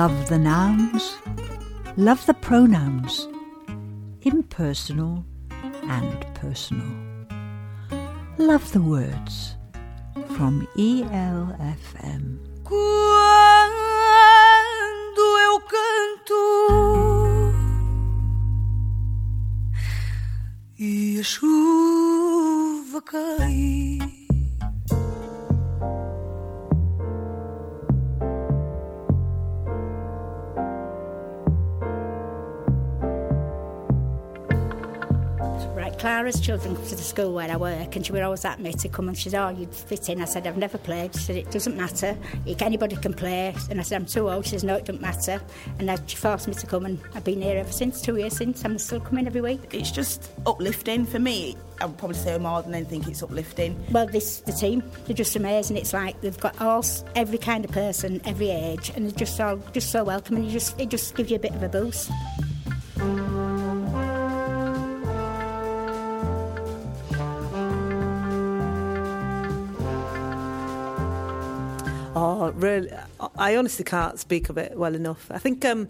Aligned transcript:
Love 0.00 0.28
the 0.28 0.38
nouns, 0.38 1.18
love 1.96 2.24
the 2.26 2.34
pronouns, 2.34 3.26
impersonal 4.22 5.24
and 5.88 6.24
personal. 6.34 6.86
Love 8.38 8.70
the 8.70 8.80
words 8.80 9.56
from 10.36 10.68
ELFM. 10.76 12.38
Quando 12.62 12.84
eu 15.46 15.60
canto 15.72 16.44
e 20.78 21.18
a 21.18 21.24
chuva. 21.24 23.02
Clara's 35.98 36.40
children 36.40 36.76
come 36.76 36.86
to 36.86 36.94
the 36.94 37.02
school 37.02 37.34
where 37.34 37.50
I 37.50 37.56
work, 37.56 37.96
and 37.96 38.06
she 38.06 38.12
would 38.12 38.22
always 38.22 38.44
at 38.44 38.60
me 38.60 38.72
to 38.72 38.88
come 38.88 39.08
and 39.08 39.18
she 39.18 39.30
said, 39.30 39.42
Oh, 39.44 39.48
you'd 39.48 39.74
fit 39.74 40.08
in. 40.08 40.22
I 40.22 40.26
said, 40.26 40.46
I've 40.46 40.56
never 40.56 40.78
played. 40.78 41.12
She 41.14 41.22
said, 41.22 41.36
It 41.36 41.50
doesn't 41.50 41.76
matter. 41.76 42.16
Anybody 42.60 42.96
can 42.96 43.14
play. 43.14 43.54
And 43.68 43.80
I 43.80 43.82
said, 43.82 43.96
I'm 43.96 44.06
too 44.06 44.30
old. 44.30 44.44
She 44.44 44.52
says, 44.52 44.64
No, 44.64 44.76
it 44.76 44.84
doesn't 44.84 45.02
matter. 45.02 45.40
And 45.78 45.88
then 45.88 45.98
she 46.06 46.16
forced 46.16 46.46
me 46.46 46.54
to 46.54 46.66
come, 46.66 46.86
and 46.86 47.00
I've 47.14 47.24
been 47.24 47.42
here 47.42 47.58
ever 47.58 47.72
since, 47.72 48.00
two 48.00 48.16
years 48.16 48.36
since. 48.36 48.64
I'm 48.64 48.78
still 48.78 49.00
coming 49.00 49.26
every 49.26 49.40
week. 49.40 49.60
It's 49.72 49.90
just 49.90 50.30
uplifting 50.46 51.04
for 51.04 51.18
me. 51.18 51.56
I 51.80 51.86
would 51.86 51.98
probably 51.98 52.16
say 52.16 52.38
more 52.38 52.62
than 52.62 52.74
anything, 52.74 53.08
it's 53.08 53.22
uplifting. 53.22 53.76
Well, 53.90 54.06
this 54.06 54.38
the 54.40 54.52
team, 54.52 54.82
they're 55.06 55.16
just 55.16 55.34
amazing. 55.34 55.76
It's 55.76 55.92
like 55.92 56.20
they've 56.20 56.38
got 56.38 56.60
all 56.60 56.84
every 57.16 57.38
kind 57.38 57.64
of 57.64 57.72
person, 57.72 58.20
every 58.24 58.50
age, 58.50 58.92
and 58.94 59.04
they're 59.04 59.18
just 59.18 59.40
all 59.40 59.56
just 59.72 59.90
so 59.90 60.04
welcoming. 60.04 60.44
You 60.44 60.50
just 60.50 60.80
it 60.80 60.90
just 60.90 61.16
gives 61.16 61.30
you 61.30 61.36
a 61.36 61.40
bit 61.40 61.54
of 61.54 61.62
a 61.62 61.68
boost. 61.68 62.10
Oh, 72.14 72.50
really? 72.52 72.90
I 73.36 73.56
honestly 73.56 73.84
can't 73.84 74.18
speak 74.18 74.48
of 74.48 74.58
it 74.58 74.76
well 74.76 74.94
enough. 74.94 75.30
I 75.30 75.38
think 75.38 75.64
um, 75.64 75.88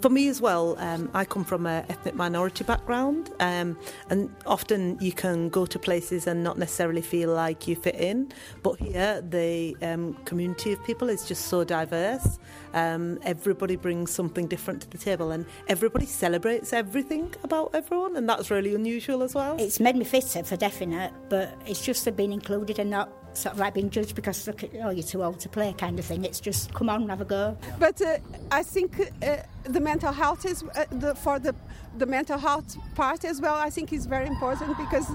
for 0.00 0.10
me 0.10 0.28
as 0.28 0.40
well, 0.40 0.76
um, 0.78 1.10
I 1.14 1.24
come 1.24 1.44
from 1.44 1.66
an 1.66 1.84
ethnic 1.88 2.14
minority 2.14 2.64
background, 2.64 3.30
um, 3.40 3.76
and 4.08 4.30
often 4.46 4.98
you 5.00 5.12
can 5.12 5.48
go 5.48 5.66
to 5.66 5.78
places 5.78 6.26
and 6.26 6.44
not 6.44 6.58
necessarily 6.58 7.02
feel 7.02 7.32
like 7.32 7.66
you 7.66 7.76
fit 7.76 7.96
in. 7.96 8.32
But 8.62 8.78
here, 8.78 9.20
the 9.22 9.76
um, 9.82 10.14
community 10.24 10.72
of 10.72 10.84
people 10.84 11.08
is 11.08 11.26
just 11.26 11.46
so 11.46 11.64
diverse. 11.64 12.38
Um, 12.74 13.18
everybody 13.22 13.76
brings 13.76 14.10
something 14.10 14.46
different 14.46 14.82
to 14.82 14.90
the 14.90 14.98
table, 14.98 15.32
and 15.32 15.46
everybody 15.68 16.06
celebrates 16.06 16.72
everything 16.72 17.34
about 17.42 17.70
everyone, 17.74 18.16
and 18.16 18.28
that's 18.28 18.50
really 18.50 18.74
unusual 18.74 19.22
as 19.22 19.34
well. 19.34 19.56
It's 19.58 19.80
made 19.80 19.96
me 19.96 20.04
fitter 20.04 20.44
for 20.44 20.56
definite, 20.56 21.12
but 21.28 21.56
it's 21.66 21.84
just 21.84 22.14
being 22.16 22.32
included 22.32 22.78
and 22.78 22.90
not 22.90 23.10
sort 23.36 23.54
of 23.54 23.58
like 23.58 23.74
being 23.74 23.90
judged 23.90 24.14
because 24.14 24.46
look, 24.46 24.64
oh, 24.82 24.90
you're 24.90 25.02
too 25.02 25.22
old 25.22 25.40
to 25.40 25.48
play 25.48 25.72
kind 25.72 25.98
of 25.98 26.04
thing. 26.04 26.24
It's 26.24 26.40
just 26.40 26.72
come 26.74 26.88
on, 26.88 27.08
have 27.08 27.20
a 27.20 27.24
go. 27.24 27.56
But 27.78 28.00
uh, 28.00 28.18
I 28.50 28.62
think 28.62 29.00
uh, 29.22 29.36
the 29.64 29.80
mental 29.80 30.12
health 30.12 30.44
is 30.44 30.62
uh, 30.62 30.84
the, 30.90 31.14
for 31.14 31.38
the 31.38 31.54
the 31.98 32.06
mental 32.06 32.38
health 32.38 32.76
part 32.94 33.24
as 33.24 33.40
well. 33.40 33.54
I 33.54 33.70
think 33.70 33.92
is 33.92 34.06
very 34.06 34.26
important 34.26 34.76
because 34.76 35.06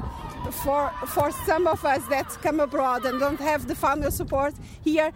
for 0.64 0.92
for 1.08 1.32
some 1.46 1.68
of 1.68 1.84
us 1.86 2.06
that 2.08 2.30
come 2.42 2.60
abroad 2.60 3.06
and 3.06 3.20
don't 3.20 3.40
have 3.40 3.68
the 3.68 3.76
family 3.76 4.12
support 4.12 4.54
here, 4.84 5.12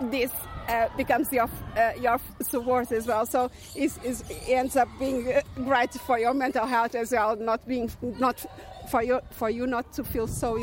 this 0.00 0.30
uh, 0.68 0.88
becomes 0.96 1.32
your 1.32 1.48
uh, 1.76 1.92
your 2.00 2.20
support 2.40 2.92
as 2.92 3.06
well. 3.06 3.26
So 3.26 3.50
it 3.74 3.92
it 4.04 4.22
ends 4.48 4.76
up 4.76 4.88
being 4.98 5.32
uh, 5.32 5.40
great 5.64 5.92
for 5.92 6.18
your 6.18 6.34
mental 6.34 6.66
health 6.66 6.94
as 6.94 7.12
well, 7.12 7.36
not 7.36 7.66
being 7.66 7.90
not 8.18 8.44
for 8.92 9.02
you 9.02 9.20
for 9.30 9.48
you 9.48 9.66
not 9.66 9.90
to 9.94 10.04
feel 10.04 10.26
so 10.26 10.58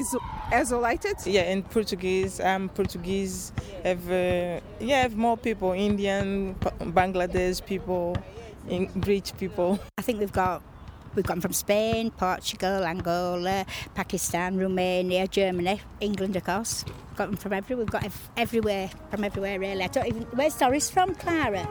isolated. 0.51 1.17
Yeah, 1.25 1.51
in 1.53 1.63
Portuguese, 1.63 2.40
I'm 2.40 2.69
Portuguese. 2.69 3.51
Have 3.84 4.06
uh, 4.12 4.59
yeah, 4.79 5.01
have 5.01 5.16
more 5.16 5.35
people, 5.35 5.72
Indian, 5.73 6.53
Bangladesh 7.00 7.66
people, 7.66 8.16
rich 9.07 9.35
people. 9.38 9.79
I 9.97 10.03
think 10.03 10.19
we've 10.19 10.31
got 10.31 10.62
We've 11.16 11.25
gone 11.25 11.41
from 11.41 11.53
Spain, 11.53 12.12
Portugal, 12.12 12.85
Angola, 12.85 13.66
Pakistan, 13.95 14.59
Romania, 14.59 15.28
Germany, 15.28 15.81
England, 16.00 16.35
of 16.35 16.44
course. 16.44 16.85
Got 17.16 17.31
them 17.31 17.35
from 17.35 17.51
everywhere. 17.53 17.84
We've 17.84 17.91
got 17.91 18.06
ev- 18.06 18.29
everywhere, 18.38 18.91
from 19.09 19.23
everywhere, 19.23 19.59
really. 19.59 19.84
I 19.84 19.88
don't 19.88 20.06
even. 20.06 20.22
Where's 20.38 20.56
Doris 20.56 20.91
from, 20.91 21.16
Clara? 21.16 21.66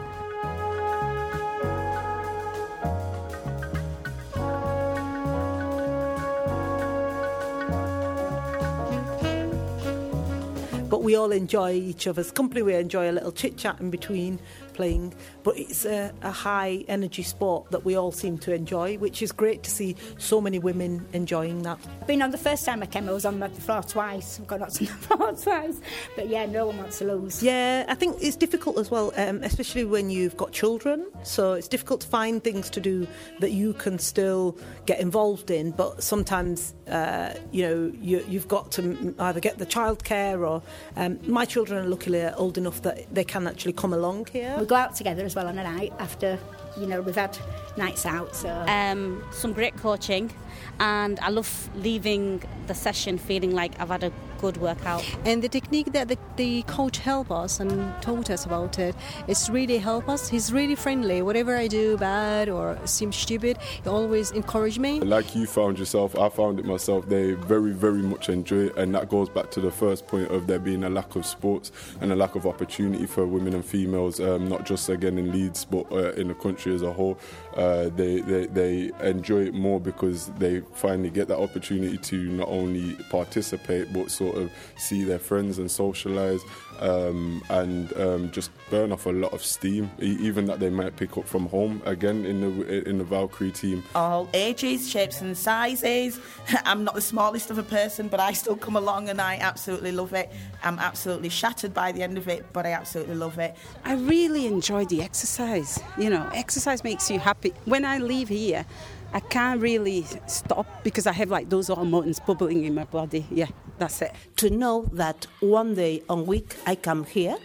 But 10.89 11.03
we 11.03 11.17
all 11.17 11.33
enjoy 11.33 11.73
each 11.73 12.07
other's 12.07 12.31
company. 12.31 12.63
We 12.63 12.75
enjoy 12.75 13.11
a 13.11 13.13
little 13.13 13.33
chit 13.33 13.57
chat 13.57 13.81
in 13.81 13.91
between 13.91 14.41
playing, 14.73 15.15
but 15.49 15.59
it's 15.59 15.87
a, 15.87 16.13
a, 16.21 16.31
high 16.31 16.85
energy 16.89 17.23
sport 17.23 17.71
that 17.71 17.83
we 17.83 17.97
all 17.97 18.13
seem 18.13 18.37
to 18.37 18.53
enjoy, 18.53 18.99
which 18.99 19.23
is 19.23 19.33
great 19.33 19.63
to 19.63 19.71
see 19.71 19.97
so 20.19 20.43
many 20.43 20.59
women 20.59 21.07
enjoying 21.15 21.63
that. 21.63 21.79
Been 22.07 22.21
on 22.21 22.33
the 22.33 22.37
first 22.37 22.67
time 22.67 22.83
I 22.83 22.87
came, 22.87 23.09
I 23.09 23.13
was 23.13 23.25
on 23.25 23.41
the 23.41 23.49
floor 23.49 23.83
twice. 23.83 24.39
I've 24.39 24.47
got 24.47 24.61
knocked 24.61 24.79
on 24.83 24.87
the 24.89 24.93
floor 25.07 25.33
twice, 25.33 25.81
but 26.17 26.29
yeah, 26.29 26.45
no 26.45 26.67
one 26.67 26.77
wants 26.77 26.99
to 26.99 27.07
lose. 27.07 27.43
Yeah, 27.43 27.87
I 27.89 27.95
think 27.95 28.19
it's 28.21 28.37
difficult 28.37 28.77
as 28.77 28.91
well, 28.91 29.11
um, 29.17 29.43
especially 29.43 29.87
when 29.87 30.11
you've 30.11 30.37
got 30.37 30.53
children. 30.53 31.07
So 31.23 31.55
it's 31.55 31.67
difficult 31.67 32.03
to 32.03 32.09
find 32.09 32.45
things 32.45 32.69
to 32.69 32.81
do 32.81 33.07
that 33.41 33.53
you 33.53 33.73
can 33.73 33.99
still 33.99 34.55
get 34.85 35.01
involved 35.01 35.51
in, 35.51 35.71
but 35.71 36.03
sometimes 36.03 36.75
uh, 36.89 37.33
you 37.53 37.67
know 37.67 37.93
you, 38.03 38.19
have 38.39 38.49
got 38.49 38.71
to 38.73 39.15
either 39.19 39.41
get 39.41 39.57
the 39.57 39.67
childcare 39.67 40.47
or 40.47 40.63
um, 40.97 41.19
my 41.23 41.47
children 41.47 41.87
are 41.87 41.89
luckily 41.89 42.23
old 42.35 42.59
enough 42.59 42.83
that 42.83 43.15
they 43.15 43.25
can 43.25 43.47
actually 43.47 43.73
come 43.73 43.95
along 43.95 44.27
here. 44.31 44.55
We 44.61 44.67
go 44.67 44.75
out 44.75 44.95
together 44.95 45.25
as 45.25 45.35
well 45.35 45.38
on 45.47 45.59
a 45.59 45.63
night 45.63 45.93
after, 45.99 46.39
you 46.77 46.87
know, 46.87 47.01
we've 47.01 47.15
had 47.15 47.39
nights 47.77 48.05
out. 48.07 48.35
So 48.35 48.49
um, 48.69 49.23
some 49.31 49.53
great 49.53 49.77
coaching, 49.77 50.33
and 50.81 51.19
I 51.21 51.31
love 51.31 51.71
leaving 51.77 52.43
the 52.67 52.75
session 52.75 53.19
feeling 53.19 53.55
like 53.55 53.79
I've 53.81 53.89
had 53.89 54.05
a 54.05 54.13
good 54.39 54.57
workout. 54.57 55.05
And 55.25 55.43
the 55.43 55.49
technique 55.49 55.93
that 55.93 56.09
the, 56.09 56.19
the 56.37 56.63
coach 56.63 56.99
helped 56.99 57.31
us 57.31 57.61
and 57.61 57.71
taught 58.03 58.31
us 58.31 58.47
about 58.47 58.79
it, 58.79 58.95
it's 59.27 59.51
really 59.51 59.79
helped 59.79 60.09
us. 60.09 60.29
He's 60.29 60.53
really 60.53 60.75
friendly. 60.75 61.23
Whatever 61.23 61.57
I 61.57 61.67
do 61.67 61.97
bad 61.97 62.49
or 62.49 62.79
seem 62.85 63.13
stupid, 63.13 63.59
he 63.83 63.89
always 63.89 64.31
encourage 64.31 64.79
me. 64.79 65.01
Like 65.01 65.35
you 65.35 65.47
found 65.47 65.79
yourself, 65.79 66.19
I 66.19 66.29
found 66.29 66.59
it 66.59 66.65
myself. 66.65 67.09
They 67.09 67.33
very, 67.33 67.73
very 67.73 68.03
much 68.03 68.29
enjoy 68.29 68.67
it, 68.67 68.77
and 68.77 68.95
that 68.95 69.09
goes 69.09 69.29
back 69.29 69.51
to 69.53 69.61
the 69.61 69.71
first 69.71 70.07
point 70.07 70.31
of 70.31 70.47
there 70.47 70.59
being 70.59 70.85
a 70.85 70.91
lack 70.91 71.17
of 71.17 71.27
sports 71.27 71.73
and 72.01 72.13
a 72.13 72.17
lack 72.17 72.35
of 72.35 72.47
opportunity 72.47 73.07
for 73.07 73.27
women 73.27 73.55
and 73.55 73.65
females, 73.65 74.21
um, 74.21 74.49
not 74.49 74.65
just 74.65 74.89
again 74.89 75.19
in 75.19 75.33
Leeds, 75.33 75.65
but 75.65 75.91
uh, 75.93 76.13
in 76.13 76.29
the 76.29 76.35
country 76.35 76.75
as 76.75 76.83
a 76.83 76.93
whole. 76.93 77.19
Uh, 77.57 77.89
they, 77.97 78.21
they, 78.21 78.47
they 78.47 78.91
enjoy 79.03 79.43
it 79.43 79.55
more 79.55 79.81
because 79.81 80.29
they 80.39 80.61
finally 80.75 81.11
get 81.11 81.27
that 81.29 81.39
opportunity 81.39 81.99
to 81.99 82.17
not 82.31 82.49
only 82.49 82.95
participate 83.11 83.93
but 83.93 84.11
sort 84.29 84.43
of 84.43 84.51
see 84.77 85.05
their 85.05 85.19
friends 85.19 85.59
and 85.59 85.71
socialize 85.71 86.41
um, 86.81 87.43
and 87.51 87.93
um, 87.97 88.31
just 88.31 88.51
burn 88.71 88.93
off 88.93 89.07
a 89.07 89.11
lot 89.11 89.33
of 89.33 89.43
steam, 89.43 89.91
even 89.99 90.45
that 90.47 90.61
they 90.61 90.71
might 90.71 90.97
pick 90.97 91.17
up 91.17 91.27
from 91.27 91.47
home. 91.47 91.83
Again, 91.85 92.25
in 92.25 92.41
the 92.41 92.89
in 92.89 92.99
the 92.99 93.05
Valkyrie 93.05 93.51
team, 93.51 93.83
all 93.95 94.29
ages, 94.35 94.89
shapes, 94.89 95.21
and 95.21 95.37
sizes. 95.37 96.21
I'm 96.65 96.85
not 96.85 96.95
the 96.95 97.01
smallest 97.01 97.51
of 97.51 97.59
a 97.59 97.63
person, 97.63 98.09
but 98.09 98.21
I 98.21 98.33
still 98.33 98.57
come 98.57 98.77
along 98.77 99.09
and 99.09 99.21
I 99.21 99.37
absolutely 99.37 99.93
love 99.93 100.13
it. 100.13 100.31
I'm 100.63 100.79
absolutely 100.79 101.29
shattered 101.29 101.75
by 101.75 101.93
the 101.93 102.03
end 102.03 102.19
of 102.19 102.29
it, 102.29 102.47
but 102.53 102.67
I 102.67 102.73
absolutely 102.73 103.17
love 103.17 103.39
it. 103.39 103.57
I 103.85 103.95
really 103.95 104.47
enjoy 104.47 104.85
the 104.85 105.03
exercise. 105.03 105.81
You 105.97 106.11
know, 106.11 106.29
exercise 106.35 106.85
makes 106.85 107.11
you 107.11 107.19
happy. 107.19 107.53
When 107.65 107.85
I 107.85 107.99
leave 107.99 108.29
here. 108.29 108.65
I 109.13 109.21
can't 109.21 109.61
really 109.61 110.05
stop 110.27 110.67
because 110.85 111.07
I 111.07 111.13
have 111.13 111.31
like 111.31 111.49
those 111.49 111.69
hormones 111.69 112.21
bubbling 112.21 112.65
in 112.65 112.75
my 112.75 112.85
body. 112.85 113.27
Yeah, 113.31 113.49
that's 113.79 114.03
it. 114.03 114.13
To 114.37 114.51
know 114.51 114.89
that 114.93 115.27
one 115.41 115.75
day 115.75 116.03
a 116.09 116.17
week 116.17 116.57
I 116.67 116.77
come 116.77 117.05
here, 117.05 117.37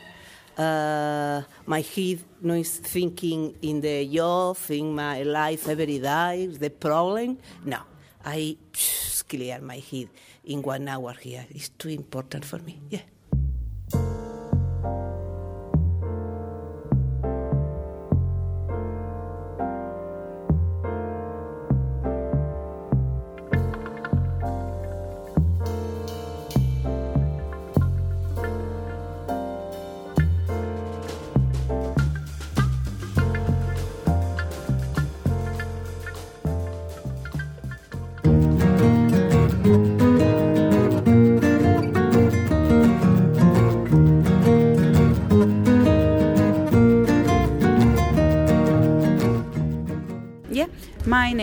uh, 0.57 1.42
my 1.65 1.81
head 1.81 2.19
no 2.42 2.54
is 2.54 2.77
thinking 2.77 3.56
in 3.62 3.81
the 3.81 4.06
job, 4.07 4.57
in 4.69 4.94
my 4.94 5.24
life 5.24 5.69
every 5.69 6.00
day, 6.00 6.48
the 6.48 6.69
problem. 6.69 7.38
No, 7.66 7.80
I 8.25 8.57
psh, 8.74 9.27
clear 9.27 9.62
my 9.62 9.80
head 9.80 10.09
in 10.45 10.62
one 10.62 10.88
hour 10.88 11.13
here. 11.13 11.45
It's 11.50 11.69
too 11.69 11.89
important 11.89 12.44
for 12.45 12.59
me. 12.59 12.80
Yeah. 12.89 13.00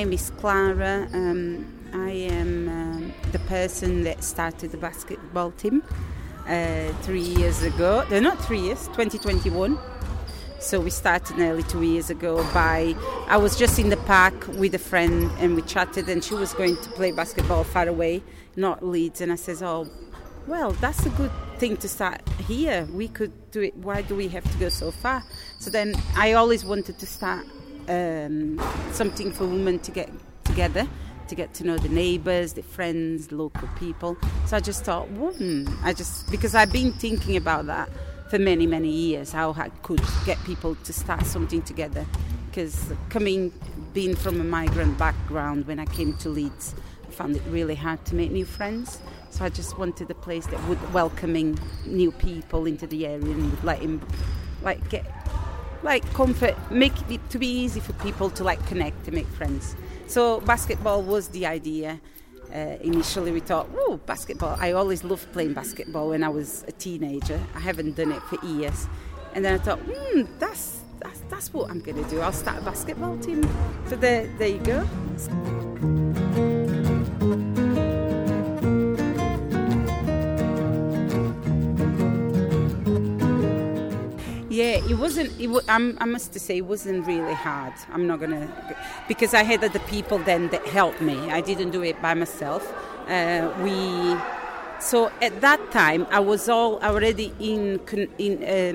Name 0.00 0.14
is 0.14 0.31
Clara. 0.38 1.06
Um, 1.12 1.67
I 1.93 2.12
am 2.32 2.69
um, 2.70 3.14
the 3.32 3.38
person 3.41 4.02
that 4.05 4.25
started 4.25 4.73
the 4.73 4.79
basketball 4.79 5.50
team 5.50 5.82
uh, 6.49 6.88
three 7.02 7.29
years 7.41 7.62
ago. 7.62 8.06
No, 8.11 8.19
not 8.19 8.43
three 8.43 8.61
years, 8.61 8.87
2021. 8.97 9.79
So 10.58 10.81
we 10.81 10.88
started 10.88 11.37
nearly 11.37 11.64
two 11.64 11.82
years 11.82 12.08
ago 12.08 12.43
by 12.55 12.94
I 13.29 13.37
was 13.37 13.58
just 13.58 13.79
in 13.79 13.91
the 13.91 13.99
park 13.99 14.49
with 14.55 14.75
a 14.75 14.79
friend 14.79 15.31
and 15.38 15.55
we 15.55 15.61
chatted 15.61 16.08
and 16.08 16.25
she 16.25 16.32
was 16.32 16.55
going 16.55 16.76
to 16.79 16.88
play 16.93 17.12
basketball 17.12 17.64
far 17.64 17.87
away, 17.87 18.23
not 18.56 18.82
Leeds, 18.82 19.20
and 19.20 19.31
I 19.31 19.37
says, 19.37 19.62
Oh, 19.62 19.87
well, 20.47 20.70
that's 20.81 21.05
a 21.05 21.11
good 21.11 21.32
thing 21.58 21.76
to 21.76 21.88
start 21.91 22.26
here. 22.49 22.88
We 22.91 23.08
could 23.08 23.32
do 23.50 23.61
it. 23.61 23.76
Why 23.76 24.00
do 24.00 24.17
we 24.17 24.29
have 24.29 24.50
to 24.50 24.56
go 24.56 24.70
so 24.70 24.93
far? 24.93 25.23
So 25.58 25.69
then 25.69 25.94
I 26.17 26.32
always 26.32 26.64
wanted 26.64 26.99
to 27.00 27.06
start 27.06 27.44
um, 27.88 28.61
something 28.93 29.32
for 29.32 29.47
women 29.47 29.79
to 29.81 29.91
get 29.91 30.11
together, 30.44 30.87
to 31.29 31.35
get 31.35 31.55
to 31.55 31.65
know 31.65 31.79
the 31.79 31.88
neighbours, 31.88 32.55
the 32.55 32.62
friends, 32.62 33.32
local 33.32 33.69
people. 33.79 34.17
So 34.47 34.56
I 34.56 34.61
just 34.61 34.85
thought, 34.85 35.06
hmm, 35.09 35.67
I 35.82 35.93
just 35.93 36.31
because 36.31 36.55
I've 36.55 36.73
been 36.73 36.93
thinking 36.93 37.37
about 37.37 37.67
that 37.67 37.88
for 38.29 38.38
many 38.38 38.67
many 38.67 38.91
years, 38.91 39.32
how 39.32 39.53
I 39.53 39.69
could 39.82 40.03
get 40.27 40.43
people 40.44 40.75
to 40.75 40.93
start 40.93 41.27
something 41.27 41.62
together. 41.62 42.06
Because 42.47 42.93
coming, 43.11 43.53
being 43.94 44.17
from 44.17 44.41
a 44.41 44.44
migrant 44.44 44.99
background, 44.99 45.69
when 45.69 45.79
I 45.79 45.87
came 45.87 46.15
to 46.19 46.29
Leeds, 46.29 46.75
I 47.06 47.11
found 47.12 47.37
it 47.37 47.43
really 47.49 47.76
hard 47.76 48.05
to 48.06 48.17
make 48.17 48.33
new 48.33 48.44
friends. 48.44 48.99
So 49.31 49.44
I 49.44 49.49
just 49.49 49.79
wanted 49.79 50.11
a 50.11 50.15
place 50.15 50.47
that 50.47 50.61
would 50.69 50.93
welcoming 50.93 51.56
new 51.87 52.11
people 52.11 52.67
into 52.67 52.88
the 52.88 53.06
area 53.06 53.25
and 53.25 53.50
would 53.53 53.62
let 53.62 53.79
him, 53.79 54.05
like 54.62 54.88
get 54.91 55.06
like 55.82 56.05
comfort, 56.15 56.55
make 56.71 56.93
it 57.11 57.21
to 57.31 57.38
be 57.38 57.47
easy 57.47 57.81
for 57.81 57.93
people 57.94 58.31
to 58.31 58.44
like 58.44 58.65
connect 58.67 59.05
to 59.05 59.11
make 59.11 59.27
friends. 59.27 59.77
So 60.06 60.41
basketball 60.41 61.03
was 61.03 61.29
the 61.29 61.47
idea. 61.47 62.00
Uh, 62.53 62.77
initially, 62.82 63.31
we 63.31 63.41
thought, 63.41 63.69
"Oh, 63.75 64.00
basketball!" 64.06 64.56
I 64.59 64.73
always 64.73 65.05
loved 65.05 65.32
playing 65.32 65.55
basketball 65.55 66.09
when 66.09 66.25
I 66.25 66.29
was 66.29 66.65
a 66.67 66.73
teenager. 66.73 67.41
I 67.55 67.61
haven't 67.61 67.94
done 67.94 68.11
it 68.11 68.23
for 68.23 68.44
years, 68.44 68.88
and 69.35 69.44
then 69.44 69.55
I 69.55 69.59
thought, 69.59 69.79
"Hmm, 69.79 70.23
that's 70.41 70.81
that's, 70.99 71.21
that's 71.31 71.55
what 71.55 71.71
I'm 71.71 71.81
going 71.81 72.03
to 72.03 72.11
do. 72.11 72.21
I'll 72.21 72.33
start 72.33 72.59
a 72.59 72.65
basketball 72.65 73.17
team." 73.19 73.49
So 73.87 73.94
there, 73.94 74.26
there 74.38 74.49
you 74.49 74.59
go. 74.59 75.69
It 84.90 84.98
wasn't. 84.98 85.31
It 85.40 85.48
I 85.69 85.78
must 86.04 86.38
say, 86.38 86.58
it 86.58 86.66
wasn't 86.66 87.06
really 87.06 87.34
hard. 87.34 87.72
I'm 87.92 88.06
not 88.08 88.19
gonna 88.19 88.48
because 89.06 89.34
I 89.34 89.44
had 89.44 89.62
other 89.62 89.78
people 89.81 90.19
then 90.19 90.48
that 90.48 90.66
helped 90.66 91.00
me. 91.00 91.16
I 91.31 91.40
didn't 91.40 91.70
do 91.70 91.82
it 91.82 92.00
by 92.02 92.14
myself. 92.14 92.62
Uh, 93.08 93.52
we 93.62 94.16
so 94.81 95.12
at 95.22 95.40
that 95.42 95.70
time 95.70 96.06
I 96.10 96.19
was 96.19 96.48
all 96.48 96.81
already 96.82 97.32
in. 97.38 97.81
in 98.19 98.32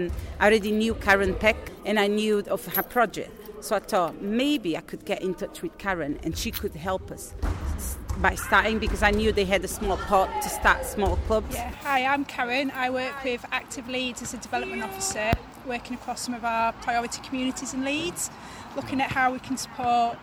um, 0.10 0.16
I 0.40 0.48
already 0.48 0.72
knew 0.72 0.94
Karen 0.96 1.36
Peck 1.36 1.58
and 1.86 2.00
I 2.00 2.08
knew 2.08 2.44
of 2.48 2.66
her 2.76 2.84
project. 2.84 3.32
So 3.62 3.76
I 3.76 3.80
thought 3.80 4.22
maybe 4.22 4.78
I 4.78 4.82
could 4.82 5.04
get 5.06 5.22
in 5.22 5.34
touch 5.34 5.62
with 5.62 5.78
Karen 5.78 6.20
and 6.24 6.38
she 6.38 6.52
could 6.52 6.76
help 6.76 7.12
us 7.12 7.34
by 8.18 8.36
starting 8.36 8.80
because 8.80 9.04
I 9.04 9.12
knew 9.12 9.32
they 9.32 9.44
had 9.44 9.66
a 9.66 9.68
small 9.68 9.98
pot 9.98 10.30
to 10.44 10.50
start 10.50 10.86
small 10.86 11.18
clubs. 11.28 11.56
Yeah. 11.56 11.72
Hi, 11.82 12.06
I'm 12.06 12.24
Karen. 12.26 12.72
I 12.72 12.90
work 12.90 13.24
with 13.24 13.46
Active 13.52 13.90
Leeds 13.90 14.22
as 14.22 14.34
a 14.34 14.38
development 14.38 14.84
officer, 14.84 15.34
working 15.66 15.96
across 15.96 16.22
some 16.22 16.34
of 16.34 16.44
our 16.46 16.74
priority 16.74 17.22
communities 17.22 17.74
in 17.74 17.84
Leeds, 17.84 18.30
looking 18.76 19.02
at 19.02 19.12
how 19.12 19.32
we 19.32 19.40
can 19.40 19.58
support 19.58 20.18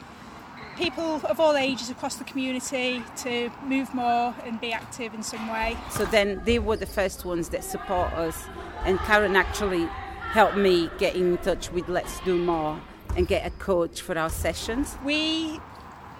people 0.76 1.20
of 1.24 1.38
all 1.38 1.56
ages 1.56 1.90
across 1.90 2.16
the 2.16 2.24
community 2.24 3.02
to 3.18 3.50
move 3.64 3.92
more 3.94 4.34
and 4.44 4.60
be 4.60 4.72
active 4.72 5.12
in 5.14 5.22
some 5.22 5.48
way. 5.48 5.76
So 5.90 6.04
then 6.04 6.40
they 6.44 6.58
were 6.58 6.76
the 6.76 6.86
first 6.86 7.24
ones 7.24 7.50
that 7.50 7.62
support 7.64 8.12
us, 8.14 8.44
and 8.84 8.98
Karen 9.00 9.36
actually 9.36 9.84
helped 10.32 10.56
me 10.56 10.88
get 10.98 11.14
in 11.14 11.36
touch 11.38 11.70
with 11.70 11.88
Let's 11.88 12.20
Do 12.20 12.38
More 12.38 12.80
and 13.16 13.28
get 13.28 13.46
a 13.46 13.50
coach 13.50 14.00
for 14.00 14.18
our 14.18 14.30
sessions. 14.30 14.96
We 15.04 15.60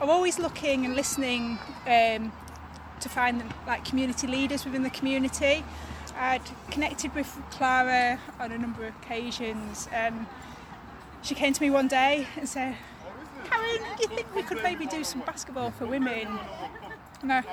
are 0.00 0.10
always 0.10 0.38
looking 0.38 0.84
and 0.84 0.94
listening 0.94 1.58
um, 1.86 2.32
to 3.00 3.08
find 3.08 3.42
like 3.66 3.84
community 3.84 4.26
leaders 4.26 4.64
within 4.64 4.82
the 4.82 4.90
community. 4.90 5.64
I'd 6.18 6.42
connected 6.70 7.14
with 7.14 7.30
Clara 7.50 8.18
on 8.38 8.52
a 8.52 8.58
number 8.58 8.86
of 8.86 8.94
occasions, 9.02 9.88
and 9.92 10.26
she 11.22 11.34
came 11.34 11.52
to 11.52 11.62
me 11.62 11.70
one 11.70 11.88
day 11.88 12.26
and 12.36 12.48
said, 12.48 12.76
"Karen, 13.44 13.82
do 13.96 14.02
you 14.02 14.08
think 14.08 14.34
we 14.34 14.42
could 14.42 14.62
maybe 14.62 14.86
do 14.86 15.04
some 15.04 15.22
basketball 15.22 15.70
for 15.70 15.86
women?" 15.86 16.38
And 17.22 17.32
I, 17.32 17.44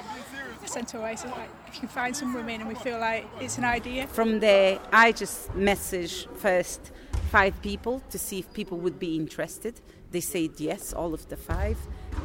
sent 0.70 0.92
her 0.92 1.00
away. 1.00 1.16
So 1.16 1.28
like, 1.30 1.50
if 1.68 1.82
you 1.82 1.88
find 1.88 2.16
some 2.16 2.34
women, 2.34 2.62
and 2.62 2.70
we 2.70 2.76
feel 2.76 3.00
like 3.00 3.26
it's 3.40 3.58
an 3.58 3.66
idea. 3.66 4.08
From 4.08 4.40
there, 4.40 4.80
I 4.94 5.12
just 5.12 5.54
message 5.56 6.28
first 6.38 6.92
five 7.32 7.60
people 7.62 8.02
to 8.12 8.20
see 8.20 8.40
if 8.40 8.54
people 8.54 8.78
would 8.78 9.00
be 9.00 9.16
interested. 9.16 9.82
They 10.12 10.22
said 10.22 10.52
yes, 10.58 10.94
all 10.94 11.14
of 11.14 11.28
the 11.30 11.38
five. 11.38 11.78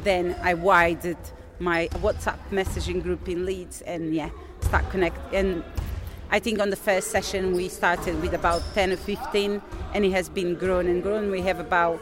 Then 0.03 0.35
I 0.41 0.53
widened 0.53 1.31
my 1.59 1.87
WhatsApp 2.03 2.39
messaging 2.51 3.01
group 3.01 3.27
in 3.27 3.45
Leeds, 3.45 3.81
and 3.81 4.13
yeah, 4.13 4.29
start 4.61 4.89
connect. 4.89 5.17
And 5.33 5.63
I 6.31 6.39
think 6.39 6.59
on 6.59 6.69
the 6.69 6.75
first 6.75 7.11
session 7.11 7.53
we 7.53 7.69
started 7.69 8.21
with 8.21 8.33
about 8.33 8.61
10 8.73 8.91
or 8.91 8.97
15, 8.97 9.61
and 9.93 10.05
it 10.05 10.11
has 10.11 10.29
been 10.29 10.55
grown 10.55 10.87
and 10.87 11.01
grown. 11.03 11.31
We 11.31 11.41
have 11.41 11.59
about 11.59 11.99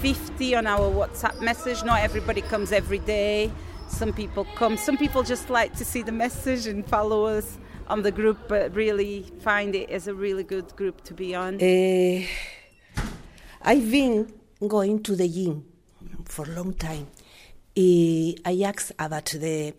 50 0.00 0.54
on 0.54 0.66
our 0.66 0.90
WhatsApp 0.90 1.40
message. 1.40 1.84
Not 1.84 2.00
everybody 2.00 2.40
comes 2.40 2.72
every 2.72 2.98
day. 2.98 3.50
Some 3.88 4.12
people 4.12 4.46
come. 4.54 4.76
Some 4.76 4.96
people 4.96 5.22
just 5.22 5.50
like 5.50 5.74
to 5.76 5.84
see 5.84 6.02
the 6.02 6.12
message 6.12 6.66
and 6.66 6.86
follow 6.86 7.24
us 7.26 7.58
on 7.88 8.02
the 8.02 8.12
group, 8.12 8.38
but 8.48 8.74
really 8.74 9.24
find 9.42 9.74
it 9.74 9.90
as 9.90 10.06
a 10.06 10.14
really 10.14 10.44
good 10.44 10.74
group 10.76 11.02
to 11.04 11.12
be 11.12 11.34
on. 11.34 11.56
Uh, 11.60 12.24
I've 13.62 13.90
been 13.90 14.32
going 14.66 15.02
to 15.02 15.16
the 15.16 15.28
gym 15.28 15.66
for 16.24 16.44
a 16.46 16.50
long 16.50 16.74
time. 16.74 17.08
Uh, 17.76 18.32
I 18.44 18.62
asked 18.64 18.92
about 18.98 19.26
the 19.26 19.74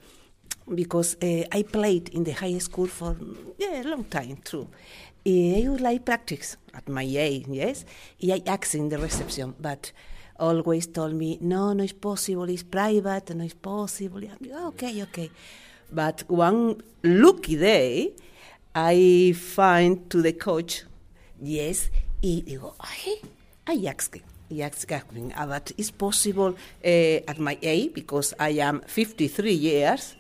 because 0.74 1.16
uh, 1.22 1.44
I 1.52 1.64
played 1.64 2.10
in 2.10 2.24
the 2.24 2.32
high 2.32 2.58
school 2.60 2.88
for 2.88 3.16
yeah 3.58 3.82
a 3.82 3.84
long 3.84 4.06
time 4.06 4.38
too. 4.44 4.68
Uh, 5.26 5.30
I 5.30 5.66
would 5.68 5.82
like 5.82 6.06
practice 6.06 6.58
at 6.74 6.90
my 6.90 7.04
age, 7.04 7.46
yes. 7.48 7.86
I 8.24 8.42
asked 8.48 8.74
in 8.76 8.90
the 8.90 8.98
reception, 8.98 9.54
but 9.60 9.92
always 10.40 10.88
told 10.88 11.14
me 11.14 11.38
no, 11.42 11.74
no, 11.74 11.84
it's 11.84 11.94
possible. 11.94 12.50
It's 12.50 12.64
private, 12.64 13.36
no, 13.36 13.44
it's 13.44 13.54
possible. 13.54 14.22
Okay, 14.68 15.04
okay. 15.04 15.30
But 15.92 16.24
one 16.28 16.82
lucky 17.04 17.58
day, 17.58 18.14
I 18.74 19.36
find 19.38 20.10
to 20.10 20.22
the 20.22 20.34
coach, 20.34 20.84
yes, 21.40 21.92
y 22.24 22.42
digo, 22.46 22.74
ay, 22.80 23.22
I 23.68 23.86
asked 23.88 24.31
asked 24.60 25.12
me 25.14 25.32
about 25.38 25.72
is 25.78 25.92
possible 25.92 26.56
uh, 26.84 26.88
at 27.32 27.40
my 27.40 27.58
age 27.62 27.94
because 27.94 28.34
I 28.40 28.50
am 28.60 28.82
53 28.82 29.54
years 29.54 30.16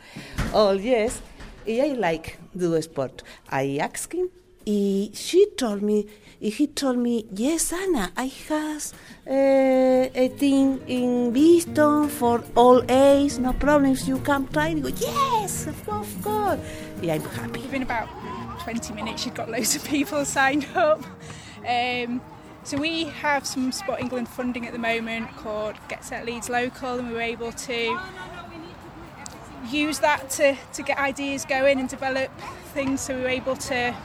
old. 0.53 0.81
Yes, 0.81 1.21
I 1.67 1.93
like 1.97 2.38
do 2.55 2.81
sport. 2.81 3.23
I 3.50 3.77
asked 3.81 4.13
him. 4.13 4.29
He, 4.65 5.11
she 5.13 5.47
told 5.57 5.81
me. 5.81 6.07
He 6.39 6.65
told 6.65 6.97
me, 6.97 7.25
yes, 7.33 7.71
Anna, 7.71 8.11
I 8.17 8.25
has 8.50 8.93
uh, 9.27 9.29
a 9.29 10.27
thing 10.39 10.81
in 10.88 11.31
Beeston 11.31 12.09
for 12.09 12.43
all 12.55 12.81
age, 12.89 13.38
no 13.38 13.53
problems. 13.53 14.07
You 14.07 14.17
can 14.17 14.47
try. 14.47 14.69
I 14.69 14.73
go, 14.73 14.88
yes, 14.88 15.67
of 15.67 15.85
course. 15.85 16.07
of 16.15 16.23
course. 16.23 16.59
Yeah, 17.00 17.13
I'm 17.13 17.21
happy. 17.21 17.61
Within 17.61 17.83
about 17.83 18.09
20 18.63 18.91
minutes, 18.93 19.23
you've 19.25 19.35
got 19.35 19.51
loads 19.51 19.75
of 19.75 19.83
people 19.85 20.25
signed 20.38 20.65
up. 20.73 21.03
Um, 21.59 22.21
so 22.63 22.77
we 22.77 23.06
have 23.06 23.46
some 23.46 23.72
Sport 23.72 24.00
England 24.00 24.27
funding 24.27 24.68
at 24.68 24.74
the 24.74 24.80
moment 24.80 25.36
called 25.38 25.75
Get 25.88 26.03
Set 26.03 26.25
Leeds 26.25 26.50
Local, 26.50 27.00
and 27.00 27.08
we 27.08 27.13
were 27.13 27.22
able 27.22 27.51
to 27.51 28.00
use 29.70 30.00
that 30.00 30.30
to, 30.32 30.56
to 30.74 30.84
get 30.84 30.98
ideas 30.98 31.46
going 31.46 31.80
and 31.80 31.89
develop 31.89 32.30
things. 32.74 33.01
So 33.01 33.15
we 33.15 33.22
were 33.22 33.30
able 33.30 33.56
to 33.56 33.96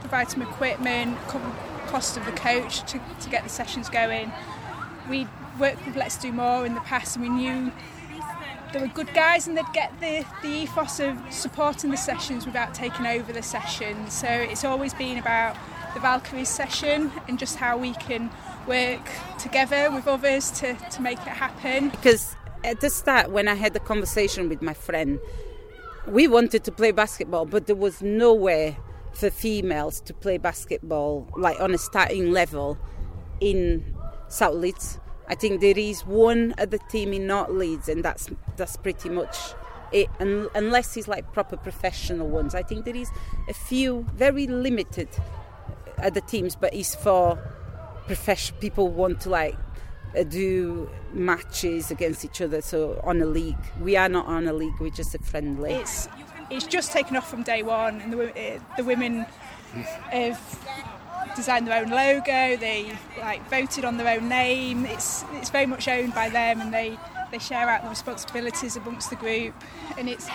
provide 0.00 0.30
some 0.30 0.42
equipment, 0.42 1.18
cover 1.28 1.52
cost 1.88 2.16
of 2.16 2.24
the 2.24 2.32
coach 2.32 2.80
to, 2.90 3.00
to 3.20 3.28
get 3.28 3.42
the 3.42 3.50
sessions 3.50 3.88
going. 3.88 4.32
We 5.08 5.26
worked 5.58 5.84
with 5.84 5.96
Let's 5.96 6.16
Do 6.16 6.32
More 6.32 6.64
in 6.64 6.74
the 6.74 6.80
past, 6.80 7.16
and 7.16 7.24
we 7.24 7.30
knew 7.30 7.72
they 8.72 8.80
were 8.80 8.86
good 8.86 9.12
guys 9.12 9.48
and 9.48 9.56
they'd 9.56 9.64
get 9.72 9.92
the, 10.00 10.24
the 10.42 10.48
ethos 10.48 11.00
of 11.00 11.18
supporting 11.30 11.90
the 11.90 11.96
sessions 11.96 12.46
without 12.46 12.72
taking 12.72 13.04
over 13.04 13.32
the 13.32 13.42
sessions. 13.42 14.12
So 14.12 14.28
it's 14.28 14.64
always 14.64 14.94
been 14.94 15.18
about 15.18 15.56
the 15.94 16.00
Valkyries 16.00 16.48
session 16.48 17.12
and 17.28 17.38
just 17.38 17.56
how 17.56 17.76
we 17.76 17.94
can 17.94 18.30
work 18.66 19.08
together 19.38 19.90
with 19.90 20.06
others 20.06 20.50
to, 20.52 20.74
to 20.74 21.02
make 21.02 21.18
it 21.18 21.28
happen. 21.28 21.90
Because 21.90 22.36
at 22.64 22.80
the 22.80 22.90
start, 22.90 23.30
when 23.30 23.48
I 23.48 23.54
had 23.54 23.72
the 23.72 23.80
conversation 23.80 24.48
with 24.48 24.62
my 24.62 24.74
friend, 24.74 25.18
we 26.06 26.28
wanted 26.28 26.64
to 26.64 26.72
play 26.72 26.92
basketball, 26.92 27.46
but 27.46 27.66
there 27.66 27.76
was 27.76 28.02
nowhere 28.02 28.76
for 29.12 29.30
females 29.30 30.00
to 30.02 30.14
play 30.14 30.38
basketball, 30.38 31.28
like 31.36 31.60
on 31.60 31.74
a 31.74 31.78
starting 31.78 32.32
level 32.32 32.78
in 33.40 33.94
South 34.28 34.54
Leeds. 34.54 34.98
I 35.28 35.34
think 35.34 35.60
there 35.60 35.78
is 35.78 36.04
one 36.06 36.54
other 36.58 36.78
team 36.78 37.12
in 37.12 37.26
North 37.26 37.50
Leeds, 37.50 37.88
and 37.88 38.04
that's 38.04 38.28
that's 38.56 38.76
pretty 38.76 39.08
much 39.08 39.36
it. 39.92 40.08
And, 40.18 40.48
unless 40.54 40.96
it's 40.96 41.08
like 41.08 41.32
proper 41.32 41.56
professional 41.56 42.28
ones, 42.28 42.54
I 42.54 42.62
think 42.62 42.84
there 42.84 42.96
is 42.96 43.10
a 43.48 43.54
few 43.54 44.06
very 44.14 44.46
limited 44.46 45.08
other 46.04 46.20
teams, 46.20 46.56
but 46.56 46.74
it's 46.74 46.94
for 46.94 47.38
professional 48.06 48.58
people 48.60 48.88
want 48.88 49.20
to 49.20 49.30
like 49.30 49.56
uh, 50.18 50.24
do 50.24 50.90
matches 51.12 51.90
against 51.90 52.24
each 52.24 52.40
other. 52.40 52.60
So 52.60 53.00
on 53.04 53.20
a 53.20 53.26
league, 53.26 53.64
we 53.80 53.96
are 53.96 54.08
not 54.08 54.26
on 54.26 54.48
a 54.48 54.52
league; 54.52 54.74
we're 54.80 54.90
just 54.90 55.14
a 55.14 55.18
friendly. 55.18 55.72
It's 55.72 56.08
it's 56.50 56.66
just 56.66 56.92
taken 56.92 57.16
off 57.16 57.30
from 57.30 57.42
day 57.42 57.62
one, 57.62 58.00
and 58.00 58.12
the, 58.12 58.38
eh, 58.38 58.58
the 58.76 58.84
women 58.84 59.26
have 60.10 60.40
designed 61.36 61.66
their 61.66 61.80
own 61.80 61.90
logo. 61.90 62.56
They 62.56 62.98
like 63.18 63.48
voted 63.48 63.84
on 63.84 63.96
their 63.96 64.16
own 64.18 64.28
name. 64.28 64.86
It's 64.86 65.24
it's 65.34 65.50
very 65.50 65.66
much 65.66 65.88
owned 65.88 66.14
by 66.14 66.28
them, 66.28 66.60
and 66.60 66.74
they 66.74 66.98
they 67.30 67.38
share 67.38 67.68
out 67.68 67.82
the 67.82 67.88
responsibilities 67.88 68.76
amongst 68.76 69.10
the 69.10 69.16
group. 69.16 69.54
And 69.96 70.08
it's 70.08 70.28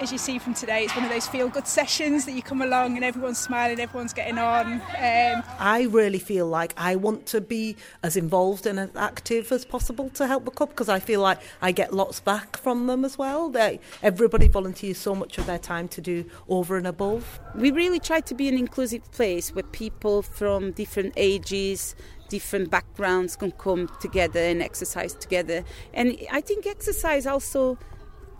as 0.00 0.10
you 0.10 0.18
see 0.18 0.38
from 0.38 0.54
today, 0.54 0.84
it's 0.84 0.96
one 0.96 1.04
of 1.04 1.10
those 1.10 1.26
feel 1.26 1.48
good 1.48 1.66
sessions 1.66 2.24
that 2.24 2.32
you 2.32 2.42
come 2.42 2.62
along 2.62 2.96
and 2.96 3.04
everyone's 3.04 3.38
smiling, 3.38 3.78
everyone's 3.78 4.14
getting 4.14 4.38
on. 4.38 4.74
Um, 4.74 5.42
I 5.58 5.86
really 5.90 6.18
feel 6.18 6.46
like 6.46 6.72
I 6.78 6.96
want 6.96 7.26
to 7.26 7.40
be 7.42 7.76
as 8.02 8.16
involved 8.16 8.66
and 8.66 8.80
as 8.80 8.96
active 8.96 9.52
as 9.52 9.66
possible 9.66 10.08
to 10.10 10.26
help 10.26 10.46
the 10.46 10.50
club 10.50 10.70
because 10.70 10.88
I 10.88 11.00
feel 11.00 11.20
like 11.20 11.38
I 11.60 11.72
get 11.72 11.92
lots 11.92 12.18
back 12.18 12.56
from 12.56 12.86
them 12.86 13.04
as 13.04 13.18
well. 13.18 13.50
They, 13.50 13.78
everybody 14.02 14.48
volunteers 14.48 14.96
so 14.96 15.14
much 15.14 15.36
of 15.36 15.44
their 15.44 15.58
time 15.58 15.86
to 15.88 16.00
do 16.00 16.24
over 16.48 16.78
and 16.78 16.86
above. 16.86 17.38
We 17.54 17.70
really 17.70 18.00
try 18.00 18.20
to 18.20 18.34
be 18.34 18.48
an 18.48 18.56
inclusive 18.56 19.10
place 19.12 19.54
where 19.54 19.64
people 19.64 20.22
from 20.22 20.72
different 20.72 21.12
ages, 21.18 21.94
different 22.30 22.70
backgrounds 22.70 23.36
can 23.36 23.52
come 23.52 23.90
together 24.00 24.40
and 24.40 24.62
exercise 24.62 25.12
together. 25.12 25.62
And 25.92 26.16
I 26.32 26.40
think 26.40 26.66
exercise 26.66 27.26
also 27.26 27.76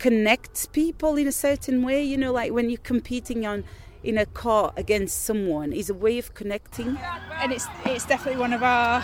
connects 0.01 0.65
people 0.65 1.15
in 1.15 1.27
a 1.27 1.31
certain 1.31 1.83
way. 1.83 2.03
You 2.03 2.17
know, 2.17 2.33
like 2.33 2.51
when 2.51 2.69
you're 2.71 2.87
competing 2.93 3.45
on 3.45 3.63
in 4.03 4.17
a 4.17 4.25
car 4.25 4.73
against 4.75 5.23
someone, 5.23 5.71
is 5.71 5.89
a 5.89 5.93
way 5.93 6.17
of 6.17 6.33
connecting. 6.33 6.97
and 7.41 7.51
it's 7.51 7.67
it's 7.85 8.05
definitely 8.07 8.41
one 8.41 8.51
of 8.51 8.63
our 8.63 9.03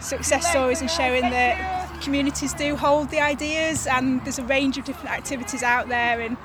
success 0.00 0.46
stories 0.50 0.82
in 0.82 0.88
showing 0.88 1.22
that 1.22 1.54
communities 2.02 2.52
do 2.52 2.76
hold 2.76 3.08
the 3.08 3.20
ideas 3.20 3.86
and 3.86 4.22
there's 4.24 4.38
a 4.38 4.44
range 4.44 4.76
of 4.76 4.84
different 4.84 5.10
activities 5.10 5.62
out 5.62 5.88
there 5.88 6.20
and 6.20 6.36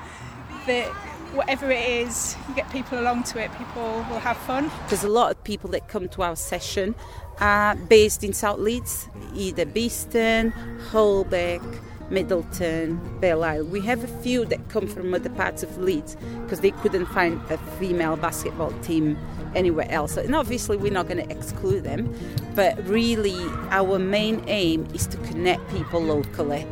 that 0.66 0.86
whatever 1.34 1.70
it 1.70 1.86
is 1.86 2.34
you 2.48 2.54
get 2.54 2.70
people 2.72 2.98
along 2.98 3.22
to 3.22 3.38
it 3.38 3.50
people 3.58 3.82
will 4.08 4.20
have 4.20 4.38
fun 4.38 4.70
There's 4.88 5.04
a 5.04 5.08
lot 5.20 5.30
of 5.30 5.44
people 5.44 5.68
that 5.70 5.88
come 5.88 6.08
to 6.08 6.22
our 6.22 6.36
session 6.36 6.94
are 7.40 7.74
based 7.76 8.24
in 8.24 8.32
South 8.32 8.58
Leeds, 8.58 9.08
either 9.34 9.66
Beeston, 9.66 10.52
Holbeck, 10.90 11.62
Middleton, 12.10 13.00
Belle 13.20 13.44
Isle. 13.44 13.64
We 13.64 13.80
have 13.82 14.04
a 14.04 14.22
few 14.22 14.44
that 14.46 14.68
come 14.68 14.86
from 14.86 15.14
other 15.14 15.30
parts 15.30 15.62
of 15.62 15.78
Leeds 15.78 16.16
because 16.42 16.60
they 16.60 16.72
couldn't 16.72 17.06
find 17.06 17.40
a 17.50 17.58
female 17.78 18.16
basketball 18.16 18.72
team 18.80 19.16
anywhere 19.54 19.90
else. 19.90 20.16
And 20.16 20.34
obviously, 20.34 20.76
we're 20.76 20.92
not 20.92 21.08
going 21.08 21.26
to 21.26 21.30
exclude 21.30 21.84
them, 21.84 22.14
but 22.54 22.76
really, 22.86 23.38
our 23.70 23.98
main 23.98 24.44
aim 24.46 24.86
is 24.94 25.06
to 25.08 25.16
connect 25.18 25.68
people 25.70 26.00
locally. 26.00 26.66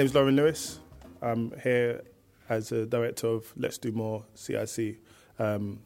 Name 0.00 0.06
is 0.06 0.14
Lauren 0.14 0.34
Lewis. 0.34 0.80
I'm 1.20 1.52
here 1.62 2.00
as 2.48 2.72
a 2.72 2.86
director 2.86 3.26
of 3.26 3.52
Let's 3.54 3.76
Do 3.76 3.92
More 3.92 4.24
CIC, 4.32 4.96
um, 5.38 5.80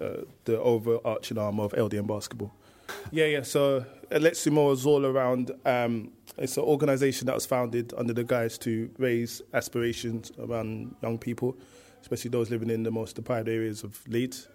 uh, 0.00 0.22
the 0.44 0.60
overarching 0.60 1.38
arm 1.38 1.60
of 1.60 1.70
LDN 1.70 2.04
basketball. 2.04 2.52
Yeah, 3.12 3.26
yeah. 3.26 3.42
So 3.42 3.86
uh, 4.10 4.18
Let's 4.18 4.42
Do 4.42 4.50
More 4.50 4.72
is 4.72 4.84
all 4.84 5.06
around. 5.06 5.52
Um, 5.64 6.10
it's 6.36 6.56
an 6.56 6.64
organisation 6.64 7.26
that 7.26 7.36
was 7.36 7.46
founded 7.46 7.94
under 7.96 8.12
the 8.12 8.24
guise 8.24 8.58
to 8.58 8.90
raise 8.98 9.40
aspirations 9.52 10.32
around 10.36 10.96
young 11.00 11.16
people, 11.16 11.56
especially 12.02 12.30
those 12.30 12.50
living 12.50 12.70
in 12.70 12.82
the 12.82 12.90
most 12.90 13.14
deprived 13.14 13.48
areas 13.48 13.84
of 13.84 14.00
Leeds. 14.08 14.48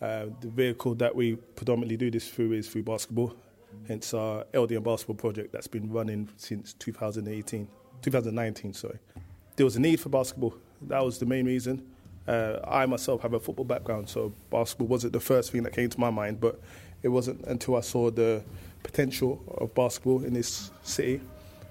Uh, 0.00 0.28
the 0.40 0.48
vehicle 0.48 0.94
that 0.94 1.14
we 1.14 1.36
predominantly 1.36 1.98
do 1.98 2.10
this 2.10 2.26
through 2.26 2.52
is 2.52 2.66
through 2.66 2.84
basketball. 2.84 3.34
Hence 3.86 4.14
our 4.14 4.44
LDN 4.54 4.84
basketball 4.84 5.16
project 5.16 5.52
that's 5.52 5.66
been 5.66 5.92
running 5.92 6.30
since 6.38 6.72
2018, 6.72 7.68
2019. 8.02 8.74
Sorry, 8.74 8.98
there 9.56 9.64
was 9.64 9.76
a 9.76 9.80
need 9.80 10.00
for 10.00 10.08
basketball. 10.08 10.54
That 10.82 11.04
was 11.04 11.18
the 11.18 11.26
main 11.26 11.46
reason. 11.46 11.86
Uh, 12.26 12.60
I 12.66 12.84
myself 12.86 13.22
have 13.22 13.32
a 13.32 13.40
football 13.40 13.64
background, 13.64 14.08
so 14.08 14.32
basketball 14.50 14.86
wasn't 14.86 15.14
the 15.14 15.20
first 15.20 15.50
thing 15.50 15.62
that 15.62 15.72
came 15.72 15.88
to 15.88 16.00
my 16.00 16.10
mind. 16.10 16.40
But 16.40 16.60
it 17.02 17.08
wasn't 17.08 17.44
until 17.46 17.76
I 17.76 17.80
saw 17.80 18.10
the 18.10 18.42
potential 18.82 19.42
of 19.58 19.74
basketball 19.74 20.24
in 20.24 20.34
this 20.34 20.70
city. 20.82 21.20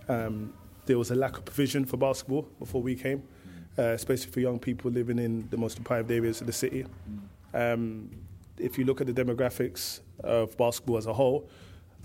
Um, 0.09 0.53
there 0.85 0.97
was 0.97 1.11
a 1.11 1.15
lack 1.15 1.37
of 1.37 1.45
provision 1.45 1.85
for 1.85 1.97
basketball 1.97 2.47
before 2.59 2.81
we 2.81 2.95
came, 2.95 3.21
uh, 3.77 3.83
especially 3.83 4.31
for 4.31 4.39
young 4.39 4.57
people 4.57 4.89
living 4.89 5.19
in 5.19 5.47
the 5.49 5.57
most 5.57 5.75
deprived 5.75 6.09
areas 6.09 6.41
of 6.41 6.47
the 6.47 6.53
city. 6.53 6.85
Um, 7.53 8.09
if 8.57 8.77
you 8.77 8.85
look 8.85 9.01
at 9.01 9.07
the 9.07 9.13
demographics 9.13 9.99
of 10.23 10.57
basketball 10.57 10.97
as 10.97 11.05
a 11.05 11.13
whole, 11.13 11.49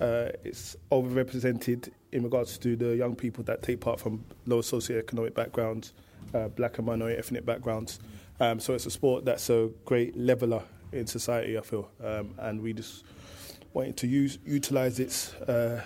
uh, 0.00 0.28
it's 0.44 0.76
overrepresented 0.90 1.90
in 2.12 2.22
regards 2.22 2.58
to 2.58 2.76
the 2.76 2.96
young 2.96 3.16
people 3.16 3.42
that 3.44 3.62
take 3.62 3.80
part 3.80 3.98
from 3.98 4.24
low 4.46 4.60
socioeconomic 4.60 5.34
backgrounds, 5.34 5.92
uh, 6.34 6.48
black 6.48 6.78
and 6.78 6.86
minority 6.86 7.18
ethnic 7.18 7.44
backgrounds. 7.44 7.98
Um, 8.40 8.60
so 8.60 8.74
it's 8.74 8.86
a 8.86 8.90
sport 8.90 9.24
that's 9.24 9.50
a 9.50 9.70
great 9.84 10.16
leveler 10.16 10.62
in 10.92 11.06
society, 11.06 11.56
I 11.56 11.62
feel, 11.62 11.88
um, 12.04 12.34
and 12.38 12.60
we 12.60 12.72
just 12.72 13.04
wanted 13.72 13.96
to 13.98 14.06
use 14.06 14.38
utilize 14.44 15.00
its 15.00 15.32
uh, 15.34 15.82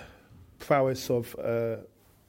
prowess 0.59 1.09
of 1.09 1.33
uh, 1.39 1.77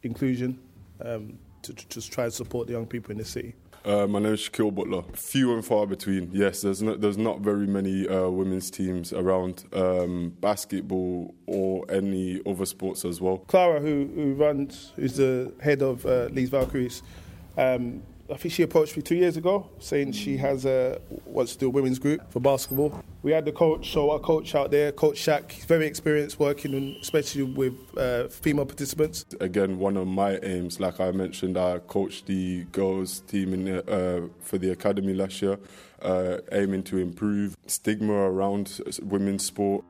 inclusion 0.03 0.59
um, 1.05 1.39
to, 1.63 1.75
to 1.75 1.89
just 1.89 2.13
try 2.13 2.25
and 2.25 2.33
support 2.33 2.67
the 2.69 2.75
young 2.75 2.87
people 2.87 3.11
in 3.11 3.19
the 3.19 3.25
city. 3.25 3.55
Uh, 3.85 4.07
my 4.07 4.19
name 4.19 4.35
is 4.35 4.41
Shaquille 4.41 4.75
Butler. 4.75 5.03
Few 5.15 5.55
and 5.55 5.65
far 5.65 5.87
between. 5.87 6.31
Yes, 6.33 6.63
there's 6.63 6.83
not, 6.83 7.01
there's 7.01 7.17
not 7.17 7.41
very 7.41 7.67
many 7.67 8.09
uh, 8.09 8.29
women's 8.29 8.71
teams 8.71 9.13
around 9.13 9.65
um, 9.73 10.31
basketball 10.41 11.35
or 11.47 11.85
any 11.91 12.41
other 12.45 12.67
sports 12.67 13.05
as 13.05 13.21
well. 13.21 13.39
Clara, 13.39 13.81
who, 13.81 14.11
who 14.15 14.35
runs, 14.35 14.93
who's 14.97 15.17
the 15.17 15.53
head 15.63 15.81
of 15.81 16.05
uh, 16.05 16.25
Leeds 16.33 16.51
Valkyries, 16.51 17.03
um, 17.57 18.03
I 18.31 18.37
think 18.37 18.53
she 18.53 18.63
approached 18.63 18.95
me 18.97 19.03
two 19.03 19.15
years 19.15 19.39
ago 19.39 19.71
saying 19.79 20.13
she 20.13 20.37
has 20.37 20.67
a 20.67 21.01
wants 21.25 21.55
to 21.55 21.59
do 21.59 21.67
a 21.67 21.71
women's 21.71 21.99
group 21.99 22.31
for 22.31 22.41
basketball. 22.41 23.03
We 23.23 23.33
had 23.33 23.45
the 23.45 23.53
coach, 23.53 23.91
so 23.91 24.11
our 24.11 24.19
coach 24.19 24.55
out 24.55 24.71
there, 24.71 24.93
Coach 24.93 25.17
Shaq, 25.17 25.51
he's 25.51 25.65
very 25.65 25.87
experienced 25.87 26.39
working, 26.39 26.73
in, 26.75 26.97
especially 27.01 27.43
with 27.43 27.75
uh, 27.97 28.29
female 28.29 28.67
participants. 28.67 29.25
Again, 29.41 29.79
one 29.79 29.97
of 29.97 30.07
my 30.07 30.39
aims, 30.43 30.79
like 30.79 31.01
I 31.01 31.11
mentioned, 31.11 31.57
I 31.57 31.79
coached 31.79 32.27
the 32.27 32.65
girls 32.65 33.21
team 33.21 33.55
in 33.55 33.69
uh, 33.69 34.29
for 34.41 34.59
the 34.59 34.71
academy 34.71 35.15
last 35.15 35.41
year, 35.43 35.59
uh, 36.03 36.39
aiming 36.53 36.83
to 36.85 36.99
improve 36.99 37.57
stigma 37.67 38.13
around 38.13 38.81
women's 39.03 39.45
sport. 39.45 39.85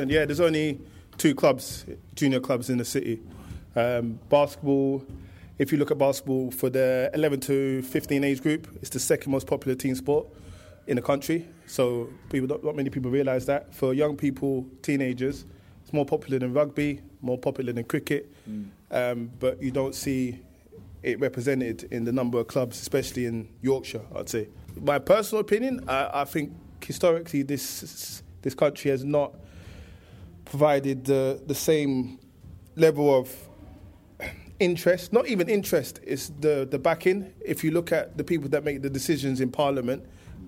And 0.00 0.10
yeah, 0.10 0.24
there's 0.24 0.40
only 0.40 0.80
two 1.18 1.34
clubs, 1.34 1.84
junior 2.14 2.40
clubs 2.40 2.70
in 2.70 2.78
the 2.78 2.84
city. 2.84 3.20
Um, 3.76 4.18
basketball, 4.28 5.04
if 5.58 5.70
you 5.70 5.78
look 5.78 5.90
at 5.90 5.98
basketball 5.98 6.50
for 6.50 6.70
the 6.70 7.10
11 7.12 7.40
to 7.40 7.82
15 7.82 8.24
age 8.24 8.42
group, 8.42 8.66
it's 8.80 8.90
the 8.90 8.98
second 8.98 9.30
most 9.30 9.46
popular 9.46 9.74
team 9.76 9.94
sport 9.94 10.26
in 10.86 10.96
the 10.96 11.02
country. 11.02 11.46
So 11.66 12.08
people, 12.30 12.48
not, 12.48 12.64
not 12.64 12.74
many 12.74 12.88
people 12.88 13.10
realise 13.10 13.44
that. 13.44 13.74
For 13.74 13.92
young 13.92 14.16
people, 14.16 14.66
teenagers, 14.82 15.44
it's 15.84 15.92
more 15.92 16.06
popular 16.06 16.38
than 16.38 16.54
rugby, 16.54 17.02
more 17.20 17.38
popular 17.38 17.72
than 17.72 17.84
cricket, 17.84 18.32
um, 18.90 19.30
but 19.38 19.62
you 19.62 19.70
don't 19.70 19.94
see 19.94 20.40
it 21.02 21.20
represented 21.20 21.84
in 21.90 22.04
the 22.04 22.12
number 22.12 22.38
of 22.40 22.48
clubs, 22.48 22.80
especially 22.80 23.26
in 23.26 23.48
Yorkshire, 23.60 24.02
I'd 24.16 24.28
say. 24.28 24.48
My 24.80 24.98
personal 24.98 25.40
opinion, 25.40 25.84
I, 25.88 26.22
I 26.22 26.24
think 26.24 26.52
historically 26.82 27.42
this 27.42 28.22
this 28.42 28.54
country 28.54 28.90
has 28.90 29.04
not 29.04 29.34
provided 30.50 31.04
the, 31.04 31.40
the 31.46 31.54
same 31.54 32.18
level 32.74 33.16
of 33.16 33.32
interest, 34.58 35.12
not 35.12 35.26
even 35.28 35.48
interest, 35.48 36.00
it's 36.02 36.28
the, 36.40 36.66
the 36.70 36.78
backing. 36.78 37.32
If 37.40 37.64
you 37.64 37.70
look 37.70 37.92
at 37.92 38.18
the 38.18 38.24
people 38.24 38.48
that 38.50 38.64
make 38.64 38.82
the 38.82 38.90
decisions 38.90 39.40
in 39.40 39.50
Parliament, 39.50 40.04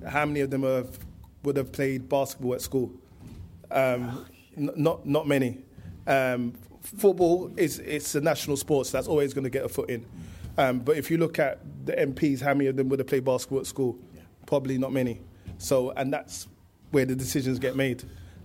how 0.07 0.27
many 0.27 0.41
of 0.41 0.51
them 0.51 0.65
have, 0.65 0.99
would 1.45 1.57
have 1.57 1.73
played 1.73 2.09
basketball 2.09 2.55
at 2.55 2.61
school? 2.61 2.93
Um, 3.71 4.27
n- 4.57 4.73
not, 4.77 5.07
not 5.07 5.27
many. 5.29 5.59
Um, 6.07 6.55
football 6.81 7.53
is 7.57 7.79
it's 7.79 8.17
a 8.17 8.21
national 8.21 8.57
sport, 8.57 8.89
so 8.89 8.99
that's 8.99 9.07
always 9.07 9.33
going 9.33 9.45
to 9.45 9.51
get 9.51 9.65
a 9.65 9.69
foot 9.69 9.89
in. 9.89 10.05
Um, 10.59 10.81
but 10.81 10.97
if 10.97 11.13
you 11.13 11.17
look 11.17 11.39
at 11.39 11.61
the 11.87 11.93
MPs, 11.93 12.41
how 12.41 12.55
many 12.55 12.67
of 12.67 12.77
them 12.77 12.89
would 12.89 12.99
have 12.99 13.09
played 13.09 13.25
basketball 13.25 13.61
at 13.61 13.67
school? 13.67 13.99
Probably 14.47 14.79
not 14.79 14.93
many. 14.93 15.21
So, 15.59 15.93
and 15.93 16.13
that's 16.13 16.49
where 16.91 17.07
the 17.07 17.15
decisions 17.15 17.61
get 17.61 17.77
made. 17.77 18.03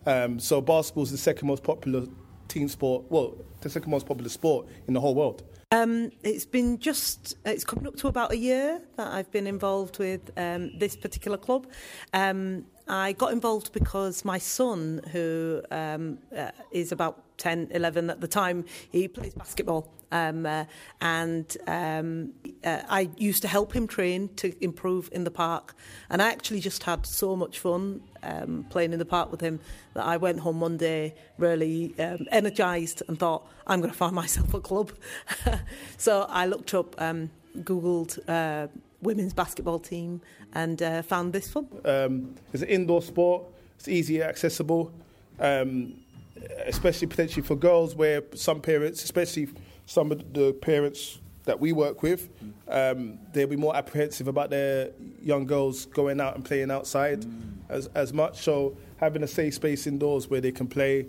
Um, 0.07 0.39
so, 0.39 0.61
basketball 0.61 1.03
is 1.03 1.11
the 1.11 1.17
second 1.17 1.49
most 1.49 1.63
popular 1.63 2.07
team 2.47 2.69
sport. 2.69 3.03
Well, 3.09 3.35
the 3.59 3.69
second 3.69 3.91
most 3.91 4.07
popular 4.07 4.29
sport 4.29 4.67
in 4.87 4.93
the 4.93 5.01
whole 5.01 5.13
world. 5.13 5.43
Um, 5.69 6.11
it's 6.23 6.45
been 6.45 6.79
just, 6.79 7.35
it's 7.45 7.65
coming 7.65 7.85
up 7.87 7.97
to 7.97 8.07
about 8.07 8.31
a 8.31 8.37
year 8.37 8.81
that 8.95 9.07
I've 9.11 9.29
been 9.31 9.45
involved 9.45 9.99
with 9.99 10.31
um, 10.37 10.71
this 10.79 10.95
particular 10.95 11.37
club. 11.37 11.67
Um, 12.13 12.65
I 12.89 13.13
got 13.13 13.33
involved 13.33 13.73
because 13.73 14.23
my 14.23 14.37
son, 14.37 15.01
who 15.11 15.61
um, 15.71 16.19
uh, 16.35 16.51
is 16.71 16.91
about 16.91 17.23
10, 17.37 17.69
11 17.71 18.09
at 18.09 18.21
the 18.21 18.27
time, 18.27 18.65
he 18.91 19.07
plays 19.07 19.33
basketball. 19.33 19.91
Um, 20.11 20.45
uh, 20.45 20.65
and 21.01 21.57
um, 21.67 22.33
uh, 22.63 22.81
I 22.87 23.09
used 23.17 23.41
to 23.41 23.47
help 23.47 23.75
him 23.75 23.87
train 23.87 24.29
to 24.37 24.53
improve 24.63 25.09
in 25.11 25.25
the 25.25 25.31
park. 25.31 25.75
And 26.09 26.21
I 26.21 26.29
actually 26.29 26.61
just 26.61 26.83
had 26.83 27.05
so 27.05 27.35
much 27.35 27.59
fun 27.59 28.01
um, 28.23 28.65
playing 28.69 28.93
in 28.93 28.99
the 28.99 29.05
park 29.05 29.31
with 29.31 29.41
him 29.41 29.59
that 29.93 30.05
I 30.05 30.17
went 30.17 30.39
home 30.39 30.61
one 30.61 30.77
day 30.77 31.13
really 31.37 31.93
um, 31.99 32.25
energised 32.31 33.03
and 33.07 33.19
thought, 33.19 33.45
I'm 33.65 33.81
going 33.81 33.91
to 33.91 33.97
find 33.97 34.15
myself 34.15 34.53
a 34.53 34.61
club. 34.61 34.91
so 35.97 36.25
I 36.29 36.45
looked 36.45 36.73
up, 36.73 36.99
um, 37.01 37.29
Googled 37.57 38.19
uh, 38.29 38.67
women's 39.01 39.33
basketball 39.33 39.79
team 39.79 40.21
and 40.53 40.81
uh, 40.81 41.01
found 41.01 41.33
this 41.33 41.53
one. 41.53 41.67
Um, 41.85 42.35
it's 42.53 42.63
an 42.63 42.69
indoor 42.69 43.01
sport. 43.01 43.45
It's 43.77 43.87
easy 43.87 44.23
accessible, 44.23 44.91
um, 45.39 45.93
especially 46.65 47.07
potentially 47.07 47.43
for 47.43 47.55
girls, 47.55 47.95
where 47.95 48.23
some 48.33 48.61
parents, 48.61 49.03
especially 49.03 49.49
some 49.85 50.11
of 50.11 50.33
the 50.33 50.53
parents 50.53 51.19
that 51.45 51.59
we 51.59 51.71
work 51.71 52.03
with, 52.03 52.29
um, 52.67 53.19
they'll 53.33 53.47
be 53.47 53.55
more 53.55 53.75
apprehensive 53.75 54.27
about 54.27 54.49
their 54.49 54.89
young 55.21 55.45
girls 55.45 55.85
going 55.85 56.19
out 56.19 56.35
and 56.35 56.43
playing 56.43 56.71
outside 56.71 57.25
as, 57.69 57.87
as 57.95 58.13
much. 58.13 58.39
So 58.39 58.75
having 58.97 59.23
a 59.23 59.27
safe 59.27 59.53
space 59.53 59.87
indoors 59.87 60.29
where 60.29 60.41
they 60.41 60.51
can 60.51 60.67
play 60.67 61.07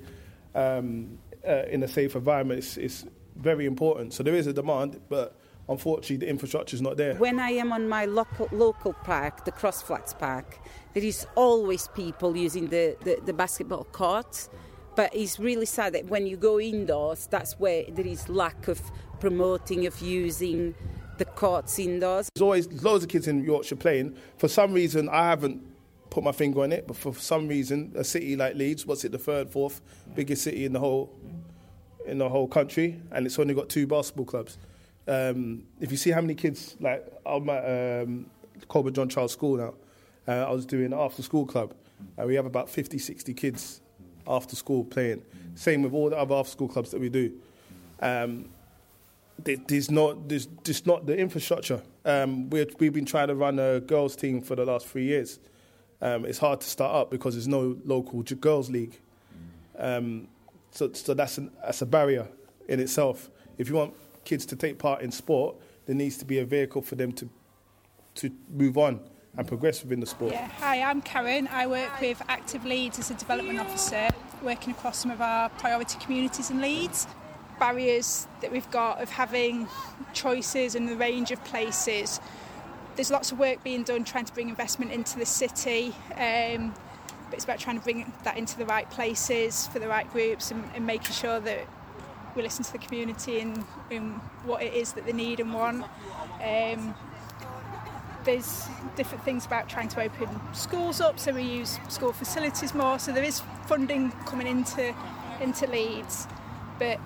um, 0.54 1.18
uh, 1.47 1.64
in 1.71 1.83
a 1.83 1.88
safe 1.88 2.14
environment 2.14 2.61
is, 2.61 2.78
is 2.78 3.07
very 3.37 3.66
important. 3.66 4.12
So 4.12 4.23
there 4.23 4.35
is 4.35 4.47
a 4.47 4.52
demand, 4.52 5.00
but 5.09 5.38
unfortunately 5.68 6.16
the 6.16 6.28
infrastructure 6.28 6.75
is 6.75 6.82
not 6.82 6.96
there. 6.96 7.14
When 7.14 7.38
I 7.38 7.50
am 7.50 7.72
on 7.72 7.88
my 7.88 8.06
local, 8.06 8.48
local 8.52 8.92
park, 8.92 9.44
the 9.44 9.52
Cross 9.52 9.82
Flats 9.82 10.14
Park, 10.14 10.58
there 10.94 11.04
is 11.04 11.26
always 11.34 11.88
people 11.88 12.37
using 12.37 12.68
the, 12.68 12.96
the, 13.04 13.20
the 13.25 13.32
basketball 13.32 13.84
court. 13.84 14.48
But 14.96 15.14
it's 15.14 15.38
really 15.38 15.66
sad 15.66 15.93
that 15.93 16.06
when 16.06 16.26
you 16.26 16.36
go 16.36 16.58
indoors, 16.58 17.28
that's 17.30 17.52
where 17.60 17.84
there 17.88 18.06
is 18.06 18.28
lack 18.28 18.66
of 18.66 18.80
promoting, 19.21 19.86
of 19.86 20.00
using 20.00 20.75
the 21.19 21.25
courts 21.25 21.78
indoors. 21.78 22.28
There's 22.34 22.43
always 22.43 22.82
loads 22.82 23.04
of 23.04 23.10
kids 23.10 23.28
in 23.28 23.45
Yorkshire 23.45 23.76
playing. 23.76 24.16
For 24.38 24.49
some 24.49 24.73
reason, 24.73 25.08
I 25.08 25.28
haven't 25.28 25.62
put 26.10 26.25
my 26.25 26.32
finger 26.32 26.62
on 26.62 26.73
it, 26.73 26.86
but 26.86 26.97
for 26.97 27.14
some 27.14 27.47
reason, 27.47 27.93
a 27.95 28.02
city 28.02 28.34
like 28.34 28.56
Leeds, 28.56 28.86
what's 28.86 29.04
it, 29.04 29.12
the 29.12 29.19
third, 29.19 29.50
fourth 29.50 29.80
biggest 30.14 30.43
city 30.43 30.64
in 30.64 30.73
the 30.73 30.80
whole 30.80 31.14
in 32.06 32.19
the 32.19 32.28
whole 32.28 32.49
country, 32.49 32.99
and 33.12 33.26
it's 33.26 33.38
only 33.38 33.52
got 33.52 33.69
two 33.69 33.86
basketball 33.86 34.25
clubs. 34.25 34.56
Um, 35.08 35.64
if 35.80 35.90
you 35.90 35.97
see 35.97 36.10
how 36.10 36.21
many 36.21 36.34
kids, 36.34 36.76
like 36.80 37.04
I'm 37.25 37.49
at 37.49 38.02
um, 38.02 38.26
Cockburn 38.68 38.92
John 38.92 39.08
Charles 39.08 39.32
School 39.32 39.56
now, 39.56 39.75
uh, 40.28 40.47
I 40.47 40.50
was 40.50 40.66
doing 40.66 40.92
after 40.92 41.23
school 41.23 41.47
club, 41.47 41.75
and 42.18 42.26
we 42.26 42.34
have 42.34 42.44
about 42.44 42.68
50, 42.68 42.99
60 42.99 43.32
kids 43.32 43.80
after 44.26 44.54
school 44.54 44.84
playing. 44.84 45.23
Same 45.54 45.82
with 45.82 45.94
all 45.94 46.10
the 46.10 46.18
other 46.18 46.34
after 46.34 46.50
school 46.50 46.68
clubs 46.68 46.90
that 46.90 47.00
we 47.00 47.08
do. 47.08 47.32
Um, 48.00 48.50
there's 49.42 49.90
not 49.90 50.28
there's 50.28 50.47
just 50.64 50.86
not 50.86 51.06
the 51.06 51.16
infrastructure. 51.16 51.80
Um, 52.04 52.50
we're, 52.50 52.66
we've 52.78 52.92
been 52.92 53.06
trying 53.06 53.28
to 53.28 53.34
run 53.34 53.58
a 53.58 53.80
girls 53.80 54.14
team 54.16 54.42
for 54.42 54.56
the 54.56 54.64
last 54.64 54.86
three 54.86 55.04
years. 55.04 55.38
Um, 56.02 56.26
it's 56.26 56.38
hard 56.38 56.60
to 56.60 56.66
start 56.66 56.94
up 56.94 57.10
because 57.10 57.34
there's 57.34 57.49
no 57.49 57.76
local 57.84 58.23
girls 58.23 58.68
league. 58.68 58.99
Um, 59.78 60.28
so 60.71 60.92
so 60.92 61.14
that's 61.14 61.38
an, 61.38 61.50
that's 61.64 61.80
a 61.82 61.86
barrier 61.86 62.28
in 62.68 62.80
itself. 62.80 63.30
If 63.56 63.68
you 63.68 63.76
want 63.76 63.94
kids 64.28 64.45
to 64.45 64.56
take 64.56 64.78
part 64.78 65.00
in 65.00 65.10
sport, 65.10 65.56
there 65.86 65.97
needs 65.97 66.19
to 66.19 66.26
be 66.26 66.38
a 66.38 66.45
vehicle 66.45 66.82
for 66.82 66.95
them 66.95 67.10
to 67.12 67.28
to 68.14 68.30
move 68.50 68.76
on 68.76 69.00
and 69.36 69.47
progress 69.47 69.82
within 69.82 70.00
the 70.00 70.06
sport. 70.06 70.32
Yeah, 70.32 70.49
hi, 70.49 70.82
I'm 70.82 71.00
Karen. 71.00 71.49
I 71.52 71.67
work 71.69 72.00
with 72.00 72.21
Active 72.28 72.64
Leeds 72.64 72.99
as 72.99 73.10
a 73.10 73.14
development 73.14 73.60
officer, 73.60 74.08
working 74.43 74.73
across 74.73 74.99
some 74.99 75.12
of 75.12 75.21
our 75.21 75.49
priority 75.50 75.99
communities 76.00 76.50
in 76.50 76.60
Leeds. 76.60 77.06
Barriers 77.60 78.26
that 78.41 78.52
we've 78.52 78.71
got 78.71 79.00
of 79.00 79.08
having 79.08 79.69
choices 80.12 80.75
and 80.75 80.88
the 80.88 80.97
range 80.97 81.30
of 81.30 81.43
places. 81.45 82.21
There's 82.97 83.10
lots 83.10 83.32
of 83.32 83.38
work 83.38 83.62
being 83.62 83.84
done 83.84 84.04
trying 84.04 84.25
to 84.26 84.34
bring 84.34 84.49
investment 84.49 84.91
into 84.93 85.19
the 85.19 85.26
city, 85.26 85.95
um, 86.17 86.75
but 87.26 87.34
it's 87.34 87.45
about 87.45 87.60
trying 87.60 87.78
to 87.78 87.84
bring 87.84 88.12
that 88.25 88.36
into 88.36 88.58
the 88.58 88.67
right 88.67 88.88
places 88.91 89.69
for 89.69 89.78
the 89.78 89.88
right 89.88 90.10
groups 90.12 90.50
and, 90.50 90.64
and 90.75 90.86
making 90.86 91.12
sure 91.12 91.38
that 91.41 91.67
we 92.38 92.44
listen 92.44 92.64
to 92.64 92.72
the 92.72 92.78
community 92.78 93.40
and, 93.40 93.64
and 93.90 94.14
what 94.44 94.62
it 94.62 94.72
is 94.72 94.92
that 94.92 95.04
they 95.04 95.12
need 95.12 95.40
and 95.40 95.52
want. 95.52 95.84
Um, 96.42 96.94
there's 98.24 98.66
different 98.94 99.24
things 99.24 99.44
about 99.44 99.68
trying 99.68 99.88
to 99.88 100.00
open 100.02 100.28
schools 100.54 101.00
up, 101.00 101.18
so 101.18 101.32
we 101.32 101.42
use 101.42 101.78
school 101.88 102.12
facilities 102.12 102.74
more. 102.74 102.98
So 102.98 103.12
there 103.12 103.24
is 103.24 103.42
funding 103.66 104.12
coming 104.24 104.46
into 104.46 104.94
into 105.40 105.66
Leeds, 105.66 106.26
but 106.78 107.00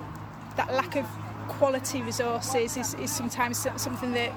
that 0.56 0.72
lack 0.72 0.96
of 0.96 1.06
quality 1.48 2.02
resources 2.02 2.76
is, 2.76 2.94
is 2.94 3.10
sometimes 3.10 3.66
something 3.76 4.12
that 4.12 4.32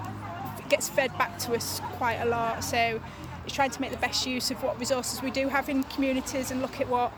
gets 0.69 0.89
fed 0.89 1.15
back 1.17 1.37
to 1.39 1.55
us 1.55 1.81
quite 1.97 2.15
a 2.15 2.25
lot. 2.25 2.63
So 2.63 3.01
it's 3.45 3.53
trying 3.53 3.71
to 3.71 3.81
make 3.81 3.91
the 3.91 3.97
best 3.97 4.25
use 4.25 4.49
of 4.49 4.63
what 4.63 4.79
resources 4.79 5.21
we 5.21 5.31
do 5.31 5.49
have 5.49 5.69
in 5.69 5.83
communities 5.83 6.51
and 6.51 6.61
look 6.61 6.79
at 6.79 6.87
what 6.87 7.11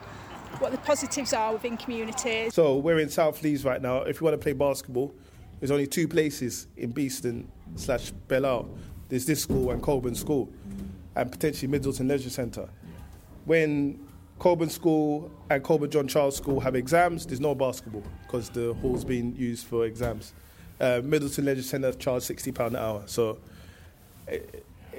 what 0.59 0.71
the 0.71 0.77
positives 0.79 1.33
are 1.33 1.53
within 1.53 1.77
communities. 1.77 2.53
So 2.53 2.77
we're 2.77 2.99
in 2.99 3.09
South 3.09 3.41
Leeds 3.43 3.63
right 3.63 3.81
now. 3.81 4.01
If 4.01 4.19
you 4.19 4.25
want 4.25 4.33
to 4.39 4.43
play 4.43 4.53
basketball, 4.53 5.13
there's 5.59 5.71
only 5.71 5.87
two 5.87 6.07
places 6.07 6.67
in 6.77 6.91
Beeston 6.91 7.51
slash 7.75 8.11
Belle 8.11 8.69
There's 9.09 9.25
this 9.25 9.41
school 9.41 9.71
and 9.71 9.81
Cockburn 9.81 10.15
School, 10.15 10.49
and 11.15 11.31
potentially 11.31 11.67
Middleton 11.67 12.07
Leisure 12.07 12.29
Centre. 12.29 12.69
When 13.45 13.99
Cockburn 14.39 14.69
School 14.69 15.31
and 15.49 15.63
Cockburn 15.63 15.89
John 15.89 16.07
Charles 16.07 16.35
School 16.35 16.59
have 16.59 16.75
exams, 16.75 17.25
there's 17.25 17.39
no 17.39 17.55
basketball 17.55 18.03
because 18.23 18.49
the 18.49 18.73
hall's 18.75 19.03
being 19.03 19.35
used 19.35 19.65
for 19.65 19.85
exams. 19.85 20.33
Uh, 20.79 21.01
Middleton 21.03 21.45
Leisure 21.45 21.63
Centre 21.63 21.91
charge 21.93 22.23
sixty 22.23 22.51
pound 22.51 22.75
an 22.75 22.83
hour. 22.83 23.03
So 23.07 23.39
eh, 24.27 24.39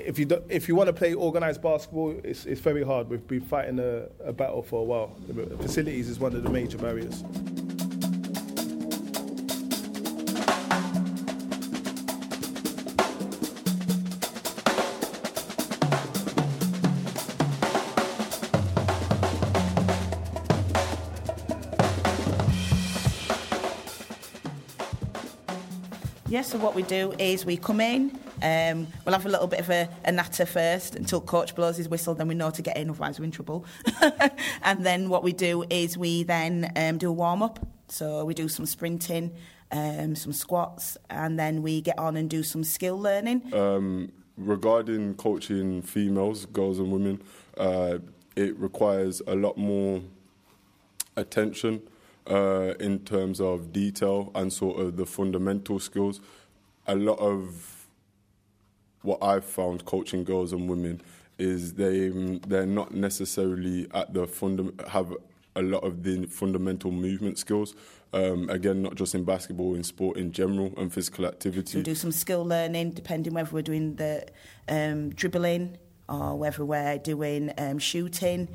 if 0.04 0.18
you 0.18 0.24
do, 0.24 0.42
if 0.48 0.68
you 0.68 0.74
want 0.74 0.88
to 0.88 0.92
play 0.92 1.14
organised 1.14 1.62
basketball, 1.62 2.18
it's, 2.24 2.46
it's 2.46 2.60
very 2.60 2.84
hard. 2.84 3.08
We've 3.08 3.26
been 3.26 3.40
fighting 3.40 3.78
a, 3.78 4.08
a 4.24 4.32
battle 4.32 4.62
for 4.62 4.80
a 4.80 4.84
while. 4.84 5.16
Facilities 5.60 6.08
is 6.08 6.18
one 6.18 6.34
of 6.34 6.42
the 6.42 6.50
major 6.50 6.78
barriers. 6.78 7.24
Yeah, 26.30 26.42
so 26.42 26.58
what 26.58 26.74
we 26.74 26.82
do 26.82 27.14
is 27.18 27.46
we 27.46 27.56
come 27.56 27.80
in, 27.80 28.18
um, 28.42 28.86
we'll 29.04 29.14
have 29.14 29.26
a 29.26 29.28
little 29.28 29.46
bit 29.46 29.60
of 29.60 29.70
a, 29.70 29.88
a 30.04 30.12
natter 30.12 30.46
first 30.46 30.94
until 30.94 31.20
coach 31.20 31.54
blows 31.54 31.76
his 31.76 31.88
whistle, 31.88 32.14
then 32.14 32.28
we 32.28 32.34
know 32.34 32.50
to 32.50 32.62
get 32.62 32.76
in, 32.76 32.90
otherwise 32.90 33.18
we're 33.18 33.24
in 33.24 33.30
trouble. 33.30 33.64
and 34.62 34.84
then 34.84 35.08
what 35.08 35.22
we 35.22 35.32
do 35.32 35.64
is 35.70 35.98
we 35.98 36.22
then 36.22 36.72
um, 36.76 36.98
do 36.98 37.08
a 37.08 37.12
warm 37.12 37.42
up. 37.42 37.58
So 37.88 38.24
we 38.24 38.34
do 38.34 38.48
some 38.48 38.66
sprinting, 38.66 39.32
um, 39.72 40.14
some 40.14 40.32
squats, 40.32 40.96
and 41.10 41.38
then 41.38 41.62
we 41.62 41.80
get 41.80 41.98
on 41.98 42.16
and 42.16 42.28
do 42.28 42.42
some 42.42 42.64
skill 42.64 42.98
learning. 42.98 43.52
Um, 43.54 44.12
regarding 44.36 45.14
coaching 45.14 45.82
females, 45.82 46.46
girls 46.46 46.78
and 46.78 46.92
women, 46.92 47.22
uh, 47.56 47.98
it 48.36 48.56
requires 48.58 49.20
a 49.26 49.34
lot 49.34 49.56
more 49.56 50.00
attention 51.16 51.82
uh, 52.28 52.74
in 52.78 53.00
terms 53.00 53.40
of 53.40 53.72
detail 53.72 54.30
and 54.34 54.52
sort 54.52 54.78
of 54.80 54.96
the 54.96 55.06
fundamental 55.06 55.80
skills. 55.80 56.20
A 56.86 56.94
lot 56.94 57.18
of 57.18 57.77
what 59.02 59.22
I've 59.22 59.44
found 59.44 59.84
coaching 59.84 60.24
girls 60.24 60.52
and 60.52 60.68
women 60.68 61.00
is 61.38 61.74
they 61.74 62.08
they're 62.46 62.66
not 62.66 62.92
necessarily 62.94 63.86
at 63.94 64.12
the 64.12 64.26
funda- 64.26 64.72
have 64.88 65.14
a 65.54 65.62
lot 65.62 65.84
of 65.84 66.02
the 66.02 66.26
fundamental 66.26 66.90
movement 66.90 67.38
skills. 67.38 67.74
Um, 68.12 68.48
again, 68.48 68.80
not 68.82 68.94
just 68.94 69.14
in 69.14 69.24
basketball, 69.24 69.74
in 69.74 69.84
sport 69.84 70.16
in 70.16 70.32
general, 70.32 70.72
and 70.78 70.92
physical 70.92 71.26
activity. 71.26 71.72
So 71.72 71.78
we 71.78 71.82
do 71.84 71.94
some 71.94 72.12
skill 72.12 72.44
learning, 72.44 72.92
depending 72.92 73.34
whether 73.34 73.50
we're 73.50 73.62
doing 73.62 73.96
the 73.96 74.26
um, 74.68 75.10
dribbling 75.10 75.76
or 76.08 76.36
whether 76.36 76.64
we're 76.64 76.96
doing 76.98 77.52
um, 77.58 77.78
shooting 77.78 78.48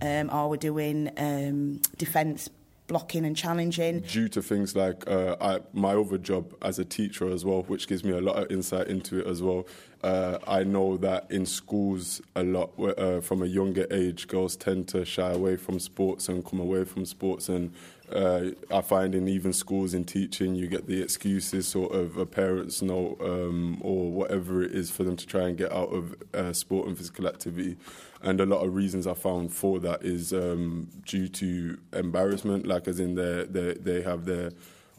um, 0.00 0.30
or 0.30 0.50
we're 0.50 0.56
doing 0.56 1.10
um, 1.16 1.80
defence 1.96 2.48
blocking 2.86 3.24
and 3.24 3.36
challenging. 3.36 4.00
Due 4.00 4.28
to 4.28 4.42
things 4.42 4.76
like 4.76 5.08
uh, 5.08 5.36
I, 5.40 5.60
my 5.72 5.94
other 5.94 6.18
job 6.18 6.54
as 6.62 6.78
a 6.78 6.84
teacher 6.84 7.28
as 7.28 7.44
well, 7.44 7.62
which 7.62 7.88
gives 7.88 8.04
me 8.04 8.12
a 8.12 8.20
lot 8.20 8.36
of 8.36 8.50
insight 8.50 8.88
into 8.88 9.20
it 9.20 9.26
as 9.26 9.42
well. 9.42 9.66
Uh, 10.02 10.38
I 10.48 10.64
know 10.64 10.96
that 10.96 11.30
in 11.30 11.46
schools, 11.46 12.20
a 12.34 12.42
lot 12.42 12.72
uh, 12.78 13.20
from 13.20 13.42
a 13.42 13.46
younger 13.46 13.86
age, 13.90 14.26
girls 14.26 14.56
tend 14.56 14.88
to 14.88 15.04
shy 15.04 15.30
away 15.30 15.56
from 15.56 15.78
sports 15.78 16.28
and 16.28 16.44
come 16.44 16.58
away 16.58 16.84
from 16.84 17.06
sports. 17.06 17.48
And 17.48 17.72
uh, 18.10 18.50
I 18.70 18.80
find 18.80 19.14
in 19.14 19.28
even 19.28 19.52
schools 19.52 19.94
in 19.94 20.04
teaching, 20.04 20.56
you 20.56 20.66
get 20.66 20.88
the 20.88 21.00
excuses 21.00 21.68
sort 21.68 21.92
of 21.94 22.30
parents 22.32 22.82
know 22.82 23.16
um, 23.20 23.78
or 23.80 24.10
whatever 24.10 24.62
it 24.62 24.72
is 24.72 24.90
for 24.90 25.04
them 25.04 25.16
to 25.16 25.26
try 25.26 25.42
and 25.42 25.56
get 25.56 25.72
out 25.72 25.92
of 25.92 26.16
uh, 26.34 26.52
sport 26.52 26.88
and 26.88 26.98
physical 26.98 27.28
activity. 27.28 27.76
And 28.22 28.40
a 28.40 28.46
lot 28.46 28.64
of 28.64 28.74
reasons 28.74 29.06
I 29.06 29.14
found 29.14 29.52
for 29.52 29.80
that 29.80 30.04
is 30.04 30.32
um, 30.32 30.88
due 31.04 31.28
to 31.28 31.76
embarrassment, 31.92 32.66
like 32.66 32.86
as 32.86 33.00
in 33.00 33.16
they 33.16 33.74
they 33.74 34.02
have 34.02 34.24
their 34.24 34.52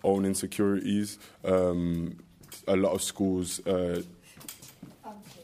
own 0.03 0.25
insecurities. 0.25 1.19
Um, 1.45 2.17
a 2.67 2.75
lot 2.75 2.91
of 2.93 3.01
schools. 3.01 3.65
Uh, 3.65 4.03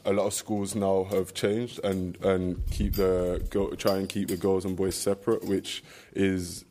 a 0.05 0.13
lot 0.13 0.25
of 0.25 0.33
schools 0.33 0.75
now 0.75 1.03
have 1.11 1.33
changed 1.33 1.79
and, 1.83 2.17
and 2.23 2.65
keep 2.71 2.93
the 2.93 3.45
go, 3.49 3.69
try 3.71 3.97
and 3.97 4.07
keep 4.07 4.29
the 4.29 4.37
girls 4.37 4.65
and 4.65 4.75
boys 4.75 4.95
separate, 4.95 5.43
which 5.43 5.83
is 6.13 6.65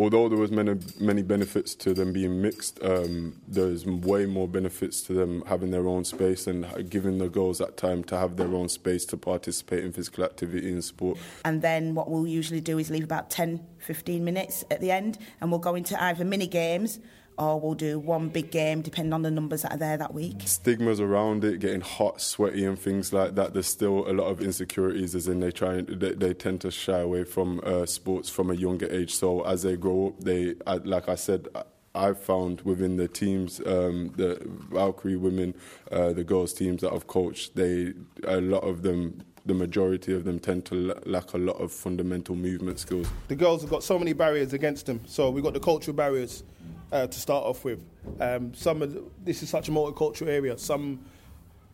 although 0.00 0.28
there 0.30 0.38
was 0.38 0.50
many 0.50 0.76
many 0.98 1.22
benefits 1.22 1.74
to 1.74 1.92
them 1.92 2.12
being 2.12 2.40
mixed, 2.40 2.82
um, 2.82 3.36
there's 3.46 3.84
way 3.84 4.24
more 4.24 4.48
benefits 4.48 5.02
to 5.02 5.12
them 5.12 5.42
having 5.46 5.70
their 5.70 5.86
own 5.86 6.04
space 6.04 6.46
and 6.46 6.66
giving 6.88 7.18
the 7.18 7.28
girls 7.28 7.58
that 7.58 7.76
time 7.76 8.02
to 8.04 8.16
have 8.16 8.36
their 8.36 8.52
own 8.54 8.68
space 8.68 9.04
to 9.04 9.16
participate 9.16 9.84
in 9.84 9.92
physical 9.92 10.24
activity 10.24 10.72
and 10.72 10.82
sport. 10.82 11.18
And 11.44 11.60
then 11.60 11.94
what 11.94 12.10
we'll 12.10 12.26
usually 12.26 12.62
do 12.62 12.78
is 12.78 12.90
leave 12.90 13.04
about 13.04 13.28
10, 13.28 13.60
15 13.78 14.24
minutes 14.24 14.64
at 14.70 14.80
the 14.80 14.90
end, 14.90 15.18
and 15.40 15.50
we'll 15.50 15.60
go 15.60 15.74
into 15.74 16.02
either 16.02 16.24
mini 16.24 16.46
games 16.46 16.98
or 17.40 17.58
we'll 17.58 17.74
do 17.74 17.98
one 17.98 18.28
big 18.28 18.50
game 18.50 18.82
depending 18.82 19.14
on 19.14 19.22
the 19.22 19.30
numbers 19.30 19.62
that 19.62 19.72
are 19.72 19.78
there 19.78 19.96
that 19.96 20.12
week. 20.12 20.42
Stigmas 20.44 21.00
around 21.00 21.42
it, 21.42 21.58
getting 21.58 21.80
hot, 21.80 22.20
sweaty, 22.20 22.66
and 22.66 22.78
things 22.78 23.12
like 23.12 23.34
that. 23.34 23.54
There's 23.54 23.66
still 23.66 24.08
a 24.08 24.12
lot 24.12 24.26
of 24.26 24.42
insecurities, 24.42 25.14
as 25.14 25.26
in 25.26 25.40
they 25.40 25.50
try 25.50 25.74
and 25.74 25.88
they, 25.88 26.12
they 26.12 26.34
tend 26.34 26.60
to 26.60 26.70
shy 26.70 26.98
away 26.98 27.24
from 27.24 27.60
uh, 27.64 27.86
sports 27.86 28.28
from 28.28 28.50
a 28.50 28.54
younger 28.54 28.92
age. 28.92 29.14
So 29.14 29.40
as 29.42 29.62
they 29.62 29.76
grow 29.76 30.08
up, 30.08 30.20
they, 30.20 30.54
like 30.84 31.08
I 31.08 31.16
said. 31.16 31.48
I've 31.92 32.20
found 32.20 32.60
within 32.60 32.98
the 32.98 33.08
teams, 33.08 33.58
um, 33.66 34.12
the 34.14 34.40
Valkyrie 34.70 35.16
women, 35.16 35.56
uh, 35.90 36.12
the 36.12 36.22
girls 36.22 36.52
teams 36.52 36.82
that 36.82 36.92
I've 36.92 37.08
coached, 37.08 37.56
they 37.56 37.94
a 38.22 38.40
lot 38.40 38.60
of 38.60 38.82
them 38.82 39.24
the 39.46 39.54
majority 39.54 40.14
of 40.14 40.24
them 40.24 40.38
tend 40.38 40.64
to 40.66 40.94
lack 41.06 41.32
a 41.32 41.38
lot 41.38 41.56
of 41.60 41.72
fundamental 41.72 42.36
movement 42.36 42.78
skills. 42.78 43.08
The 43.26 43.34
girls 43.34 43.62
have 43.62 43.70
got 43.70 43.82
so 43.82 43.98
many 43.98 44.12
barriers 44.12 44.52
against 44.52 44.86
them. 44.86 45.00
So 45.06 45.30
we've 45.30 45.42
got 45.42 45.54
the 45.54 45.60
cultural 45.60 45.96
barriers 45.96 46.44
uh, 46.92 47.06
to 47.06 47.20
start 47.20 47.44
off 47.44 47.64
with. 47.64 47.84
Um, 48.20 48.54
some 48.54 48.82
of 48.82 48.94
the, 48.94 49.04
this 49.24 49.42
is 49.42 49.48
such 49.48 49.68
a 49.68 49.72
multicultural 49.72 50.28
area. 50.28 50.56
Some 50.58 51.00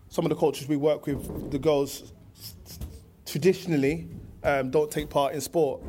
some 0.09 0.25
of 0.25 0.29
the 0.29 0.37
cultures 0.37 0.69
we 0.69 0.77
work 0.77 1.07
with, 1.07 1.51
the 1.51 1.59
girls 1.59 2.13
traditionally 3.25 4.09
um, 4.45 4.71
don't 4.71 4.91
take 4.91 5.11
part 5.11 5.35
in 5.35 5.41
sport 5.41 5.83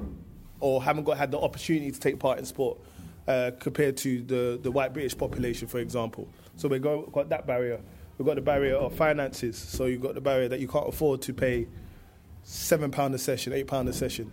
or 0.60 0.84
haven't 0.84 1.04
got 1.04 1.18
had 1.18 1.32
the 1.32 1.40
opportunity 1.40 1.92
to 1.92 2.00
take 2.00 2.18
part 2.18 2.40
in 2.40 2.46
sport 2.46 2.80
uh, 3.28 3.52
compared 3.60 3.96
to 3.98 4.22
the, 4.24 4.60
the 4.62 4.72
white 4.72 4.94
British 4.94 5.16
population, 5.16 5.68
for 5.68 5.80
example. 5.80 6.28
So 6.56 6.68
we've 6.68 6.82
got, 6.82 7.12
got 7.12 7.30
that 7.30 7.46
barrier. 7.46 7.80
We've 8.18 8.26
got 8.26 8.36
the 8.36 8.42
barrier 8.42 8.76
of 8.76 8.96
finances. 8.96 9.58
So 9.58 9.86
you've 9.86 10.02
got 10.02 10.16
the 10.16 10.22
barrier 10.22 10.48
that 10.48 10.60
you 10.60 10.68
can't 10.68 10.88
afford 10.88 11.22
to 11.24 11.34
pay 11.34 11.68
seven 12.44 12.90
pound 12.90 13.14
a 13.14 13.20
session, 13.20 13.54
eight 13.54 13.68
pound 13.68 13.88
a 13.90 13.94
session. 13.94 14.32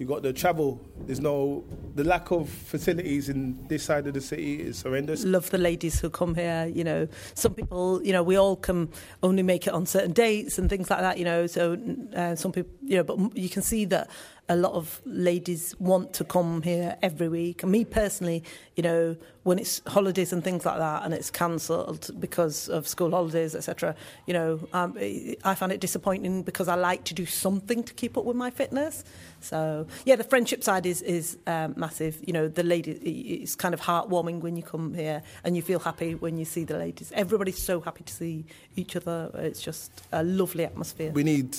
You 0.00 0.06
got 0.06 0.22
the 0.22 0.32
travel. 0.32 0.80
There's 1.04 1.20
no 1.20 1.62
the 1.94 2.04
lack 2.04 2.30
of 2.30 2.48
facilities 2.48 3.28
in 3.28 3.62
this 3.68 3.82
side 3.82 4.06
of 4.06 4.14
the 4.14 4.22
city 4.22 4.62
is 4.62 4.80
horrendous. 4.80 5.24
Love 5.24 5.50
the 5.50 5.58
ladies 5.58 6.00
who 6.00 6.08
come 6.08 6.34
here. 6.34 6.72
You 6.74 6.84
know, 6.84 7.08
some 7.34 7.52
people, 7.52 8.02
you 8.02 8.14
know, 8.14 8.22
we 8.22 8.36
all 8.36 8.56
can 8.56 8.88
only 9.22 9.42
make 9.42 9.66
it 9.66 9.74
on 9.74 9.84
certain 9.84 10.12
dates 10.12 10.58
and 10.58 10.70
things 10.70 10.88
like 10.88 11.00
that. 11.00 11.18
You 11.18 11.26
know, 11.26 11.46
so 11.46 11.76
uh, 12.16 12.34
some 12.34 12.50
people, 12.50 12.72
you 12.82 12.96
know, 12.96 13.04
but 13.04 13.36
you 13.36 13.50
can 13.50 13.60
see 13.60 13.84
that 13.84 14.08
a 14.50 14.56
lot 14.56 14.72
of 14.72 15.00
ladies 15.06 15.76
want 15.78 16.12
to 16.12 16.24
come 16.24 16.60
here 16.62 16.96
every 17.02 17.28
week. 17.28 17.62
And 17.62 17.70
me 17.70 17.84
personally, 17.84 18.42
you 18.74 18.82
know, 18.82 19.16
when 19.44 19.60
it's 19.60 19.80
holidays 19.86 20.32
and 20.32 20.42
things 20.42 20.66
like 20.66 20.78
that, 20.78 21.04
and 21.04 21.14
it's 21.14 21.30
cancelled 21.30 22.10
because 22.18 22.68
of 22.68 22.88
school 22.88 23.12
holidays, 23.12 23.54
etc. 23.54 23.94
You 24.26 24.34
know, 24.34 24.68
um, 24.72 24.98
I 25.44 25.54
find 25.54 25.70
it 25.70 25.80
disappointing 25.80 26.42
because 26.42 26.66
I 26.66 26.74
like 26.74 27.04
to 27.04 27.14
do 27.14 27.26
something 27.26 27.84
to 27.84 27.94
keep 27.94 28.18
up 28.18 28.24
with 28.24 28.36
my 28.36 28.50
fitness. 28.50 29.04
So 29.40 29.86
yeah, 30.04 30.16
the 30.16 30.24
friendship 30.24 30.64
side 30.64 30.84
is 30.84 31.00
is 31.02 31.38
um, 31.46 31.74
massive. 31.76 32.18
You 32.26 32.32
know, 32.32 32.48
the 32.48 32.64
ladies, 32.64 32.98
it's 33.02 33.54
kind 33.54 33.72
of 33.72 33.80
heartwarming 33.80 34.40
when 34.40 34.56
you 34.56 34.64
come 34.64 34.94
here, 34.94 35.22
and 35.44 35.54
you 35.54 35.62
feel 35.62 35.78
happy 35.78 36.16
when 36.16 36.36
you 36.36 36.44
see 36.44 36.64
the 36.64 36.76
ladies. 36.76 37.12
Everybody's 37.14 37.62
so 37.62 37.80
happy 37.80 38.02
to 38.02 38.12
see 38.12 38.44
each 38.74 38.96
other. 38.96 39.30
It's 39.34 39.62
just 39.62 39.92
a 40.10 40.24
lovely 40.24 40.64
atmosphere. 40.64 41.12
We 41.12 41.22
need 41.22 41.56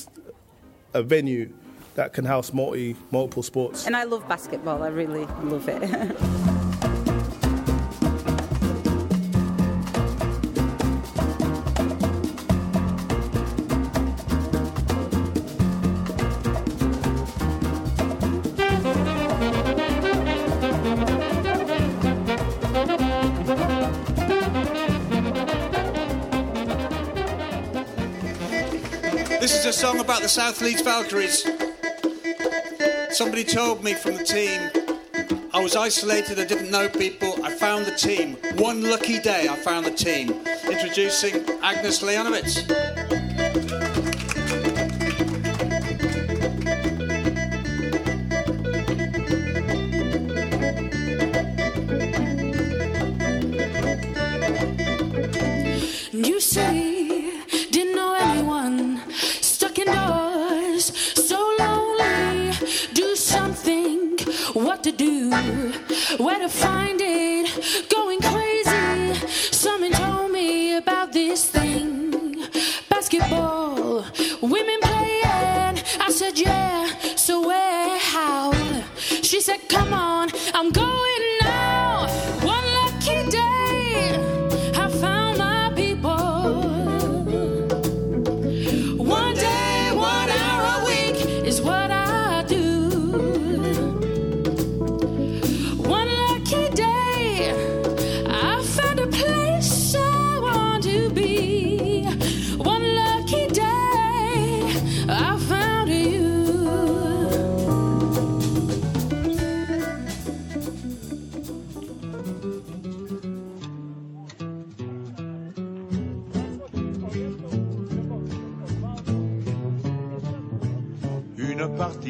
a 0.94 1.02
venue 1.02 1.54
that 1.96 2.14
can 2.14 2.26
house 2.26 2.54
multi 2.54 2.96
multiple 3.12 3.44
sports. 3.44 3.88
And 3.88 3.96
I 3.96 4.04
love 4.04 4.28
basketball. 4.28 4.84
I 4.84 4.88
really 4.88 5.26
love 5.44 5.68
it. 5.68 5.82
This 29.42 29.58
is 29.58 29.66
a 29.66 29.74
song 29.74 30.00
about 30.00 30.22
the 30.22 30.30
South 30.30 30.62
Leeds 30.62 30.82
Valkyries. 30.82 31.71
Somebody 33.14 33.44
told 33.44 33.84
me 33.84 33.94
from 33.94 34.16
the 34.16 34.24
team 34.24 34.92
I 35.54 35.60
was 35.62 35.76
isolated, 35.76 36.40
I 36.40 36.46
didn't 36.46 36.72
know 36.72 36.88
people. 36.88 37.44
I 37.44 37.54
found 37.54 37.86
the 37.86 37.92
team. 37.92 38.38
One 38.56 38.82
lucky 38.84 39.20
day, 39.20 39.48
I 39.50 39.56
found 39.58 39.86
the 39.86 39.92
team. 39.92 40.32
Introducing 40.66 41.46
Agnes 41.62 42.02
Leonowitz. 42.02 42.91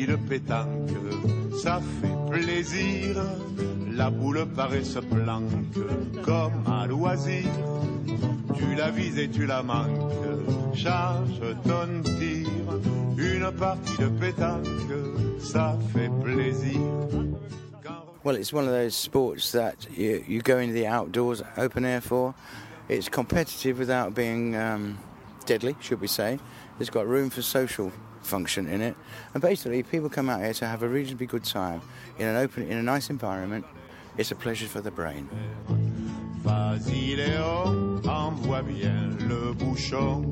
De 0.07 0.15
pétanque, 0.15 0.89
ça 1.61 1.79
fait 2.01 2.31
plaisir. 2.31 3.15
La 3.93 4.09
boule 4.09 4.47
paraît 4.47 4.83
se 4.83 4.97
planque 4.97 5.77
comme 6.23 6.63
loisir. 6.89 7.45
Tu 8.55 8.75
la 8.75 8.89
vises 8.89 9.19
et 9.19 9.29
tu 9.29 9.45
la 9.45 9.61
manques, 9.61 10.11
charge 10.73 11.39
ton 11.63 12.01
tir. 12.17 12.47
Une 13.15 13.51
partie 13.51 13.97
de 13.99 14.07
pétanque, 14.07 14.65
ça 15.39 15.77
fait 15.93 16.09
plaisir. 16.23 16.81
Well, 18.23 18.35
it's 18.35 18.51
one 18.51 18.65
of 18.65 18.71
those 18.71 18.95
sports 18.95 19.51
that 19.51 19.87
you, 19.95 20.23
you 20.27 20.41
go 20.41 20.57
into 20.57 20.73
the 20.73 20.87
outdoors, 20.87 21.43
open 21.57 21.85
air 21.85 22.01
for. 22.01 22.33
It's 22.89 23.07
competitive 23.07 23.77
without 23.77 24.15
being 24.15 24.55
um, 24.55 24.97
deadly, 25.45 25.75
should 25.79 26.01
we 26.01 26.07
say. 26.07 26.39
It's 26.79 26.89
got 26.89 27.05
room 27.07 27.29
for 27.29 27.43
social 27.43 27.91
function 28.21 28.67
in 28.67 28.81
it, 28.81 28.95
and 29.33 29.41
basically 29.41 29.83
people 29.83 30.09
come 30.09 30.29
out 30.29 30.41
here 30.41 30.53
to 30.53 30.67
have 30.67 30.83
a 30.83 30.87
reasonably 30.87 31.27
good 31.27 31.43
time 31.43 31.81
in 32.19 32.27
an 32.27 32.35
open, 32.35 32.63
in 32.63 32.77
a 32.77 32.83
nice 32.83 33.09
environment. 33.09 33.65
It's 34.17 34.31
a 34.31 34.35
pleasure 34.35 34.67
for 34.67 34.81
the 34.81 34.91
brain. 34.91 35.29
Vas-y 36.43 37.15
Léo, 37.15 38.05
envoie 38.07 38.61
bien 38.61 39.17
le 39.29 39.53
bouchon. 39.53 40.25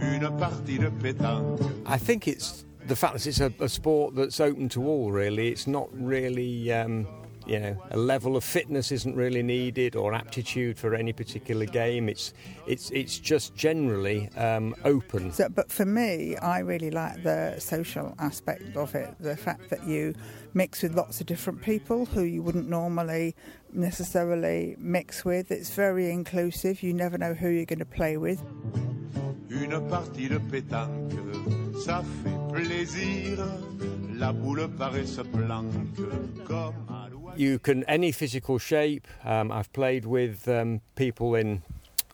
Une 0.00 0.30
partie 0.38 0.78
de 0.78 0.90
pétanque. 0.90 1.60
I 1.86 1.98
think 1.98 2.26
it's 2.26 2.64
the 2.86 2.96
fact 2.96 3.12
that 3.14 3.26
it's 3.26 3.40
a, 3.40 3.52
a 3.60 3.68
sport 3.68 4.14
that's 4.14 4.40
open 4.40 4.68
to 4.70 4.86
all. 4.86 5.12
Really, 5.12 5.48
it's 5.48 5.66
not 5.66 5.88
really. 5.92 6.72
Um, 6.72 7.06
you 7.50 7.58
know, 7.58 7.76
a 7.90 7.96
level 7.96 8.36
of 8.36 8.44
fitness 8.44 8.92
isn't 8.92 9.16
really 9.16 9.42
needed 9.42 9.96
or 9.96 10.14
aptitude 10.14 10.78
for 10.78 10.94
any 10.94 11.12
particular 11.12 11.66
game. 11.66 12.08
It's 12.08 12.32
it's 12.68 12.90
it's 12.92 13.18
just 13.18 13.56
generally 13.56 14.28
um, 14.36 14.74
open. 14.84 15.32
So, 15.32 15.48
but 15.48 15.72
for 15.72 15.84
me, 15.84 16.36
I 16.36 16.60
really 16.60 16.92
like 16.92 17.24
the 17.24 17.56
social 17.58 18.14
aspect 18.20 18.76
of 18.76 18.94
it. 18.94 19.16
The 19.18 19.36
fact 19.36 19.68
that 19.70 19.84
you 19.84 20.14
mix 20.54 20.82
with 20.82 20.94
lots 20.94 21.20
of 21.20 21.26
different 21.26 21.60
people 21.60 22.06
who 22.06 22.22
you 22.22 22.40
wouldn't 22.40 22.68
normally 22.68 23.34
necessarily 23.72 24.76
mix 24.78 25.24
with. 25.24 25.50
It's 25.50 25.70
very 25.70 26.08
inclusive. 26.10 26.84
You 26.84 26.94
never 26.94 27.18
know 27.18 27.34
who 27.34 27.48
you're 27.48 27.64
going 27.64 27.80
to 27.80 27.84
play 27.84 28.16
with. 28.16 28.40
Une 29.50 29.88
partie 29.88 30.28
de 30.28 30.38
pétanque, 30.38 31.12
ça 31.84 32.04
fait 32.22 32.54
plaisir. 32.54 33.38
La 34.16 34.32
boule 34.32 34.68
paraît 34.78 35.06
se 35.06 35.22
planque 35.22 35.96
comme 36.46 36.74
à 36.88 36.99
You 37.36 37.58
can 37.58 37.84
any 37.84 38.12
physical 38.12 38.58
shape. 38.58 39.06
Um, 39.24 39.50
I've 39.50 39.72
played 39.72 40.04
with 40.04 40.46
um, 40.48 40.80
people 40.94 41.34
in 41.34 41.62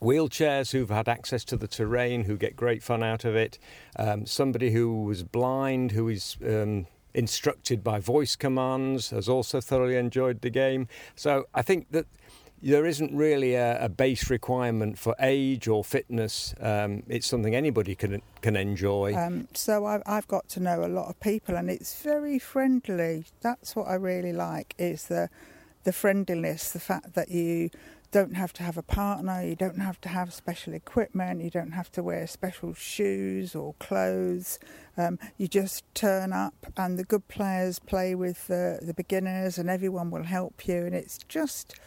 wheelchairs 0.00 0.72
who've 0.72 0.90
had 0.90 1.08
access 1.08 1.44
to 1.44 1.56
the 1.56 1.66
terrain 1.66 2.24
who 2.24 2.36
get 2.36 2.54
great 2.54 2.82
fun 2.82 3.02
out 3.02 3.24
of 3.24 3.34
it. 3.34 3.58
Um, 3.98 4.26
somebody 4.26 4.70
who 4.70 5.04
was 5.04 5.22
blind 5.22 5.92
who 5.92 6.08
is 6.08 6.36
um, 6.46 6.86
instructed 7.14 7.82
by 7.82 7.98
voice 7.98 8.36
commands 8.36 9.10
has 9.10 9.28
also 9.28 9.60
thoroughly 9.60 9.96
enjoyed 9.96 10.42
the 10.42 10.50
game. 10.50 10.86
So 11.14 11.46
I 11.54 11.62
think 11.62 11.90
that 11.90 12.06
there 12.62 12.86
isn't 12.86 13.14
really 13.14 13.54
a, 13.54 13.84
a, 13.84 13.88
base 13.88 14.30
requirement 14.30 14.98
for 14.98 15.14
age 15.20 15.68
or 15.68 15.84
fitness. 15.84 16.54
Um, 16.60 17.02
it's 17.08 17.26
something 17.26 17.54
anybody 17.54 17.94
can 17.94 18.22
can 18.40 18.56
enjoy. 18.56 19.14
Um, 19.14 19.48
so 19.54 19.86
I've, 19.86 20.02
I've 20.06 20.28
got 20.28 20.48
to 20.50 20.60
know 20.60 20.84
a 20.84 20.88
lot 20.88 21.08
of 21.08 21.20
people, 21.20 21.56
and 21.56 21.70
it's 21.70 22.00
very 22.02 22.38
friendly. 22.38 23.26
That's 23.40 23.76
what 23.76 23.88
I 23.88 23.94
really 23.94 24.32
like 24.32 24.74
is 24.78 25.06
the 25.06 25.28
the 25.84 25.92
friendliness, 25.92 26.72
the 26.72 26.80
fact 26.80 27.14
that 27.14 27.30
you 27.30 27.70
don't 28.10 28.34
have 28.34 28.52
to 28.54 28.62
have 28.62 28.76
a 28.76 28.82
partner, 28.82 29.42
you 29.42 29.54
don't 29.54 29.80
have 29.80 30.00
to 30.00 30.08
have 30.08 30.32
special 30.32 30.72
equipment, 30.72 31.42
you 31.42 31.50
don't 31.50 31.72
have 31.72 31.92
to 31.92 32.02
wear 32.02 32.26
special 32.26 32.72
shoes 32.74 33.54
or 33.54 33.74
clothes. 33.78 34.58
Um, 34.96 35.18
you 35.36 35.48
just 35.48 35.84
turn 35.94 36.32
up, 36.32 36.54
and 36.76 36.98
the 36.98 37.04
good 37.04 37.28
players 37.28 37.78
play 37.78 38.14
with 38.14 38.46
the, 38.46 38.78
the 38.82 38.94
beginners, 38.94 39.58
and 39.58 39.68
everyone 39.68 40.10
will 40.10 40.24
help 40.24 40.66
you, 40.66 40.86
and 40.86 40.94
it's 40.94 41.18
just 41.28 41.78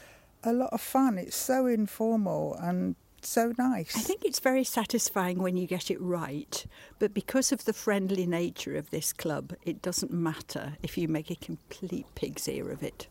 a 0.43 0.53
lot 0.53 0.71
of 0.71 0.81
fun. 0.81 1.17
It's 1.17 1.35
so 1.35 1.65
informal 1.65 2.55
and 2.55 2.95
so 3.21 3.53
nice. 3.57 3.95
I 3.95 3.99
think 3.99 4.23
it's 4.23 4.39
very 4.39 4.63
satisfying 4.63 5.39
when 5.39 5.57
you 5.57 5.67
get 5.67 5.91
it 5.91 5.99
right, 6.01 6.65
but 6.99 7.13
because 7.13 7.51
of 7.51 7.65
the 7.65 7.73
friendly 7.73 8.25
nature 8.25 8.75
of 8.75 8.89
this 8.89 9.11
club, 9.13 9.53
it 9.63 9.81
doesn't 9.81 10.11
matter 10.11 10.77
if 10.81 10.97
you 10.97 11.07
make 11.07 11.29
a 11.29 11.35
complete 11.35 12.05
pig's 12.15 12.47
ear 12.47 12.71
of 12.71 12.83
it. 12.83 13.07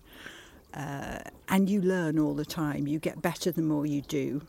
Uh, 0.75 1.19
and 1.49 1.69
you 1.69 1.81
learn 1.81 2.19
all 2.19 2.35
the 2.35 2.45
time. 2.45 2.87
You 2.87 2.99
get 2.99 3.23
better 3.23 3.51
the 3.51 3.63
more 3.63 3.87
you 3.87 4.03
do. 4.03 4.43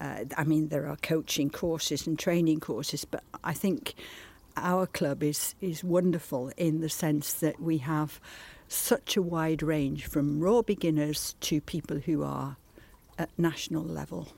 Uh, 0.00 0.24
I 0.36 0.44
mean, 0.44 0.68
there 0.68 0.88
are 0.88 0.96
coaching 0.96 1.50
courses 1.50 2.06
and 2.06 2.18
training 2.18 2.60
courses, 2.60 3.04
but 3.04 3.22
I 3.44 3.52
think 3.52 3.94
our 4.56 4.86
club 4.86 5.22
is 5.22 5.54
is 5.60 5.84
wonderful 5.84 6.50
in 6.56 6.80
the 6.80 6.88
sense 6.88 7.32
that 7.34 7.60
we 7.60 7.78
have 7.78 8.20
such 8.72 9.16
a 9.16 9.22
wide 9.22 9.62
range 9.62 10.06
from 10.06 10.40
raw 10.40 10.62
beginners 10.62 11.34
to 11.40 11.60
people 11.60 11.98
who 11.98 12.22
are 12.22 12.56
at 13.18 13.30
national 13.38 13.84
level. 13.84 14.28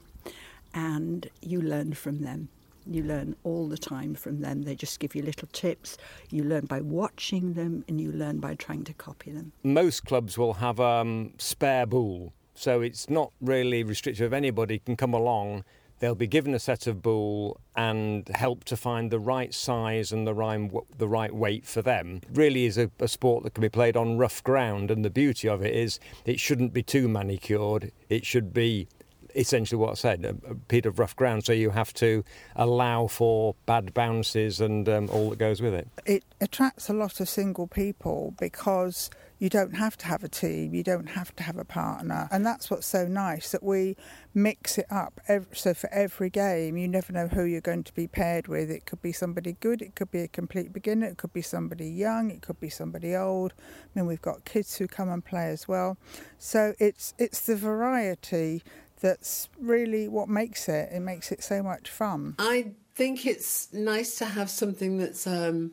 And 0.75 1.29
you 1.41 1.61
learn 1.63 1.95
from 1.95 2.23
them. 2.23 2.49
You 2.87 3.05
learn 3.05 3.37
all 3.45 3.69
the 3.69 3.79
time 3.79 4.15
from 4.15 4.41
them. 4.41 4.63
They 4.63 4.75
just 4.75 5.01
give 5.01 5.15
you 5.15 5.23
little 5.23 5.49
tips. 5.53 5.97
You 6.31 6.45
learn 6.45 6.67
by 6.67 6.81
watching 6.81 7.55
them 7.55 7.85
and 7.89 8.01
you 8.01 8.13
learn 8.13 8.41
by 8.41 8.57
trying 8.57 8.85
to 8.85 8.93
copy 8.93 9.31
them. 9.31 9.53
Most 9.63 10.05
clubs 10.05 10.37
will 10.37 10.55
have 10.55 10.81
a 10.81 10.83
um, 10.83 11.33
spare 11.39 11.87
boules, 11.87 12.33
so 12.55 12.83
it's 12.83 13.09
not 13.09 13.33
really 13.41 13.85
restrictive. 13.85 14.33
Anybody 14.33 14.81
can 14.81 14.97
come 14.97 15.15
along 15.15 15.65
they'll 16.05 16.15
be 16.15 16.27
given 16.27 16.53
a 16.53 16.59
set 16.59 16.87
of 16.87 17.01
boules 17.01 17.57
and 17.75 18.29
help 18.35 18.63
to 18.63 18.77
find 18.77 19.11
the 19.11 19.19
right 19.19 19.55
size 19.55 20.13
and 20.13 20.27
the 20.27 20.35
right, 20.35 20.71
the 20.99 21.09
right 21.09 21.35
weight 21.35 21.65
for 21.65 21.81
them. 21.81 22.21
Really 22.31 22.67
is 22.67 22.77
a, 22.77 22.91
a, 23.01 23.09
sport 23.09 23.43
that 23.45 23.55
can 23.55 23.63
be 23.63 23.71
played 23.71 23.97
on 23.97 24.19
rough 24.19 24.45
ground, 24.45 24.91
and 24.91 25.03
the 25.03 25.09
beauty 25.09 25.49
of 25.49 25.65
it 25.65 25.75
is 25.75 25.99
it 26.27 26.39
shouldn't 26.39 26.75
be 26.75 26.83
too 26.83 27.09
manicured. 27.09 27.91
It 28.11 28.27
should 28.27 28.53
be 28.53 28.87
essentially 29.35 29.79
what 29.79 29.93
I 29.93 29.95
said, 29.95 30.27
a, 30.27 30.51
a 30.51 30.55
bit 30.55 30.85
of 30.85 30.99
rough 30.99 31.17
ground. 31.17 31.47
So 31.47 31.55
you 31.55 31.71
have 31.71 31.95
to 31.95 32.23
allow 32.55 33.07
for 33.07 33.55
bad 33.65 33.95
bounces 33.95 34.61
and 34.61 34.87
um, 34.91 35.09
all 35.11 35.31
that 35.31 35.39
goes 35.39 35.63
with 35.63 35.73
it. 35.73 35.89
It 36.05 36.23
attracts 36.39 36.91
a 36.91 36.93
lot 36.93 37.19
of 37.19 37.31
single 37.31 37.67
people 37.67 38.35
because 38.39 39.09
you 39.45 39.51
don't 39.51 39.75
have 39.75 39.95
to 39.99 40.07
have 40.07 40.25
a 40.25 40.29
team, 40.29 40.75
you 40.75 40.83
don't 40.83 41.11
have 41.11 41.37
to 41.37 41.43
have 41.43 41.59
a 41.59 41.67
partner, 41.67 42.27
and 42.31 42.47
that's 42.47 42.71
what's 42.71 42.87
so 42.87 43.07
nice 43.07 43.53
that 43.53 43.63
we 43.63 43.95
mix 44.33 44.79
it 44.79 44.87
up. 44.91 45.21
So 45.53 45.75
for 45.75 45.93
every 45.93 46.31
game, 46.31 46.79
you 46.79 46.89
never 46.89 47.13
know 47.13 47.29
who 47.29 47.45
you're 47.45 47.61
going 47.61 47.85
to 47.85 47.93
be 47.93 48.07
paired 48.07 48.49
with. 48.49 48.71
It 48.71 48.87
could 48.87 49.03
be 49.03 49.13
somebody 49.13 49.59
good, 49.61 49.83
it 49.83 49.97
could 49.97 50.11
be 50.11 50.21
a 50.21 50.29
complete 50.29 50.73
beginner, 50.73 51.09
it 51.09 51.19
could 51.19 51.35
be 51.35 51.43
somebody 51.43 51.91
young, 51.91 52.31
it 52.31 52.41
could 52.41 52.59
be 52.59 52.71
somebody 52.71 53.15
old. 53.15 53.53
I 53.59 53.99
mean, 53.99 54.07
we've 54.07 54.23
got 54.23 54.47
kids 54.47 54.79
who 54.79 54.89
come 54.89 55.11
and 55.11 55.23
play 55.23 55.51
as 55.51 55.69
well. 55.69 55.99
So 56.39 56.73
it's 56.79 57.13
it's 57.19 57.45
the 57.45 57.55
variety 57.55 58.63
that's 59.03 59.51
really 59.61 60.09
what 60.09 60.31
makes 60.31 60.71
it. 60.71 60.89
It 60.91 61.01
makes 61.01 61.31
it 61.31 61.45
so 61.45 61.63
much 61.63 61.91
fun. 61.91 62.37
I 62.39 62.73
think 62.95 63.27
it's 63.27 63.71
nice 63.75 64.17
to 64.21 64.25
have 64.25 64.49
something 64.49 64.97
that's 64.97 65.27
um, 65.27 65.73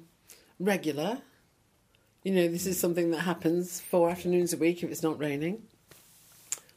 regular. 0.60 1.21
You 2.23 2.34
know, 2.34 2.47
this 2.47 2.67
is 2.67 2.79
something 2.79 3.12
that 3.12 3.21
happens 3.21 3.79
four 3.79 4.10
afternoons 4.10 4.53
a 4.53 4.57
week 4.57 4.84
if 4.84 4.91
it's 4.91 5.01
not 5.01 5.19
raining. 5.19 5.63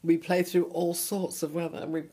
We 0.02 0.16
play 0.16 0.42
through 0.42 0.64
all 0.64 0.94
sorts 0.94 1.42
of 1.42 1.54
weather. 1.54 1.86
We 1.86 2.04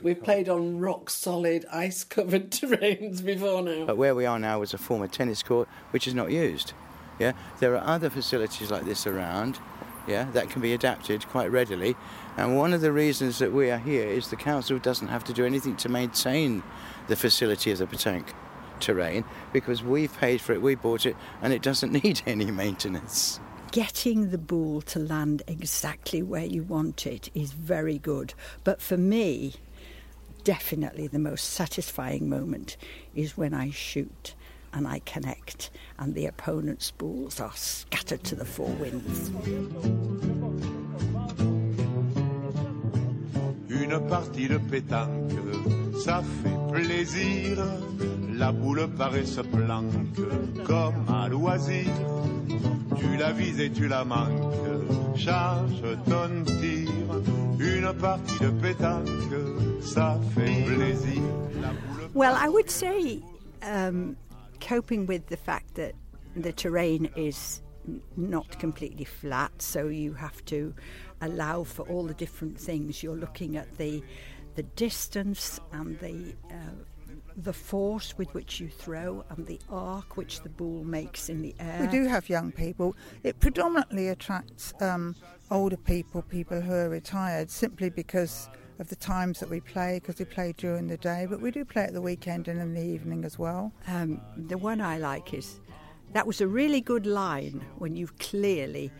We've 0.00 0.22
played 0.22 0.48
on 0.48 0.78
rock 0.78 1.10
solid, 1.10 1.66
ice 1.70 2.04
covered 2.04 2.50
terrains 2.52 3.24
before 3.24 3.62
now. 3.62 3.84
But 3.84 3.96
where 3.96 4.14
we 4.14 4.24
are 4.24 4.38
now 4.38 4.62
is 4.62 4.72
a 4.72 4.78
former 4.78 5.08
tennis 5.08 5.42
court 5.42 5.68
which 5.90 6.06
is 6.06 6.14
not 6.14 6.30
used. 6.30 6.72
Yeah, 7.18 7.32
there 7.60 7.76
are 7.76 7.84
other 7.84 8.08
facilities 8.08 8.70
like 8.70 8.84
this 8.84 9.06
around, 9.06 9.58
yeah, 10.08 10.30
that 10.32 10.50
can 10.50 10.62
be 10.62 10.72
adapted 10.72 11.28
quite 11.28 11.50
readily. 11.50 11.94
And 12.36 12.56
one 12.56 12.72
of 12.72 12.80
the 12.80 12.92
reasons 12.92 13.38
that 13.38 13.52
we 13.52 13.70
are 13.70 13.78
here 13.78 14.08
is 14.08 14.28
the 14.28 14.36
council 14.36 14.78
doesn't 14.78 15.08
have 15.08 15.24
to 15.24 15.32
do 15.32 15.44
anything 15.44 15.76
to 15.76 15.88
maintain 15.88 16.62
the 17.08 17.16
facility 17.16 17.70
of 17.70 17.78
the 17.78 17.86
petanque 17.86 18.32
terrain 18.82 19.24
because 19.52 19.82
we've 19.82 20.14
paid 20.18 20.40
for 20.40 20.52
it, 20.52 20.60
we 20.60 20.74
bought 20.74 21.06
it, 21.06 21.16
and 21.40 21.52
it 21.52 21.62
doesn't 21.62 21.92
need 22.04 22.20
any 22.26 22.50
maintenance. 22.50 23.40
Getting 23.70 24.30
the 24.30 24.38
ball 24.38 24.82
to 24.82 24.98
land 24.98 25.42
exactly 25.46 26.22
where 26.22 26.44
you 26.44 26.62
want 26.62 27.06
it 27.06 27.30
is 27.34 27.52
very 27.52 27.96
good. 27.96 28.34
But 28.64 28.82
for 28.82 28.98
me, 28.98 29.54
definitely 30.44 31.06
the 31.06 31.18
most 31.18 31.50
satisfying 31.50 32.28
moment 32.28 32.76
is 33.14 33.36
when 33.36 33.54
I 33.54 33.70
shoot 33.70 34.34
and 34.74 34.86
I 34.86 35.00
connect, 35.00 35.70
and 35.98 36.14
the 36.14 36.26
opponent's 36.26 36.90
balls 36.90 37.40
are 37.40 37.52
scattered 37.54 38.24
to 38.24 38.34
the 38.34 38.44
four 38.44 38.68
winds. 38.68 39.30
Une 43.68 44.08
partie 44.08 44.48
de 44.48 44.58
pétanque, 44.58 45.81
ça 45.94 46.22
fait 46.42 46.72
plaisir. 46.72 47.58
La 48.34 48.52
boule 48.52 48.88
paraît 48.96 49.26
se 49.26 49.40
planque 49.40 49.92
comme 50.64 51.04
à 51.08 51.28
loisir. 51.28 51.86
Tu 52.96 53.16
la 53.16 53.32
vises 53.32 53.60
et 53.60 53.70
tu 53.70 53.88
la 53.88 54.04
manques, 54.04 54.54
charge 55.16 55.82
ton 56.06 56.44
tir. 56.44 56.88
Une 57.58 57.92
partie 57.94 58.38
de 58.40 58.50
pétanque, 58.50 59.08
ça 59.80 60.18
fait 60.34 60.64
plaisir. 60.64 61.22
Well, 62.14 62.34
I 62.34 62.48
would 62.48 62.70
say 62.70 63.22
um, 63.62 64.16
coping 64.60 65.06
with 65.06 65.28
the 65.28 65.36
fact 65.36 65.74
that 65.76 65.94
the 66.36 66.52
terrain 66.52 67.08
is 67.16 67.62
not 68.16 68.58
completely 68.58 69.04
flat, 69.04 69.50
so 69.62 69.88
you 69.88 70.12
have 70.14 70.44
to 70.46 70.74
allow 71.20 71.64
for 71.64 71.82
all 71.88 72.04
the 72.04 72.14
different 72.14 72.58
things. 72.58 73.02
You're 73.02 73.16
looking 73.16 73.56
at 73.56 73.78
the 73.78 74.02
the 74.54 74.62
distance 74.62 75.60
and 75.72 75.98
the 76.00 76.34
uh, 76.50 76.84
the 77.36 77.52
force 77.52 78.16
with 78.18 78.32
which 78.34 78.60
you 78.60 78.68
throw 78.68 79.24
and 79.30 79.46
the 79.46 79.58
arc 79.70 80.16
which 80.16 80.42
the 80.42 80.48
ball 80.50 80.84
makes 80.84 81.28
in 81.28 81.40
the 81.40 81.54
air. 81.58 81.78
We 81.80 81.86
do 81.86 82.06
have 82.06 82.28
young 82.28 82.52
people. 82.52 82.94
It 83.22 83.40
predominantly 83.40 84.08
attracts 84.08 84.74
um, 84.80 85.16
older 85.50 85.78
people, 85.78 86.22
people 86.22 86.60
who 86.60 86.74
are 86.74 86.90
retired, 86.90 87.50
simply 87.50 87.88
because 87.90 88.50
of 88.78 88.88
the 88.88 88.96
times 88.96 89.40
that 89.40 89.48
we 89.48 89.60
play, 89.60 89.98
because 90.00 90.18
we 90.18 90.24
play 90.24 90.52
during 90.56 90.88
the 90.88 90.96
day, 90.96 91.26
but 91.28 91.40
we 91.40 91.50
do 91.50 91.64
play 91.64 91.84
at 91.84 91.92
the 91.92 92.02
weekend 92.02 92.48
and 92.48 92.60
in 92.60 92.74
the 92.74 92.82
evening 92.82 93.24
as 93.24 93.38
well. 93.38 93.72
Um, 93.86 94.20
the 94.36 94.58
one 94.58 94.80
I 94.80 94.98
like 94.98 95.32
is 95.32 95.60
that 96.12 96.26
was 96.26 96.40
a 96.40 96.46
really 96.46 96.80
good 96.80 97.06
line 97.06 97.64
when 97.78 97.96
you've 97.96 98.18
clearly 98.18 98.92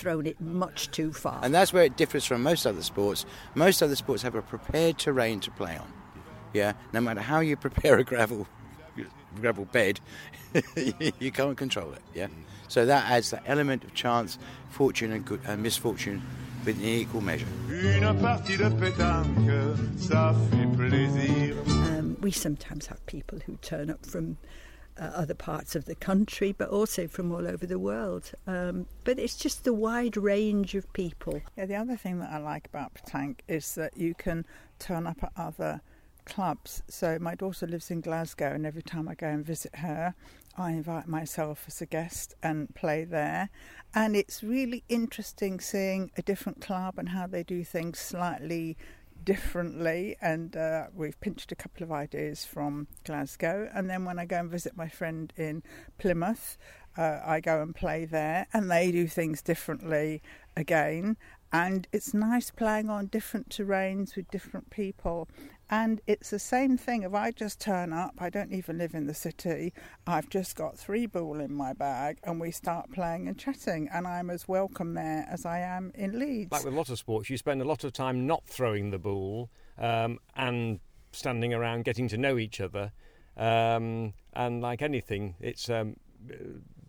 thrown 0.00 0.26
it 0.26 0.40
much 0.40 0.90
too 0.90 1.12
far. 1.12 1.40
And 1.42 1.54
that's 1.54 1.72
where 1.72 1.84
it 1.84 1.96
differs 1.96 2.24
from 2.24 2.42
most 2.42 2.66
other 2.66 2.82
sports. 2.82 3.26
Most 3.54 3.82
other 3.82 3.96
sports 3.96 4.22
have 4.22 4.34
a 4.34 4.42
prepared 4.42 4.98
terrain 4.98 5.40
to 5.40 5.50
play 5.50 5.76
on. 5.76 5.92
Yeah, 6.54 6.72
no 6.92 7.00
matter 7.00 7.20
how 7.20 7.40
you 7.40 7.56
prepare 7.56 7.98
a 7.98 8.04
gravel 8.04 8.48
gravel 9.40 9.66
bed, 9.66 10.00
you 10.76 11.30
can't 11.30 11.56
control 11.56 11.92
it. 11.92 12.02
Yeah, 12.14 12.26
so 12.66 12.86
that 12.86 13.08
adds 13.08 13.30
that 13.30 13.44
element 13.46 13.84
of 13.84 13.94
chance, 13.94 14.38
fortune, 14.70 15.12
and, 15.12 15.24
good, 15.24 15.40
and 15.46 15.62
misfortune 15.62 16.22
within 16.64 16.84
equal 16.84 17.20
measure. 17.20 17.46
Une 17.68 18.18
partie 18.20 18.56
de 18.56 18.68
pétanque, 18.70 19.76
ça 19.96 20.34
fait 20.50 20.76
plaisir. 20.76 21.54
Um, 21.68 22.16
we 22.20 22.32
sometimes 22.32 22.86
have 22.86 23.04
people 23.06 23.38
who 23.46 23.56
turn 23.62 23.90
up 23.90 24.04
from 24.04 24.38
uh, 24.98 25.04
other 25.14 25.34
parts 25.34 25.76
of 25.76 25.84
the 25.84 25.94
country, 25.94 26.52
but 26.52 26.68
also 26.68 27.06
from 27.06 27.32
all 27.32 27.46
over 27.46 27.66
the 27.66 27.78
world. 27.78 28.32
Um, 28.46 28.86
but 29.04 29.18
it's 29.18 29.36
just 29.36 29.64
the 29.64 29.74
wide 29.74 30.16
range 30.16 30.74
of 30.74 30.92
people. 30.92 31.40
Yeah, 31.56 31.66
the 31.66 31.76
other 31.76 31.96
thing 31.96 32.18
that 32.20 32.30
I 32.30 32.38
like 32.38 32.66
about 32.66 32.94
Petanque 32.94 33.40
is 33.48 33.74
that 33.74 33.96
you 33.96 34.14
can 34.14 34.46
turn 34.78 35.06
up 35.06 35.22
at 35.22 35.32
other 35.36 35.80
clubs. 36.24 36.82
So 36.88 37.18
my 37.20 37.34
daughter 37.34 37.66
lives 37.66 37.90
in 37.90 38.00
Glasgow, 38.00 38.52
and 38.52 38.66
every 38.66 38.82
time 38.82 39.08
I 39.08 39.14
go 39.14 39.28
and 39.28 39.44
visit 39.44 39.76
her, 39.76 40.14
I 40.56 40.72
invite 40.72 41.06
myself 41.06 41.64
as 41.66 41.80
a 41.80 41.86
guest 41.86 42.34
and 42.42 42.74
play 42.74 43.04
there. 43.04 43.50
And 43.94 44.14
it's 44.14 44.42
really 44.42 44.84
interesting 44.88 45.60
seeing 45.60 46.10
a 46.16 46.22
different 46.22 46.60
club 46.60 46.94
and 46.98 47.10
how 47.10 47.26
they 47.26 47.42
do 47.42 47.64
things 47.64 47.98
slightly 47.98 48.76
differently. 49.24 50.16
And 50.20 50.56
uh, 50.56 50.86
we've 50.94 51.20
pinched 51.20 51.52
a 51.52 51.56
couple 51.56 51.82
of 51.82 51.92
ideas 51.92 52.44
from 52.44 52.88
Glasgow. 53.04 53.68
And 53.74 53.88
then 53.88 54.04
when 54.04 54.18
I 54.18 54.26
go 54.26 54.38
and 54.38 54.50
visit 54.50 54.76
my 54.76 54.88
friend 54.88 55.32
in 55.36 55.62
Plymouth, 55.98 56.58
uh, 56.96 57.20
I 57.24 57.40
go 57.40 57.62
and 57.62 57.74
play 57.74 58.04
there, 58.04 58.46
and 58.52 58.70
they 58.70 58.90
do 58.90 59.06
things 59.06 59.42
differently 59.42 60.22
again. 60.56 61.16
And 61.52 61.88
it's 61.92 62.14
nice 62.14 62.50
playing 62.50 62.90
on 62.90 63.06
different 63.06 63.48
terrains 63.48 64.16
with 64.16 64.30
different 64.30 64.70
people. 64.70 65.28
And 65.70 66.00
it's 66.08 66.30
the 66.30 66.40
same 66.40 66.76
thing. 66.76 67.04
If 67.04 67.14
I 67.14 67.30
just 67.30 67.60
turn 67.60 67.92
up, 67.92 68.14
I 68.18 68.28
don't 68.28 68.52
even 68.52 68.76
live 68.76 68.92
in 68.92 69.06
the 69.06 69.14
city, 69.14 69.72
I've 70.04 70.28
just 70.28 70.56
got 70.56 70.76
three 70.76 71.06
ball 71.06 71.38
in 71.38 71.54
my 71.54 71.72
bag, 71.72 72.18
and 72.24 72.40
we 72.40 72.50
start 72.50 72.90
playing 72.90 73.28
and 73.28 73.38
chatting, 73.38 73.88
and 73.92 74.06
I'm 74.06 74.30
as 74.30 74.48
welcome 74.48 74.94
there 74.94 75.26
as 75.30 75.46
I 75.46 75.60
am 75.60 75.92
in 75.94 76.18
Leeds. 76.18 76.50
Like 76.50 76.64
with 76.64 76.74
a 76.74 76.76
lot 76.76 76.90
of 76.90 76.98
sports, 76.98 77.30
you 77.30 77.36
spend 77.36 77.62
a 77.62 77.64
lot 77.64 77.84
of 77.84 77.92
time 77.92 78.26
not 78.26 78.44
throwing 78.46 78.90
the 78.90 78.98
ball 78.98 79.48
um, 79.78 80.18
and 80.34 80.80
standing 81.12 81.54
around 81.54 81.84
getting 81.84 82.08
to 82.08 82.18
know 82.18 82.36
each 82.36 82.60
other. 82.60 82.92
Um, 83.36 84.14
and 84.32 84.60
like 84.60 84.82
anything, 84.82 85.36
it's 85.40 85.70
um, 85.70 85.94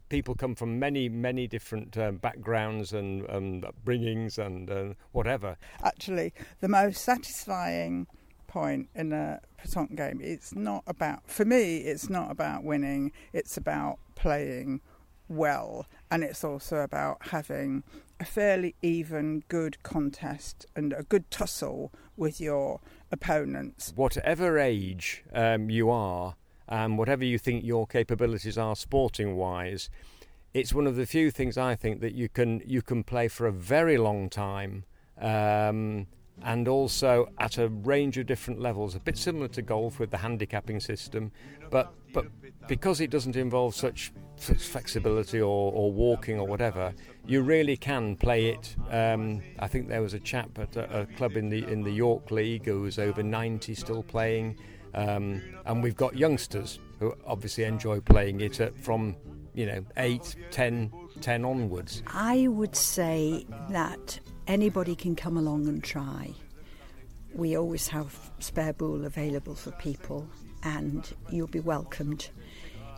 people 0.10 0.34
come 0.34 0.56
from 0.56 0.80
many, 0.80 1.08
many 1.08 1.48
different 1.48 1.98
um, 1.98 2.17
backgrounds 2.17 2.94
and 2.94 3.30
um, 3.30 3.62
upbringings 3.62 4.39
and 4.39 4.72
uh, 4.72 4.94
whatever. 5.12 5.56
Actually, 5.84 6.34
the 6.60 6.67
most 6.67 7.02
satisfying 7.04 8.08
point 8.52 8.90
in 8.94 9.14
a 9.14 9.40
petanque 9.58 9.96
game, 9.96 10.20
it's 10.22 10.54
not 10.54 10.84
about, 10.86 11.22
for 11.26 11.46
me, 11.46 11.78
it's 11.78 12.10
not 12.10 12.30
about 12.30 12.64
winning, 12.64 13.14
it's 13.32 13.56
about 13.56 13.98
playing 14.16 14.82
well, 15.30 15.88
and 16.12 16.24
it's 16.24 16.44
also 16.44 16.78
about 16.80 17.28
having 17.28 17.84
a 18.20 18.26
fairly 18.26 18.76
even, 18.82 19.44
good 19.48 19.82
contest 19.84 20.66
and 20.76 20.92
a 20.94 21.04
good 21.04 21.32
tussle 21.32 21.92
with 22.18 22.42
your 22.42 22.82
opponents. 23.12 23.94
Whatever 23.96 24.60
age 24.60 25.24
um, 25.34 25.70
you 25.70 25.90
are, 25.90 26.36
and 26.68 26.98
whatever 26.98 27.24
you 27.24 27.38
think 27.38 27.64
your 27.64 27.88
capabilities 27.88 28.58
are 28.58 28.76
sporting 28.76 29.38
wise, 29.38 29.90
it's 30.54 30.74
one 30.74 30.88
of 30.88 30.98
the 30.98 31.06
few 31.06 31.32
things 31.32 31.58
I 31.58 31.76
think 31.76 32.02
that 32.02 32.14
you 32.14 32.28
can 32.28 32.62
you 32.66 32.82
can 32.82 33.04
play 33.04 33.30
for 33.30 33.48
a 33.48 33.52
very 33.52 33.98
long 33.98 34.30
time. 34.30 34.84
Um, 35.18 36.08
and 36.44 36.67
also 36.67 37.30
at 37.38 37.58
a 37.58 37.67
range 37.70 38.17
of 38.17 38.26
different 38.26 38.60
levels, 38.60 38.96
a 38.96 39.00
bit 39.00 39.17
similar 39.17 39.48
to 39.50 39.62
golf 39.62 40.00
with 40.00 40.12
the 40.12 40.17
handicapping 40.17 40.80
system, 40.80 41.32
but 41.70 41.94
but 42.13 42.26
because 42.67 43.02
it 43.02 43.10
doesn't 43.10 43.36
involve 43.36 43.74
such, 43.74 44.12
flexibility 44.38 45.39
or, 45.39 45.72
or 45.72 45.91
walking 45.91 46.39
or 46.39 46.48
whatever, 46.48 46.94
you 47.26 47.41
really 47.41 47.78
can 47.78 48.15
play 48.15 48.48
it. 48.48 48.76
Um, 48.89 49.41
I 49.60 49.67
think 49.67 49.88
there 49.88 50.02
was 50.02 50.13
a 50.13 50.20
chap 50.20 50.58
at 50.60 50.76
a, 50.76 51.02
a, 51.02 51.06
club 51.06 51.38
in 51.38 51.50
the 51.50 51.63
in 51.67 51.84
the 51.84 51.91
York 51.91 52.32
League 52.32 52.65
who 52.65 52.82
was 52.82 52.98
over 53.00 53.24
90 53.24 53.76
still 53.76 54.04
playing, 54.04 54.58
um, 54.94 55.41
and 55.65 55.84
we've 55.84 55.96
got 55.96 56.17
youngsters 56.17 56.80
who 57.00 57.13
obviously 57.26 57.63
enjoy 57.63 58.00
playing 58.00 58.41
it 58.41 58.60
at, 58.60 58.76
from 58.78 59.15
you 59.54 59.65
know 59.65 59.84
8, 59.98 60.36
10, 60.52 60.91
10 61.22 61.46
onwards. 61.46 62.04
I 62.08 62.48
would 62.48 62.76
say 62.76 63.46
that 63.70 64.20
anybody 64.47 64.95
can 64.95 65.15
come 65.15 65.38
along 65.38 65.67
and 65.67 65.84
try. 65.84 66.34
We 67.34 67.58
always 67.58 67.88
have 67.89 68.32
spare 68.39 68.73
ball 68.73 69.06
available 69.06 69.56
for 69.56 69.71
people, 69.71 70.27
and 70.63 71.12
you'll 71.30 71.47
be 71.47 71.60
welcomed. 71.60 72.30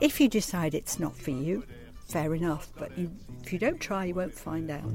If 0.01 0.19
you 0.19 0.27
decide 0.27 0.73
it's 0.73 0.99
not 0.99 1.15
for 1.15 1.31
you, 1.31 1.63
fair 2.07 2.33
enough, 2.33 2.71
but 2.77 2.97
you, 2.97 3.11
if 3.43 3.53
you 3.53 3.59
don't 3.59 3.79
try, 3.79 4.05
you 4.05 4.15
won't 4.15 4.33
find 4.33 4.71
out. 4.71 4.93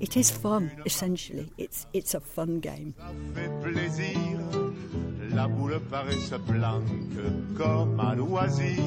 It 0.00 0.16
is 0.16 0.30
fun, 0.30 0.70
essentially. 0.86 1.52
It's, 1.58 1.86
it's 1.92 2.14
a 2.14 2.20
fun 2.20 2.60
game. 2.60 2.94
La 5.34 5.48
boule 5.48 5.80
paraît 5.90 6.20
se 6.20 6.36
planque 6.36 7.18
comme 7.56 7.98
à 7.98 8.14
loisir. 8.14 8.82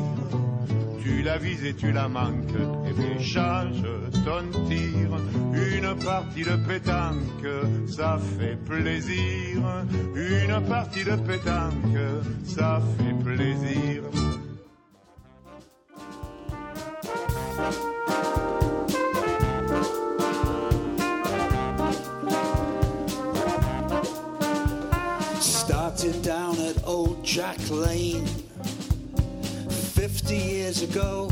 Tu 1.03 1.21
la 1.21 1.37
vises 1.37 1.65
et 1.65 1.73
tu 1.73 1.91
la 1.91 2.07
manques, 2.07 2.59
et 2.85 3.21
change 3.21 3.83
ton 4.25 4.65
tir. 4.65 5.09
Une 5.53 5.95
partie 6.03 6.43
de 6.43 6.55
pétanque, 6.67 7.87
ça 7.87 8.17
fait 8.37 8.57
plaisir. 8.65 9.61
Une 10.15 10.67
partie 10.67 11.03
de 11.03 11.15
pétanque, 11.15 11.97
ça 12.43 12.81
fait 12.97 13.23
plaisir. 13.23 14.03
Started 25.97 26.21
down 26.21 26.59
at 26.59 26.85
Old 26.85 27.25
Jack 27.25 27.57
Lane 27.71 28.27
50 28.27 30.35
years 30.35 30.83
ago. 30.83 31.25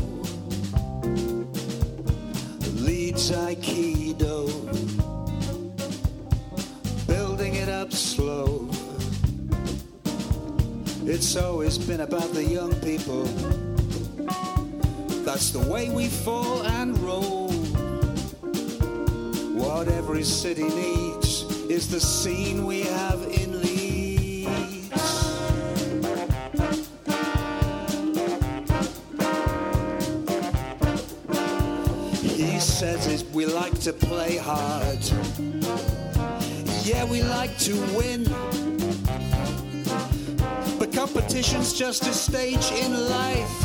Leeds 2.74 3.30
Aikido, 3.30 4.48
building 7.06 7.54
it 7.54 7.68
up 7.68 7.92
slow. 7.92 8.68
It's 11.04 11.36
always 11.36 11.78
been 11.78 12.00
about 12.00 12.32
the 12.32 12.42
young 12.42 12.74
people. 12.80 13.22
That's 15.24 15.52
the 15.52 15.64
way 15.70 15.90
we 15.90 16.08
fall 16.08 16.64
and 16.64 16.98
roll. 16.98 17.52
What 19.54 19.86
every 19.86 20.24
city 20.24 20.64
needs 20.64 21.44
is 21.70 21.88
the 21.88 22.00
scene 22.00 22.66
we 22.66 22.80
have 22.80 23.22
in 23.22 23.45
says 32.86 33.06
is 33.08 33.24
we 33.34 33.44
like 33.46 33.76
to 33.80 33.92
play 33.92 34.36
hard. 34.36 35.02
Yeah, 36.84 37.04
we 37.04 37.20
like 37.20 37.58
to 37.66 37.74
win. 37.96 38.22
But 40.78 40.92
competition's 40.92 41.72
just 41.72 42.06
a 42.06 42.14
stage 42.14 42.70
in 42.70 42.92
life. 43.08 43.56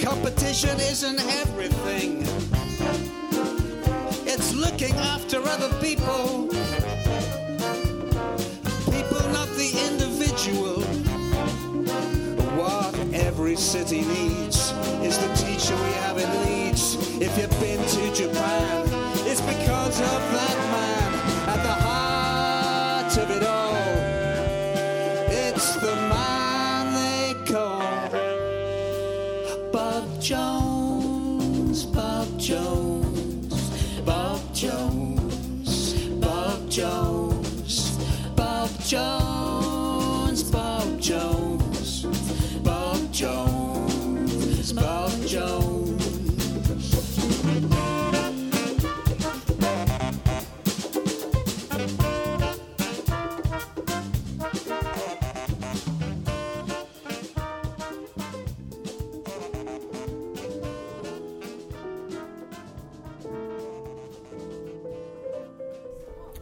Competition 0.00 0.76
isn't 0.92 1.20
everything. 1.42 2.22
It's 4.26 4.54
looking 4.54 4.94
after 5.14 5.38
other 5.42 5.72
people. 5.82 6.48
City 13.56 14.02
needs 14.02 14.72
is 15.02 15.18
the 15.18 15.34
teacher 15.34 15.74
we 15.74 15.92
have 16.04 16.18
in 16.18 16.30
Leeds. 16.44 16.96
If 17.20 17.38
you've 17.38 17.60
been 17.60 17.82
to 17.82 18.14
Japan, 18.14 18.86
it's 19.24 19.40
because 19.40 20.00
of 20.00 20.20
that 20.36 20.58
man 20.74 21.14
at 21.48 21.62
the 21.62 21.72
heart 21.86 23.16
of 23.16 23.30
it 23.30 23.42
all. 23.42 23.76
It's 25.30 25.76
the 25.76 25.96
man 25.96 26.92
they 26.94 27.34
call 27.50 28.10
Bob 29.72 30.20
Jones, 30.20 31.84
Bob 31.86 32.38
Jones, 32.38 34.00
Bob 34.00 34.40
Jones, 34.54 35.94
Bob 36.20 36.68
Jones, 36.68 37.96
Bob 38.36 38.70
Jones, 38.80 39.25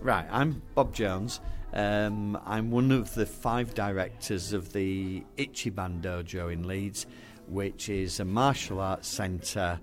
Right, 0.05 0.27
I'm 0.31 0.61
Bob 0.75 0.93
Jones. 0.93 1.41
Um, 1.73 2.39
I'm 2.45 2.71
one 2.71 2.93
of 2.93 3.15
the 3.15 3.25
five 3.25 3.73
directors 3.73 4.53
of 4.53 4.71
the 4.75 5.25
Ichiban 5.39 6.03
Dojo 6.03 6.53
in 6.53 6.69
Leeds, 6.69 7.07
which 7.49 7.89
is 7.89 8.21
a 8.21 8.25
martial 8.27 8.81
arts 8.81 9.09
centre 9.09 9.81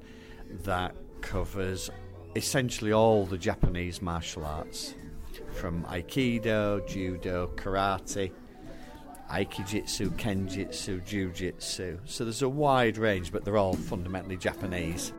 that 0.64 0.94
covers 1.22 1.90
essentially 2.36 2.94
all 2.94 3.26
the 3.26 3.38
Japanese 3.40 4.00
martial 4.00 4.46
arts, 4.46 4.94
from 5.54 5.84
Aikido, 5.86 6.88
Judo, 6.88 7.52
Karate, 7.56 8.32
Aikijitsu, 9.32 10.12
Kenjutsu, 10.20 11.04
Jiu-Jitsu. 11.04 11.98
So 12.06 12.26
there's 12.26 12.44
a 12.44 12.48
wide 12.48 13.00
range, 13.00 13.32
but 13.32 13.44
they're 13.44 13.58
all 13.58 13.74
fundamentally 13.74 14.38
Japanese. 14.38 15.14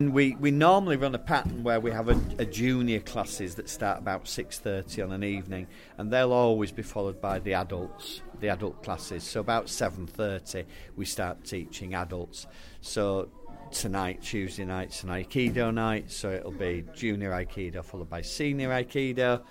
We 0.00 0.36
we 0.36 0.52
normally 0.52 0.96
run 0.96 1.16
a 1.16 1.18
pattern 1.18 1.64
where 1.64 1.80
we 1.80 1.90
have 1.90 2.08
a, 2.08 2.20
a 2.38 2.44
junior 2.44 3.00
classes 3.00 3.56
that 3.56 3.68
start 3.68 3.98
about 3.98 4.28
six 4.28 4.56
thirty 4.56 5.02
on 5.02 5.10
an 5.10 5.24
evening, 5.24 5.66
and 5.96 6.08
they'll 6.08 6.32
always 6.32 6.70
be 6.70 6.82
followed 6.84 7.20
by 7.20 7.40
the 7.40 7.54
adults, 7.54 8.22
the 8.38 8.48
adult 8.48 8.80
classes. 8.84 9.24
So 9.24 9.40
about 9.40 9.68
seven 9.68 10.06
thirty, 10.06 10.66
we 10.94 11.04
start 11.04 11.44
teaching 11.44 11.94
adults. 11.94 12.46
So 12.80 13.28
tonight, 13.72 14.22
Tuesday 14.22 14.64
night's 14.64 15.02
an 15.02 15.08
Aikido 15.08 15.74
night, 15.74 16.12
so 16.12 16.30
it'll 16.30 16.52
be 16.52 16.84
junior 16.94 17.32
Aikido 17.32 17.84
followed 17.84 18.08
by 18.08 18.22
senior 18.22 18.68
Aikido. 18.68 19.42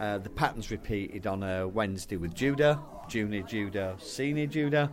Uh, 0.00 0.16
the 0.16 0.30
pattern's 0.30 0.70
repeated 0.70 1.26
on 1.26 1.42
a 1.42 1.68
Wednesday 1.68 2.16
with 2.16 2.34
judo, 2.34 2.82
junior 3.08 3.42
judo, 3.42 3.98
senior 4.00 4.46
judo, 4.46 4.88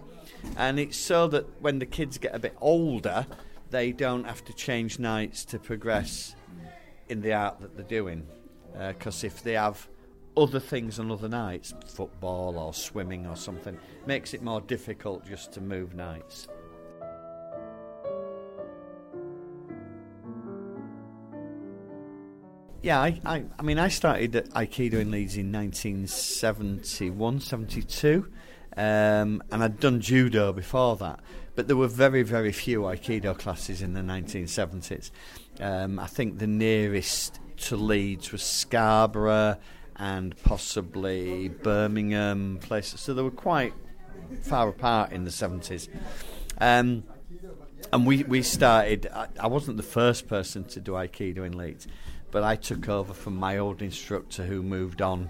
and 0.58 0.78
it's 0.78 0.98
so 0.98 1.26
that 1.30 1.62
when 1.62 1.80
the 1.80 1.86
kids 1.86 2.18
get 2.18 2.36
a 2.36 2.40
bit 2.40 2.56
older, 2.60 3.26
they 3.70 3.92
don't 3.92 4.26
have 4.26 4.44
to 4.46 4.54
change 4.54 5.00
nights 5.00 5.46
to 5.46 5.60
progress 5.60 6.36
in 7.08 7.22
the 7.22 7.34
art 7.34 7.60
that 7.62 7.76
they're 7.76 7.86
doing. 7.86 8.28
Because 8.74 9.24
if 9.24 9.44
they 9.44 9.54
have 9.54 9.88
other 10.38 10.60
things 10.60 11.00
on 11.00 11.12
other 11.12 11.28
nights, 11.28 11.74
football 11.88 12.58
or 12.58 12.74
swimming 12.74 13.28
or 13.28 13.36
something, 13.36 13.78
makes 14.06 14.34
it 14.34 14.42
more 14.42 14.62
difficult 14.62 15.26
just 15.26 15.52
to 15.54 15.62
move 15.62 15.94
nights. 15.96 16.48
Yeah, 22.82 23.02
I, 23.02 23.20
I, 23.26 23.44
I 23.58 23.62
mean, 23.62 23.78
I 23.78 23.90
started 23.90 24.34
at 24.38 24.50
Aikido 24.52 24.94
in 24.94 25.12
Leeds 25.12 25.36
in 25.36 25.52
1971, 25.52 27.42
72, 27.42 28.32
um, 28.78 29.44
and 29.52 29.64
I'd 29.64 29.82
done 29.82 30.00
judo 30.00 30.54
before 30.54 30.96
that. 30.98 31.20
But 31.60 31.68
there 31.68 31.76
were 31.76 31.90
very, 31.90 32.24
very 32.24 32.54
few 32.54 32.84
Aikido 32.84 33.38
classes 33.38 33.82
in 33.82 33.92
the 33.92 34.00
1970s. 34.00 35.12
Um, 35.60 36.00
I 36.00 36.08
think 36.08 36.40
the 36.40 36.48
nearest 36.48 37.38
to 37.68 37.76
Leeds 37.76 38.32
was 38.32 38.44
Scarborough 38.44 39.58
and 39.98 40.42
possibly 40.44 41.50
Birmingham 41.50 42.60
places. 42.62 43.02
So 43.02 43.14
they 43.14 43.22
were 43.22 43.30
quite 43.30 43.74
far 44.42 44.70
apart 44.70 45.12
in 45.12 45.26
the 45.26 45.32
70s. 45.32 45.90
Um, 46.62 47.04
and 47.92 48.08
we, 48.08 48.24
we 48.24 48.42
started, 48.42 49.10
I, 49.14 49.28
I 49.38 49.48
wasn't 49.48 49.76
the 49.76 49.84
first 49.84 50.30
person 50.30 50.64
to 50.64 50.80
do 50.80 50.94
Aikido 50.94 51.46
in 51.46 51.58
Leeds, 51.58 51.90
but 52.32 52.42
I 52.42 52.56
took 52.56 52.88
over 52.88 53.14
from 53.14 53.36
my 53.36 53.58
old 53.58 53.82
instructor 53.82 54.46
who 54.46 54.64
moved 54.64 55.02
on. 55.02 55.30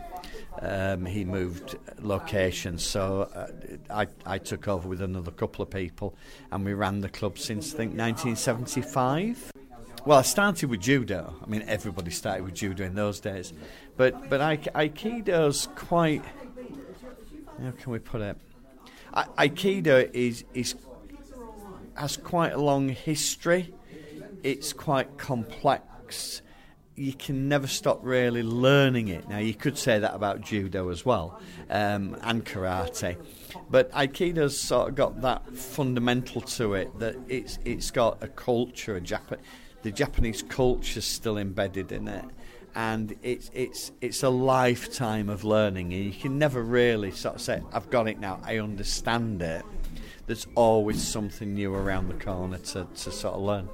Um, 0.62 1.06
he 1.06 1.24
moved 1.24 1.78
locations, 2.00 2.84
so 2.84 3.30
uh, 3.34 3.48
I, 3.90 4.08
I 4.26 4.38
took 4.40 4.68
over 4.68 4.90
with 4.90 5.02
another 5.02 5.32
couple 5.32 5.64
of 5.64 5.70
people, 5.70 6.16
and 6.52 6.66
we 6.66 6.74
ran 6.74 7.00
the 7.00 7.08
club 7.08 7.40
since 7.40 7.74
I 7.74 7.78
think 7.78 7.98
1975. 7.98 9.54
Well, 10.06 10.18
I 10.18 10.22
started 10.22 10.70
with 10.70 10.82
judo. 10.82 11.34
I 11.42 11.48
mean, 11.48 11.64
everybody 11.68 12.12
started 12.12 12.44
with 12.44 12.56
judo 12.56 12.84
in 12.84 12.96
those 12.96 13.22
days, 13.22 13.54
but 13.96 14.30
but 14.30 14.42
Aikido's 14.42 15.70
quite. 15.76 16.24
How 17.62 17.72
can 17.72 17.92
we 17.92 18.00
put 18.00 18.22
it? 18.22 18.38
Aikido 19.14 20.10
is 20.14 20.44
is 20.54 20.76
has 21.96 22.18
quite 22.18 22.54
a 22.54 22.62
long 22.62 22.90
history. 22.90 23.74
It's 24.44 24.74
quite 24.74 25.18
complex 25.18 26.42
you 27.00 27.14
can 27.14 27.48
never 27.48 27.66
stop 27.66 28.00
really 28.04 28.44
learning 28.44 29.08
it. 29.08 29.28
Now, 29.30 29.38
you 29.38 29.54
could 29.54 29.78
say 29.78 30.00
that 30.00 30.14
about 30.14 30.42
judo 30.42 30.90
as 30.90 31.06
well, 31.06 31.40
um, 31.70 32.18
and 32.22 32.46
karate, 32.46 33.16
but 33.70 33.90
Aikido's 33.94 34.60
sort 34.60 34.90
of 34.90 34.96
got 34.96 35.22
that 35.22 35.56
fundamental 35.56 36.42
to 36.42 36.74
it 36.74 37.00
that 37.00 37.16
it's 37.30 37.58
it's 37.64 37.90
got 37.90 38.22
a 38.22 38.28
culture, 38.28 38.98
a 38.98 39.02
Jap- 39.02 39.40
the 39.82 39.92
Japanese 39.92 40.44
culture's 40.44 41.06
still 41.06 41.38
embedded 41.38 41.92
in 41.94 42.08
it, 42.10 42.26
and 42.76 43.16
it's 43.24 43.50
it's 43.54 43.94
it's 44.02 44.22
a 44.24 44.30
lifetime 44.30 45.30
of 45.30 45.46
learning, 45.46 45.94
and 45.94 46.04
you 46.04 46.20
can 46.20 46.38
never 46.38 46.62
really 46.62 47.12
sort 47.12 47.36
of 47.36 47.42
say, 47.42 47.62
"I've 47.72 47.90
got 47.90 48.10
it 48.10 48.20
now, 48.20 48.42
I 48.44 48.58
understand 48.58 49.42
it." 49.42 49.64
There's 50.28 50.46
always 50.54 51.02
something 51.02 51.56
new 51.56 51.74
around 51.74 52.10
the 52.10 52.24
corner 52.24 52.60
to, 52.60 52.86
to 52.86 53.12
sort 53.12 53.34
of 53.34 53.42
learn. 53.42 53.68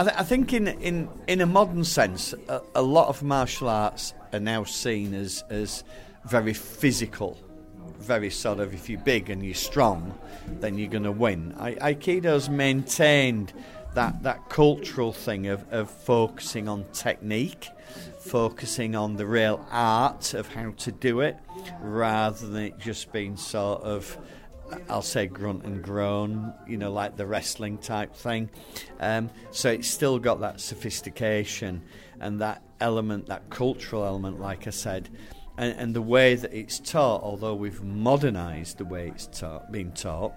I, 0.00 0.02
th- 0.02 0.16
I 0.16 0.22
think 0.22 0.54
in, 0.54 0.66
in, 0.66 1.10
in 1.28 1.42
a 1.42 1.46
modern 1.46 1.84
sense, 1.84 2.32
a, 2.48 2.62
a, 2.74 2.80
lot 2.80 3.08
of 3.08 3.22
martial 3.22 3.68
arts 3.68 4.14
are 4.32 4.40
now 4.40 4.64
seen 4.64 5.12
as, 5.12 5.44
as 5.50 5.84
very 6.24 6.54
physical, 6.54 7.36
very 7.98 8.30
sort 8.30 8.60
of 8.60 8.72
if 8.72 8.88
you're 8.88 8.98
big 8.98 9.28
and 9.28 9.44
you're 9.44 9.52
strong, 9.52 10.18
then 10.48 10.78
you're 10.78 10.88
going 10.88 11.02
to 11.02 11.12
win. 11.12 11.54
I, 11.58 11.74
Aikido's 11.74 12.48
maintained 12.48 13.52
that, 13.92 14.22
that 14.22 14.48
cultural 14.48 15.12
thing 15.12 15.48
of, 15.48 15.70
of 15.70 15.90
focusing 15.90 16.66
on 16.66 16.86
technique, 16.94 17.68
focusing 18.20 18.96
on 18.96 19.16
the 19.16 19.26
real 19.26 19.66
art 19.70 20.32
of 20.32 20.48
how 20.48 20.70
to 20.78 20.92
do 20.92 21.20
it, 21.20 21.36
rather 21.82 22.46
than 22.46 22.62
it 22.62 22.78
just 22.78 23.12
being 23.12 23.36
sort 23.36 23.82
of 23.82 24.16
I'll 24.88 25.02
say 25.02 25.26
grunt 25.26 25.64
and 25.64 25.82
groan, 25.82 26.52
you 26.66 26.76
know, 26.76 26.92
like 26.92 27.16
the 27.16 27.26
wrestling 27.26 27.78
type 27.78 28.14
thing. 28.14 28.50
Um, 28.98 29.30
so 29.50 29.70
it's 29.70 29.88
still 29.88 30.18
got 30.18 30.40
that 30.40 30.60
sophistication 30.60 31.82
and 32.20 32.40
that 32.40 32.62
element, 32.80 33.26
that 33.26 33.50
cultural 33.50 34.04
element, 34.04 34.40
like 34.40 34.66
I 34.66 34.70
said. 34.70 35.08
And, 35.56 35.78
and 35.78 35.94
the 35.94 36.02
way 36.02 36.34
that 36.34 36.52
it's 36.52 36.78
taught, 36.78 37.22
although 37.22 37.54
we've 37.54 37.82
modernised 37.82 38.78
the 38.78 38.84
way 38.84 39.08
it's 39.08 39.26
taught, 39.26 39.70
being 39.70 39.92
taught 39.92 40.32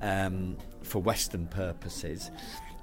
um, 0.00 0.56
for 0.82 1.00
Western 1.00 1.46
purposes, 1.46 2.30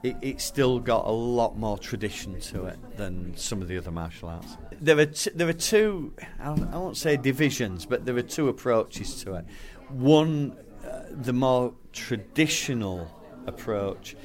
it, 0.03 0.17
it's 0.21 0.43
still 0.43 0.79
got 0.79 1.05
a 1.05 1.11
lot 1.11 1.57
more 1.57 1.77
tradition 1.77 2.39
to 2.39 2.65
it 2.65 2.77
than 2.97 3.35
some 3.37 3.61
of 3.61 3.67
the 3.67 3.77
other 3.77 3.91
martial 3.91 4.29
arts. 4.29 4.57
There 4.81 4.99
are 4.99 5.05
t- 5.05 5.31
there 5.33 5.47
are 5.47 5.53
two, 5.53 6.13
I 6.39 6.49
won't 6.51 6.97
say 6.97 7.15
divisions, 7.15 7.85
but 7.85 8.05
there 8.05 8.15
are 8.17 8.21
two 8.21 8.49
approaches 8.49 9.23
to 9.23 9.35
it. 9.35 9.45
One, 9.93 10.57
uh, 10.83 11.03
the 11.11 11.33
more 11.33 11.73
traditional 11.91 13.07
approach 13.45 14.15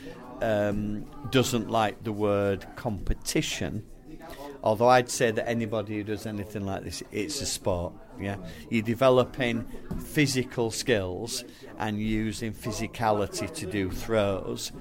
um, 0.41 1.05
doesn't 1.31 1.69
like 1.69 2.03
the 2.05 2.13
word 2.13 2.67
competition, 2.75 3.85
although 4.63 4.89
I'd 4.89 5.11
say 5.11 5.31
that 5.31 5.47
anybody 5.47 5.97
who 5.97 6.05
does 6.05 6.25
anything 6.25 6.65
like 6.65 6.85
this, 6.85 7.03
it's 7.13 7.41
a 7.43 7.47
sport. 7.47 7.93
Yeah, 8.19 8.37
you're 8.71 8.83
developing 8.83 9.65
physical 10.05 10.71
skills 10.71 11.45
and 11.79 12.01
using 12.01 12.53
physicality 12.53 13.53
to 13.57 13.67
do 13.67 13.91
throws. 13.91 14.73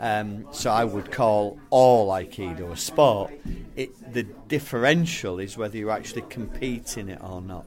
Um, 0.00 0.46
so 0.52 0.70
I 0.70 0.84
would 0.84 1.12
call 1.12 1.60
all 1.68 2.08
Aikido 2.08 2.72
a 2.72 2.76
sport. 2.76 3.30
It, 3.76 4.12
the 4.12 4.22
differential 4.22 5.38
is 5.38 5.58
whether 5.58 5.76
you 5.76 5.90
actually 5.90 6.22
compete 6.22 6.96
in 6.96 7.10
it 7.10 7.20
or 7.22 7.42
not. 7.42 7.66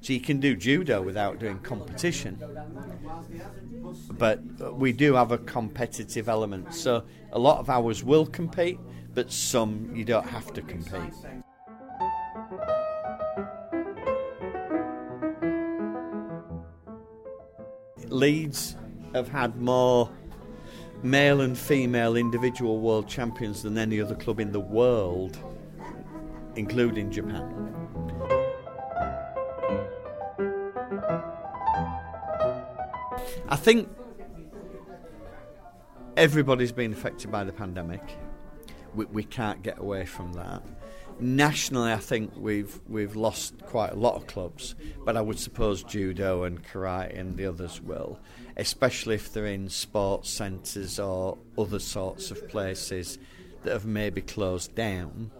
So 0.00 0.12
you 0.12 0.20
can 0.20 0.40
do 0.40 0.54
judo 0.54 1.02
without 1.02 1.38
doing 1.38 1.58
competition, 1.58 2.38
but 4.12 4.40
uh, 4.62 4.72
we 4.72 4.92
do 4.92 5.14
have 5.14 5.32
a 5.32 5.38
competitive 5.38 6.28
element. 6.28 6.72
So 6.72 7.04
a 7.32 7.38
lot 7.38 7.58
of 7.58 7.68
ours 7.68 8.04
will 8.04 8.26
compete, 8.26 8.78
but 9.14 9.32
some 9.32 9.90
you 9.94 10.04
don't 10.04 10.26
have 10.26 10.52
to 10.54 10.62
compete. 10.62 11.12
Leeds 18.08 18.76
have 19.14 19.28
had 19.28 19.56
more 19.56 20.10
male 21.02 21.42
and 21.42 21.56
female 21.56 22.16
individual 22.16 22.80
world 22.80 23.06
champions 23.08 23.62
than 23.62 23.78
any 23.78 24.00
other 24.00 24.14
club 24.14 24.40
in 24.40 24.50
the 24.52 24.60
world, 24.60 25.38
including 26.56 27.10
Japan. 27.10 27.67
I 33.48 33.56
think 33.56 33.88
everybody's 36.16 36.72
been 36.72 36.92
affected 36.92 37.30
by 37.30 37.44
the 37.44 37.52
pandemic. 37.52 38.02
We, 38.94 39.06
we 39.06 39.24
can't 39.24 39.62
get 39.62 39.78
away 39.78 40.04
from 40.04 40.34
that. 40.34 40.62
Nationally, 41.20 41.92
I 41.92 41.96
think 41.96 42.32
we've 42.36 42.78
we've 42.88 43.16
lost 43.16 43.58
quite 43.66 43.92
a 43.92 43.96
lot 43.96 44.14
of 44.14 44.26
clubs, 44.28 44.76
but 45.04 45.16
I 45.16 45.20
would 45.20 45.38
suppose 45.38 45.82
judo 45.82 46.44
and 46.44 46.62
karate 46.62 47.18
and 47.18 47.36
the 47.36 47.46
others 47.46 47.80
will, 47.80 48.20
especially 48.56 49.16
if 49.16 49.32
they're 49.32 49.46
in 49.46 49.68
sports 49.68 50.30
centres 50.30 51.00
or 51.00 51.38
other 51.56 51.80
sorts 51.80 52.30
of 52.30 52.46
places 52.48 53.18
that 53.64 53.72
have 53.72 53.84
maybe 53.86 54.20
closed 54.20 54.74
down. 54.76 55.32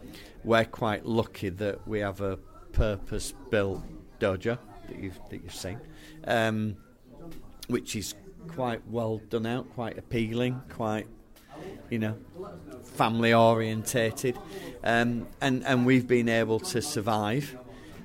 We're 0.43 0.65
quite 0.65 1.07
lucky 1.07 1.51
that 1.51 1.87
we 1.87 2.01
have 2.01 2.21
a 2.21 2.39
purpose-built 2.73 3.83
dojo 4.19 4.59
that 4.89 4.99
you've 4.99 5.21
that 5.31 5.45
you've 5.45 5.55
seen, 5.55 5.79
um, 6.25 6.77
which 7.69 7.97
is 7.97 8.15
quite 8.49 8.87
well 8.89 9.21
done 9.31 9.47
out, 9.47 9.73
quite 9.75 9.97
appealing, 9.97 10.61
quite 10.71 11.07
you 11.91 11.99
know, 11.99 12.17
family 12.83 13.33
orientated, 13.33 14.37
um, 14.85 15.27
and 15.41 15.65
and 15.65 15.87
we've 15.87 16.07
been 16.07 16.29
able 16.29 16.61
to 16.61 16.83
survive. 16.83 17.57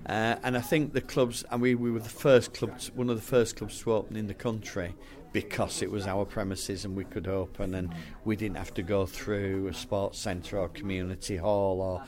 Uh, 0.05 0.35
and 0.43 0.57
I 0.57 0.61
think 0.61 0.91
the 0.91 1.01
clubs, 1.01 1.45
and 1.49 1.61
we, 1.61 1.75
we 1.75 1.89
were 1.89 1.99
the 1.99 2.09
first 2.09 2.53
clubs, 2.53 2.91
one 2.91 3.09
of 3.09 3.15
the 3.15 3.21
first 3.21 3.55
clubs 3.55 3.79
to 3.81 3.93
open 3.93 4.17
in 4.17 4.27
the 4.27 4.33
country 4.33 4.95
because 5.31 5.81
it 5.81 5.89
was 5.89 6.05
our 6.05 6.25
premises 6.25 6.85
and 6.85 6.95
we 6.95 7.05
could 7.05 7.27
open 7.27 7.73
and 7.73 7.91
we 8.23 8.35
didn't 8.35 8.57
have 8.57 8.73
to 8.73 8.83
go 8.83 9.05
through 9.05 9.67
a 9.67 9.73
sports 9.73 10.19
centre 10.19 10.59
or 10.59 10.69
community 10.69 11.37
hall 11.37 11.81
or 11.81 12.03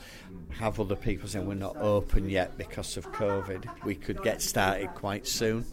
have 0.50 0.78
other 0.78 0.94
people 0.94 1.26
saying 1.28 1.46
we're 1.46 1.54
not 1.54 1.76
open 1.78 2.28
yet 2.30 2.56
because 2.56 2.96
of 2.96 3.10
COVID. 3.12 3.66
We 3.84 3.96
could 3.96 4.22
get 4.22 4.42
started 4.42 4.88
quite 4.94 5.26
soon 5.26 5.64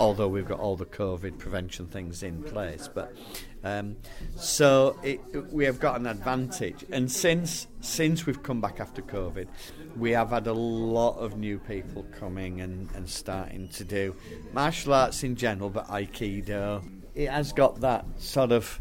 although 0.00 0.28
we've 0.28 0.48
got 0.48 0.60
all 0.60 0.76
the 0.76 0.86
COVID 0.86 1.38
prevention 1.38 1.86
things 1.86 2.22
in 2.22 2.42
place. 2.42 2.88
But 2.92 3.14
um, 3.62 3.96
so 4.36 4.98
it, 5.02 5.20
we 5.52 5.64
have 5.64 5.80
got 5.80 5.98
an 5.98 6.06
advantage, 6.06 6.84
and 6.90 7.10
since 7.10 7.66
since 7.80 8.26
we've 8.26 8.42
come 8.42 8.60
back 8.60 8.80
after 8.80 9.02
COVID, 9.02 9.46
we 9.96 10.12
have 10.12 10.30
had 10.30 10.46
a 10.46 10.52
lot 10.52 11.18
of 11.18 11.36
new 11.36 11.58
people 11.58 12.04
coming 12.18 12.60
and, 12.60 12.90
and 12.94 13.08
starting 13.08 13.68
to 13.68 13.84
do 13.84 14.14
martial 14.52 14.94
arts 14.94 15.22
in 15.22 15.36
general, 15.36 15.70
but 15.70 15.86
Aikido. 15.88 16.82
It 17.14 17.30
has 17.30 17.52
got 17.52 17.80
that 17.82 18.04
sort 18.18 18.50
of 18.50 18.80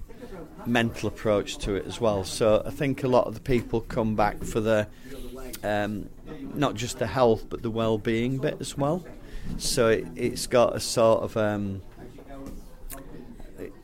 mental 0.65 1.07
approach 1.07 1.57
to 1.59 1.75
it 1.75 1.85
as 1.85 1.99
well. 2.01 2.23
So 2.23 2.63
I 2.65 2.71
think 2.71 3.03
a 3.03 3.07
lot 3.07 3.27
of 3.27 3.35
the 3.35 3.41
people 3.41 3.81
come 3.81 4.15
back 4.15 4.43
for 4.43 4.59
the 4.59 4.87
um, 5.63 6.09
not 6.55 6.75
just 6.75 6.99
the 6.99 7.07
health 7.07 7.45
but 7.49 7.61
the 7.61 7.69
well-being 7.69 8.37
bit 8.37 8.57
as 8.59 8.77
well. 8.77 9.05
So 9.57 9.89
it, 9.89 10.07
it's 10.15 10.47
got 10.47 10.75
a 10.75 10.79
sort 10.79 11.23
of 11.23 11.37
um, 11.37 11.81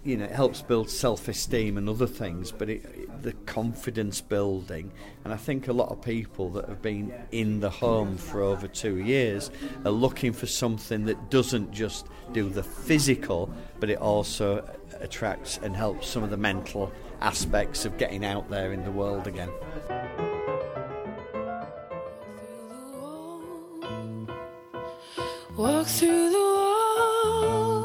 you 0.04 0.18
know, 0.18 0.26
it 0.26 0.32
helps 0.32 0.62
build 0.62 0.90
self-esteem 0.90 1.78
and 1.78 1.90
other 1.90 2.08
things, 2.08 2.52
but 2.52 2.70
it, 2.70 2.84
it, 2.86 3.24
the 3.24 3.34
confidence 3.46 4.22
building. 4.22 4.92
And 5.24 5.34
I 5.34 5.38
think 5.38 5.68
a 5.68 5.74
lot 5.74 5.90
of 5.90 6.02
people 6.02 6.50
that 6.52 6.68
have 6.68 6.82
been 6.82 7.14
in 7.32 7.60
the 7.60 7.70
home 7.70 8.18
for 8.18 8.42
over 8.42 8.68
two 8.68 8.98
years 8.98 9.52
are 9.86 9.92
looking 9.92 10.34
for 10.34 10.48
something 10.48 11.06
that 11.06 11.30
doesn't 11.30 11.72
just 11.72 12.08
do 12.32 12.50
the 12.50 12.64
physical, 12.64 13.54
but 13.80 13.90
it 13.90 14.00
also 14.00 14.68
attracts 15.00 15.60
and 15.62 15.76
helps 15.76 16.08
some 16.08 16.24
of 16.24 16.30
the 16.30 16.38
mental 16.38 16.92
aspects 17.22 17.86
of 17.86 17.98
getting 17.98 18.24
out 18.24 18.50
there 18.50 18.72
in 18.72 18.84
the 18.86 18.92
world 18.92 19.28
again. 19.28 19.50
Walk 25.60 25.88
through 25.88 26.30
the 26.30 26.38
wall, 26.38 27.84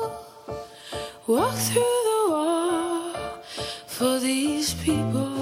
walk 1.27 1.55
through 1.55 1.83
the 1.83 2.27
wall 2.31 3.13
for 3.89 4.21
these 4.21 4.75
people. 4.75 5.34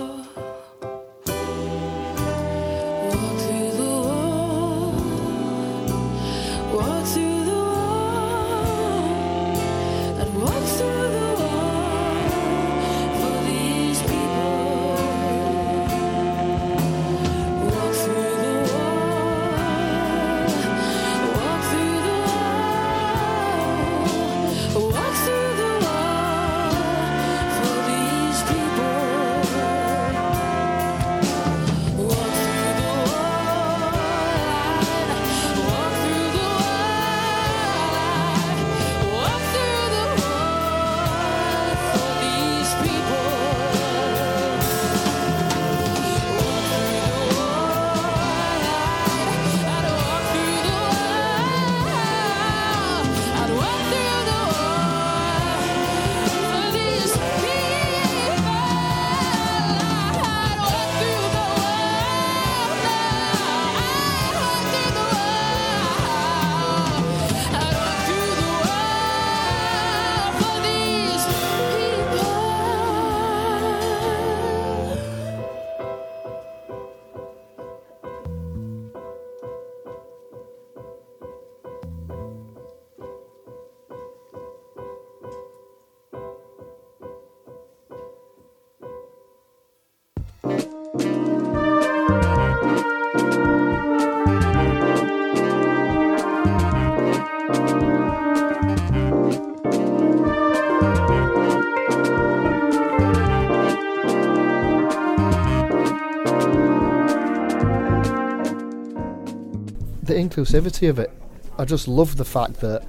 Inclusivity 110.33 110.89
of 110.89 110.99
it. 110.99 111.11
I 111.59 111.64
just 111.64 111.87
love 111.87 112.16
the 112.16 112.24
fact 112.24 112.61
that 112.61 112.85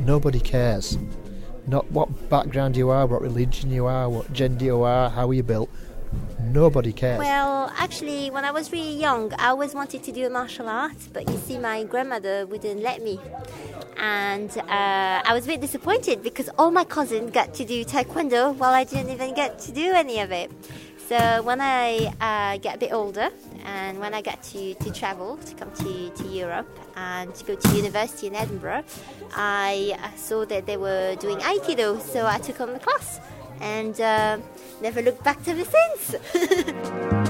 nobody 0.00 0.40
cares. 0.40 0.98
Not 1.66 1.90
what 1.90 2.28
background 2.28 2.76
you 2.76 2.90
are, 2.90 3.06
what 3.06 3.22
religion 3.22 3.70
you 3.70 3.86
are, 3.86 4.08
what 4.08 4.32
gender 4.32 4.64
you 4.66 4.82
are, 4.82 5.08
how 5.08 5.30
you 5.30 5.42
built. 5.42 5.70
Nobody 6.40 6.92
cares. 6.92 7.18
Well, 7.18 7.72
actually, 7.76 8.30
when 8.30 8.44
I 8.44 8.50
was 8.50 8.70
really 8.70 8.94
young, 8.94 9.32
I 9.34 9.48
always 9.48 9.74
wanted 9.74 10.04
to 10.04 10.12
do 10.12 10.26
a 10.26 10.30
martial 10.30 10.68
art, 10.68 10.96
but 11.12 11.28
you 11.28 11.38
see, 11.38 11.58
my 11.58 11.84
grandmother 11.84 12.46
wouldn't 12.46 12.82
let 12.82 13.02
me. 13.02 13.18
And 13.96 14.56
uh, 14.58 15.22
I 15.24 15.32
was 15.32 15.44
a 15.44 15.48
bit 15.48 15.60
disappointed 15.62 16.22
because 16.22 16.50
all 16.58 16.70
my 16.70 16.84
cousins 16.84 17.30
got 17.30 17.54
to 17.54 17.64
do 17.64 17.84
taekwondo 17.84 18.54
while 18.54 18.74
I 18.74 18.84
didn't 18.84 19.10
even 19.10 19.34
get 19.34 19.58
to 19.60 19.72
do 19.72 19.92
any 19.92 20.20
of 20.20 20.30
it. 20.30 20.52
So 21.08 21.42
when 21.42 21.60
I 21.60 22.12
uh, 22.20 22.58
get 22.58 22.76
a 22.76 22.78
bit 22.78 22.92
older 22.92 23.30
and 23.64 23.98
when 23.98 24.14
I 24.14 24.22
got 24.22 24.42
to, 24.44 24.74
to 24.74 24.90
travel, 24.92 25.36
to 25.38 25.54
come 25.54 25.70
to, 25.72 26.10
to 26.10 26.28
Europe 26.28 26.68
and 26.96 27.34
to 27.34 27.44
go 27.44 27.54
to 27.54 27.68
university 27.76 28.26
in 28.26 28.34
Edinburgh, 28.34 28.84
I 29.34 29.98
saw 30.16 30.44
that 30.46 30.66
they 30.66 30.76
were 30.76 31.16
doing 31.16 31.38
Aikido, 31.38 32.00
so 32.00 32.26
I 32.26 32.38
took 32.38 32.60
on 32.60 32.72
the 32.72 32.78
class 32.78 33.20
and 33.60 33.98
uh, 34.00 34.38
never 34.82 35.02
looked 35.02 35.24
back 35.24 35.38
ever 35.48 35.64
since. 35.64 37.14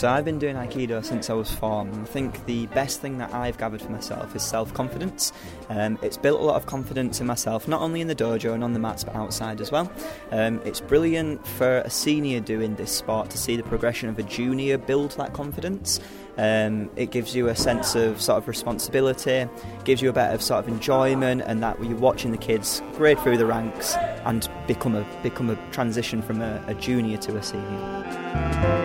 So 0.00 0.08
I've 0.08 0.24
been 0.24 0.38
doing 0.38 0.56
Aikido 0.56 1.04
since 1.04 1.28
I 1.28 1.34
was 1.34 1.52
four. 1.52 1.82
And 1.82 1.94
I 1.94 2.04
think 2.04 2.46
the 2.46 2.64
best 2.68 3.02
thing 3.02 3.18
that 3.18 3.34
I've 3.34 3.58
gathered 3.58 3.82
for 3.82 3.90
myself 3.90 4.34
is 4.34 4.42
self-confidence. 4.42 5.30
Um, 5.68 5.98
it's 6.00 6.16
built 6.16 6.40
a 6.40 6.42
lot 6.42 6.56
of 6.56 6.64
confidence 6.64 7.20
in 7.20 7.26
myself, 7.26 7.68
not 7.68 7.82
only 7.82 8.00
in 8.00 8.06
the 8.06 8.14
dojo 8.14 8.54
and 8.54 8.64
on 8.64 8.72
the 8.72 8.78
mats, 8.78 9.04
but 9.04 9.14
outside 9.14 9.60
as 9.60 9.70
well. 9.70 9.92
Um, 10.30 10.62
it's 10.64 10.80
brilliant 10.80 11.46
for 11.46 11.80
a 11.80 11.90
senior 11.90 12.40
doing 12.40 12.76
this 12.76 12.90
sport 12.90 13.28
to 13.28 13.36
see 13.36 13.56
the 13.56 13.62
progression 13.62 14.08
of 14.08 14.18
a 14.18 14.22
junior 14.22 14.78
build 14.78 15.10
that 15.18 15.34
confidence. 15.34 16.00
Um, 16.38 16.88
it 16.96 17.10
gives 17.10 17.36
you 17.36 17.48
a 17.48 17.54
sense 17.54 17.94
of 17.94 18.22
sort 18.22 18.38
of 18.38 18.48
responsibility, 18.48 19.46
gives 19.84 20.00
you 20.00 20.08
a 20.08 20.14
bit 20.14 20.32
of 20.32 20.40
sort 20.40 20.64
of 20.64 20.68
enjoyment, 20.68 21.42
and 21.44 21.62
that 21.62 21.78
you're 21.84 21.98
watching 21.98 22.30
the 22.30 22.38
kids 22.38 22.80
grade 22.94 23.18
through 23.18 23.36
the 23.36 23.44
ranks 23.44 23.96
and 24.24 24.48
become 24.66 24.94
a 24.94 25.06
become 25.22 25.50
a 25.50 25.56
transition 25.72 26.22
from 26.22 26.40
a, 26.40 26.64
a 26.68 26.74
junior 26.76 27.18
to 27.18 27.36
a 27.36 27.42
senior. 27.42 28.79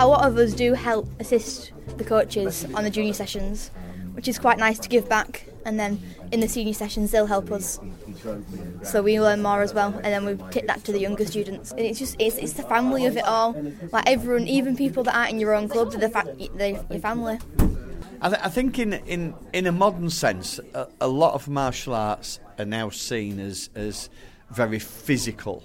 A 0.00 0.06
lot 0.06 0.26
of 0.26 0.38
us 0.38 0.54
do 0.54 0.72
help 0.72 1.08
assist 1.20 1.72
the 1.98 2.04
coaches 2.04 2.66
on 2.74 2.84
the 2.84 2.90
junior 2.90 3.12
sessions, 3.12 3.70
which 4.14 4.28
is 4.28 4.38
quite 4.38 4.58
nice 4.58 4.78
to 4.78 4.88
give 4.88 5.08
back. 5.08 5.44
And 5.66 5.78
then 5.78 6.00
in 6.32 6.40
the 6.40 6.48
senior 6.48 6.72
sessions, 6.72 7.10
they'll 7.10 7.26
help 7.26 7.52
us, 7.52 7.78
so 8.82 9.02
we 9.02 9.20
learn 9.20 9.42
more 9.42 9.60
as 9.60 9.74
well. 9.74 9.92
And 9.92 10.06
then 10.06 10.24
we 10.24 10.36
take 10.50 10.66
that 10.68 10.84
to 10.84 10.92
the 10.92 10.98
younger 10.98 11.26
students. 11.26 11.70
And 11.72 11.80
it's 11.80 11.98
just 11.98 12.16
it's, 12.18 12.36
it's 12.36 12.54
the 12.54 12.62
family 12.62 13.04
of 13.04 13.18
it 13.18 13.24
all. 13.24 13.54
Like 13.92 14.08
everyone, 14.08 14.48
even 14.48 14.74
people 14.74 15.04
that 15.04 15.14
aren't 15.14 15.32
in 15.32 15.38
your 15.38 15.54
own 15.54 15.68
club, 15.68 15.92
they're, 15.92 16.00
the 16.00 16.08
fa- 16.08 16.34
they're 16.54 16.82
your 16.90 17.00
family. 17.00 17.38
I, 18.22 18.28
th- 18.30 18.40
I 18.42 18.48
think 18.48 18.78
in 18.78 18.94
in 18.94 19.34
in 19.52 19.66
a 19.66 19.72
modern 19.72 20.08
sense, 20.08 20.58
a, 20.72 20.88
a 21.02 21.08
lot 21.08 21.34
of 21.34 21.46
martial 21.46 21.94
arts 21.94 22.40
are 22.58 22.64
now 22.64 22.88
seen 22.88 23.38
as 23.38 23.68
as 23.74 24.08
very 24.50 24.78
physical, 24.78 25.62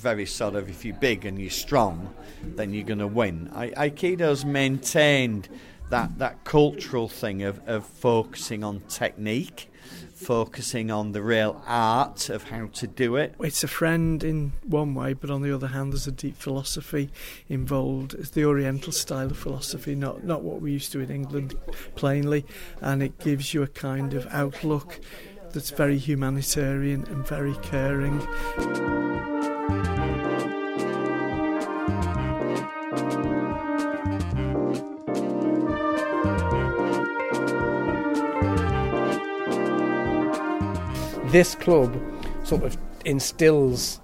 very 0.00 0.26
sort 0.26 0.54
of 0.54 0.68
if 0.68 0.84
you're 0.84 0.96
big 0.96 1.24
and 1.24 1.38
you're 1.38 1.50
strong, 1.50 2.14
then 2.42 2.72
you're 2.72 2.84
going 2.84 2.98
to 2.98 3.06
win. 3.06 3.50
I, 3.54 3.68
Aikido's 3.70 4.44
maintained 4.44 5.48
that 5.90 6.18
that 6.18 6.44
cultural 6.44 7.08
thing 7.08 7.42
of, 7.42 7.60
of 7.68 7.84
focusing 7.84 8.64
on 8.64 8.80
technique. 8.88 9.66
Focusing 10.14 10.90
on 10.90 11.12
the 11.12 11.22
real 11.22 11.62
art 11.66 12.28
of 12.28 12.44
how 12.44 12.66
to 12.66 12.86
do 12.86 13.16
it. 13.16 13.34
It's 13.40 13.64
a 13.64 13.68
friend 13.68 14.22
in 14.22 14.52
one 14.66 14.94
way, 14.94 15.14
but 15.14 15.30
on 15.30 15.40
the 15.40 15.52
other 15.52 15.68
hand, 15.68 15.94
there's 15.94 16.06
a 16.06 16.12
deep 16.12 16.36
philosophy 16.36 17.10
involved. 17.48 18.12
It's 18.12 18.28
the 18.28 18.44
Oriental 18.44 18.92
style 18.92 19.30
of 19.30 19.38
philosophy, 19.38 19.94
not 19.94 20.22
not 20.22 20.42
what 20.42 20.60
we 20.60 20.72
used 20.72 20.92
to 20.92 21.00
in 21.00 21.10
England, 21.10 21.54
plainly, 21.96 22.44
and 22.82 23.02
it 23.02 23.18
gives 23.18 23.54
you 23.54 23.62
a 23.62 23.66
kind 23.66 24.12
of 24.12 24.26
outlook 24.30 25.00
that's 25.52 25.70
very 25.70 25.96
humanitarian 25.96 27.04
and 27.06 27.26
very 27.26 27.54
caring. 27.62 28.20
This 41.30 41.54
club 41.54 42.00
sort 42.44 42.64
of 42.64 42.76
instills 43.04 44.00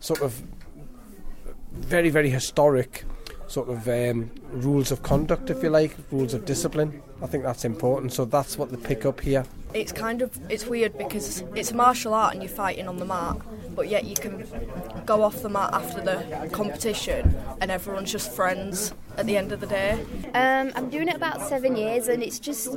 sort 0.00 0.20
of 0.20 0.42
very, 1.72 2.10
very 2.10 2.30
historic 2.30 3.04
sort 3.46 3.68
of 3.68 3.86
um, 3.88 4.30
rules 4.52 4.90
of 4.90 5.02
conduct, 5.02 5.50
if 5.50 5.62
you 5.62 5.70
like, 5.70 5.96
rules 6.10 6.34
of 6.34 6.44
discipline. 6.44 7.02
I 7.22 7.26
think 7.26 7.44
that's 7.44 7.64
important. 7.64 8.12
So 8.12 8.24
that's 8.24 8.58
what 8.58 8.70
they 8.70 8.76
pick 8.76 9.04
up 9.04 9.20
here. 9.20 9.44
It's 9.74 9.92
kind 9.92 10.22
of 10.22 10.38
it's 10.48 10.66
weird 10.66 10.96
because 10.96 11.42
it's 11.54 11.72
martial 11.72 12.14
art 12.14 12.34
and 12.34 12.42
you're 12.42 12.50
fighting 12.50 12.88
on 12.88 12.98
the 12.98 13.04
mat, 13.04 13.36
but 13.74 13.88
yet 13.88 14.04
you 14.04 14.14
can 14.14 14.46
go 15.04 15.22
off 15.22 15.42
the 15.42 15.48
mat 15.48 15.70
after 15.72 16.00
the 16.00 16.48
competition 16.52 17.36
and 17.60 17.70
everyone's 17.70 18.12
just 18.12 18.30
friends 18.32 18.94
at 19.16 19.26
the 19.26 19.36
end 19.36 19.52
of 19.52 19.60
the 19.60 19.66
day. 19.66 19.92
Um, 20.34 20.72
I'm 20.74 20.90
doing 20.90 21.08
it 21.08 21.16
about 21.16 21.40
seven 21.42 21.76
years, 21.76 22.08
and 22.08 22.22
it's 22.22 22.38
just 22.38 22.68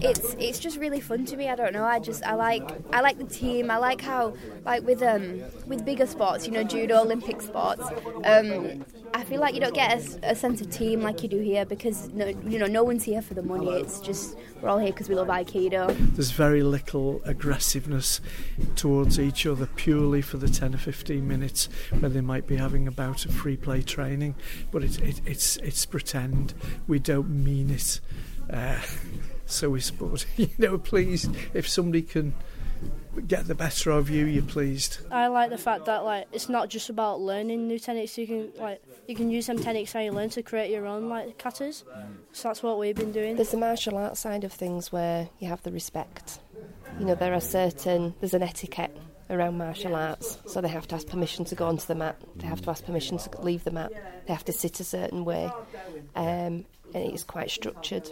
it's 0.00 0.34
it's 0.38 0.58
just 0.58 0.78
really 0.78 1.00
fun 1.00 1.24
to 1.26 1.36
me. 1.36 1.48
I 1.48 1.54
don't 1.54 1.72
know. 1.72 1.84
I 1.84 1.98
just 1.98 2.24
I 2.24 2.34
like 2.34 2.68
I 2.92 3.00
like 3.00 3.18
the 3.18 3.24
team. 3.24 3.70
I 3.70 3.78
like 3.78 4.00
how 4.00 4.34
like 4.64 4.82
with 4.84 5.02
um 5.02 5.42
with 5.66 5.84
bigger 5.84 6.06
sports, 6.06 6.46
you 6.46 6.52
know, 6.52 6.64
judo, 6.64 7.00
Olympic 7.00 7.42
sports. 7.42 7.84
Um, 8.24 8.84
I 9.14 9.22
feel 9.22 9.40
like 9.40 9.54
you 9.54 9.60
don't 9.60 9.74
get 9.74 9.92
a, 9.92 10.30
a 10.30 10.34
sense 10.34 10.60
of 10.60 10.70
team 10.70 11.00
like 11.00 11.22
you 11.22 11.28
do 11.28 11.38
here 11.38 11.64
because 11.64 12.08
no, 12.08 12.26
you 12.26 12.58
know 12.58 12.66
no 12.66 12.82
one's 12.82 13.04
here 13.04 13.22
for 13.22 13.34
the 13.34 13.42
money. 13.42 13.70
It's 13.70 14.00
just 14.00 14.36
we're 14.60 14.68
all 14.68 14.78
here 14.78 14.92
because 14.92 15.08
we 15.08 15.14
love 15.14 15.28
Aikido. 15.28 15.94
There's 16.14 16.30
very 16.30 16.62
little 16.62 17.20
aggressiveness 17.24 18.20
towards 18.76 19.20
each 19.20 19.46
other 19.46 19.66
purely 19.66 20.22
for 20.22 20.38
the 20.38 20.48
10 20.48 20.74
or 20.74 20.78
15 20.78 21.26
minutes 21.26 21.68
where 21.98 22.08
they 22.08 22.22
might 22.22 22.46
be 22.46 22.56
having 22.56 22.88
a 22.88 22.90
bout 22.90 23.24
of 23.24 23.34
free 23.34 23.56
play 23.56 23.82
training, 23.82 24.34
but 24.72 24.82
it, 24.82 25.00
it, 25.00 25.20
it's 25.26 25.58
it's 25.58 25.83
pretend. 25.86 26.54
We 26.86 26.98
don't 26.98 27.30
mean 27.30 27.70
it. 27.70 28.00
Uh, 28.50 28.80
so 29.46 29.70
we 29.70 29.80
support. 29.80 30.26
You 30.36 30.50
know, 30.58 30.78
please, 30.78 31.28
if 31.52 31.68
somebody 31.68 32.02
can 32.02 32.34
get 33.26 33.46
the 33.46 33.54
better 33.54 33.90
of 33.90 34.10
you, 34.10 34.26
you're 34.26 34.42
pleased. 34.42 34.98
I 35.10 35.28
like 35.28 35.50
the 35.50 35.58
fact 35.58 35.86
that 35.86 36.04
like 36.04 36.26
it's 36.32 36.48
not 36.48 36.68
just 36.68 36.90
about 36.90 37.20
learning 37.20 37.68
new 37.68 37.78
techniques. 37.78 38.18
You 38.18 38.26
can 38.26 38.52
like 38.58 38.82
you 39.06 39.14
can 39.14 39.30
use 39.30 39.46
them 39.46 39.58
techniques 39.58 39.92
that 39.92 40.02
you 40.02 40.12
learn 40.12 40.30
to 40.30 40.42
create 40.42 40.70
your 40.70 40.86
own 40.86 41.08
like 41.08 41.38
katas. 41.38 41.84
So 42.32 42.48
that's 42.48 42.62
what 42.62 42.78
we've 42.78 42.96
been 42.96 43.12
doing. 43.12 43.36
There's 43.36 43.50
the 43.50 43.56
martial 43.56 43.96
arts 43.96 44.20
side 44.20 44.44
of 44.44 44.52
things 44.52 44.92
where 44.92 45.28
you 45.38 45.48
have 45.48 45.62
the 45.62 45.72
respect. 45.72 46.40
You 46.98 47.06
know, 47.06 47.14
there 47.14 47.34
are 47.34 47.40
certain 47.40 48.14
there's 48.20 48.34
an 48.34 48.42
etiquette 48.42 48.96
around 49.34 49.58
martial 49.58 49.94
arts, 49.94 50.38
so 50.46 50.60
they 50.60 50.68
have 50.68 50.86
to 50.88 50.94
ask 50.94 51.06
permission 51.06 51.44
to 51.46 51.54
go 51.54 51.66
onto 51.66 51.86
the 51.86 51.94
mat. 51.94 52.20
They 52.36 52.46
have 52.46 52.62
to 52.62 52.70
ask 52.70 52.84
permission 52.84 53.18
to 53.18 53.40
leave 53.40 53.64
the 53.64 53.70
mat. 53.70 53.92
They 54.26 54.32
have 54.32 54.44
to 54.46 54.52
sit 54.52 54.80
a 54.80 54.84
certain 54.84 55.24
way, 55.24 55.50
um, 56.16 56.64
and 56.94 56.94
it 56.94 57.14
is 57.14 57.24
quite 57.24 57.50
structured. 57.50 58.10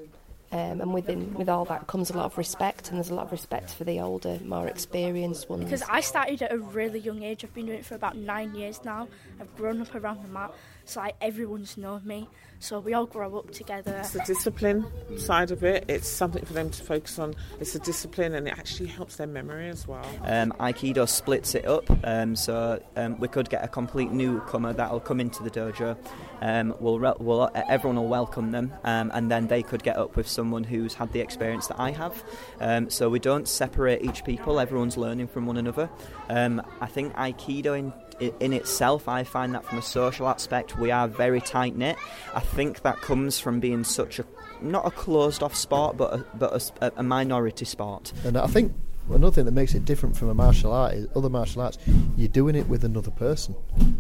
Um, 0.53 0.83
and 0.83 0.93
within 0.93 1.33
with 1.33 1.49
all 1.49 1.65
that 1.65 1.87
comes 1.87 2.11
a 2.11 2.17
lot 2.17 2.27
of 2.27 2.37
respect, 2.37 2.91
and 2.91 2.99
there's 2.99 3.09
a 3.09 3.15
lot 3.15 3.25
of 3.25 3.33
respect 3.33 3.73
for 3.73 3.85
the 3.85 4.01
older, 4.01 4.39
more 4.45 4.69
experienced 4.69 5.49
ones. 5.49 5.65
Because 5.65 5.83
I 5.89 6.01
started 6.01 6.43
at 6.43 6.53
a 6.53 6.59
really 6.59 7.01
young 7.01 7.23
age. 7.23 7.43
I've 7.43 7.55
been 7.55 7.67
doing 7.67 7.79
it 7.79 7.87
for 7.87 7.95
about 7.95 8.19
nine 8.19 8.55
years 8.55 8.85
now. 8.85 9.09
I've 9.41 9.55
grown 9.57 9.81
up 9.81 9.95
around 9.95 10.23
the 10.23 10.29
mat, 10.29 10.53
so 10.85 11.01
like 11.01 11.17
everyone's 11.23 11.79
known 11.79 12.07
me. 12.07 12.29
So 12.59 12.81
we 12.81 12.93
all 12.93 13.07
grow 13.07 13.39
up 13.39 13.51
together. 13.51 13.97
It's 14.01 14.11
the 14.11 14.21
discipline 14.21 14.87
side 15.19 15.51
of 15.51 15.65
it. 15.65 15.87
It's 15.89 16.07
something 16.07 16.45
for 16.45 16.53
them 16.53 16.71
to 16.71 16.85
focus 16.85 17.19
on. 17.19 17.35
It's 17.59 17.75
a 17.75 17.79
discipline, 17.79 18.35
and 18.35 18.47
it 18.47 18.57
actually 18.57 18.91
helps 18.91 19.17
their 19.17 19.27
memory 19.27 19.71
as 19.71 19.89
well. 19.89 20.07
Um, 20.23 20.53
Aikido 20.61 21.09
splits 21.09 21.55
it 21.55 21.65
up, 21.65 21.91
um, 22.05 22.37
so 22.37 22.83
um, 22.97 23.19
we 23.19 23.27
could 23.27 23.49
get 23.49 23.65
a 23.65 23.69
complete 23.69 24.13
newcomer 24.13 24.75
that'll 24.75 25.01
come 25.01 25.19
into 25.19 25.43
the 25.43 25.51
dojo. 25.51 25.97
Um, 26.43 26.75
we'll, 26.81 26.99
re- 26.99 27.15
we'll, 27.21 27.49
everyone 27.55 27.97
will 27.97 28.09
welcome 28.09 28.51
them, 28.51 28.75
um, 28.83 29.13
and 29.15 29.31
then 29.31 29.47
they 29.47 29.63
could 29.63 29.85
get 29.85 29.97
up 29.97 30.17
with 30.17 30.27
someone 30.27 30.65
who's 30.65 30.93
had 30.93 31.13
the 31.13 31.21
experience 31.21 31.69
that 31.69 31.79
I 31.79 31.93
have. 31.93 32.23
Um, 32.61 32.91
so 32.91 33.09
we 33.09 33.21
don't 33.21 33.47
separate 33.47 34.03
each 34.03 34.25
people. 34.25 34.59
Everyone's 34.59 34.97
learning 34.97 35.29
from 35.29 35.47
one 35.47 35.57
another. 35.57 35.89
Um, 36.29 36.61
I 36.81 36.87
think 36.87 37.15
Aikido 37.15 37.79
in 37.79 37.93
in 38.41 38.53
itself, 38.53 39.09
I 39.09 39.25
find 39.25 39.55
that 39.55 39.65
from 39.65 39.79
a 39.79 39.83
social 39.83 40.29
aspect, 40.29 40.79
we 40.79 40.91
are 40.91 41.09
very 41.09 41.41
tight 41.41 41.77
knit. 41.77 41.97
I 42.35 42.41
think 42.41 42.83
that 42.83 43.01
comes 43.01 43.39
from 43.39 43.61
being 43.61 43.85
such 43.85 44.19
a 44.19 44.25
not 44.61 44.87
a 44.87 44.91
closed 44.91 45.43
off 45.43 45.57
sport, 45.57 45.97
but 45.97 46.13
a, 46.15 46.25
but 46.35 46.73
a, 46.81 46.93
a 46.97 47.03
minority 47.03 47.65
sport. 47.65 48.13
And 48.25 48.37
I 48.37 48.47
think 48.47 48.73
another 49.11 49.35
thing 49.35 49.45
that 49.45 49.53
makes 49.53 49.75
it 49.75 49.85
different 49.85 50.17
from 50.17 50.29
a 50.29 50.35
martial 50.35 50.73
art 50.73 50.95
is 50.95 51.07
other 51.15 51.29
martial 51.29 51.63
arts 51.63 51.79
you're 52.17 52.29
doing 52.29 52.55
it 52.55 52.67
with 52.69 52.85
another 52.85 53.11
person 53.11 53.55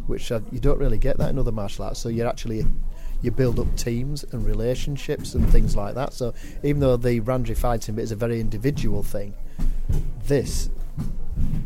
which 0.07 0.30
I, 0.30 0.40
you 0.50 0.61
don't 0.61 0.78
really 0.78 0.98
get 0.98 1.18
that 1.18 1.30
in 1.30 1.38
other 1.38 1.53
martial 1.53 1.84
arts. 1.84 2.00
So 2.00 2.09
you're 2.09 2.28
actually 2.28 2.64
you 3.20 3.30
build 3.30 3.61
up 3.61 3.76
teams 3.76 4.24
and 4.24 4.44
relationships 4.44 5.34
and 5.34 5.48
things 5.50 5.76
like 5.76 5.94
that. 5.94 6.12
So 6.12 6.34
even 6.62 6.80
though 6.80 6.96
the 6.96 7.20
randori 7.20 7.57
fighting 7.57 7.94
bit 7.94 8.03
is 8.03 8.12
a 8.12 8.16
very 8.16 8.40
individual 8.40 9.03
thing 9.03 9.34
this 10.24 10.70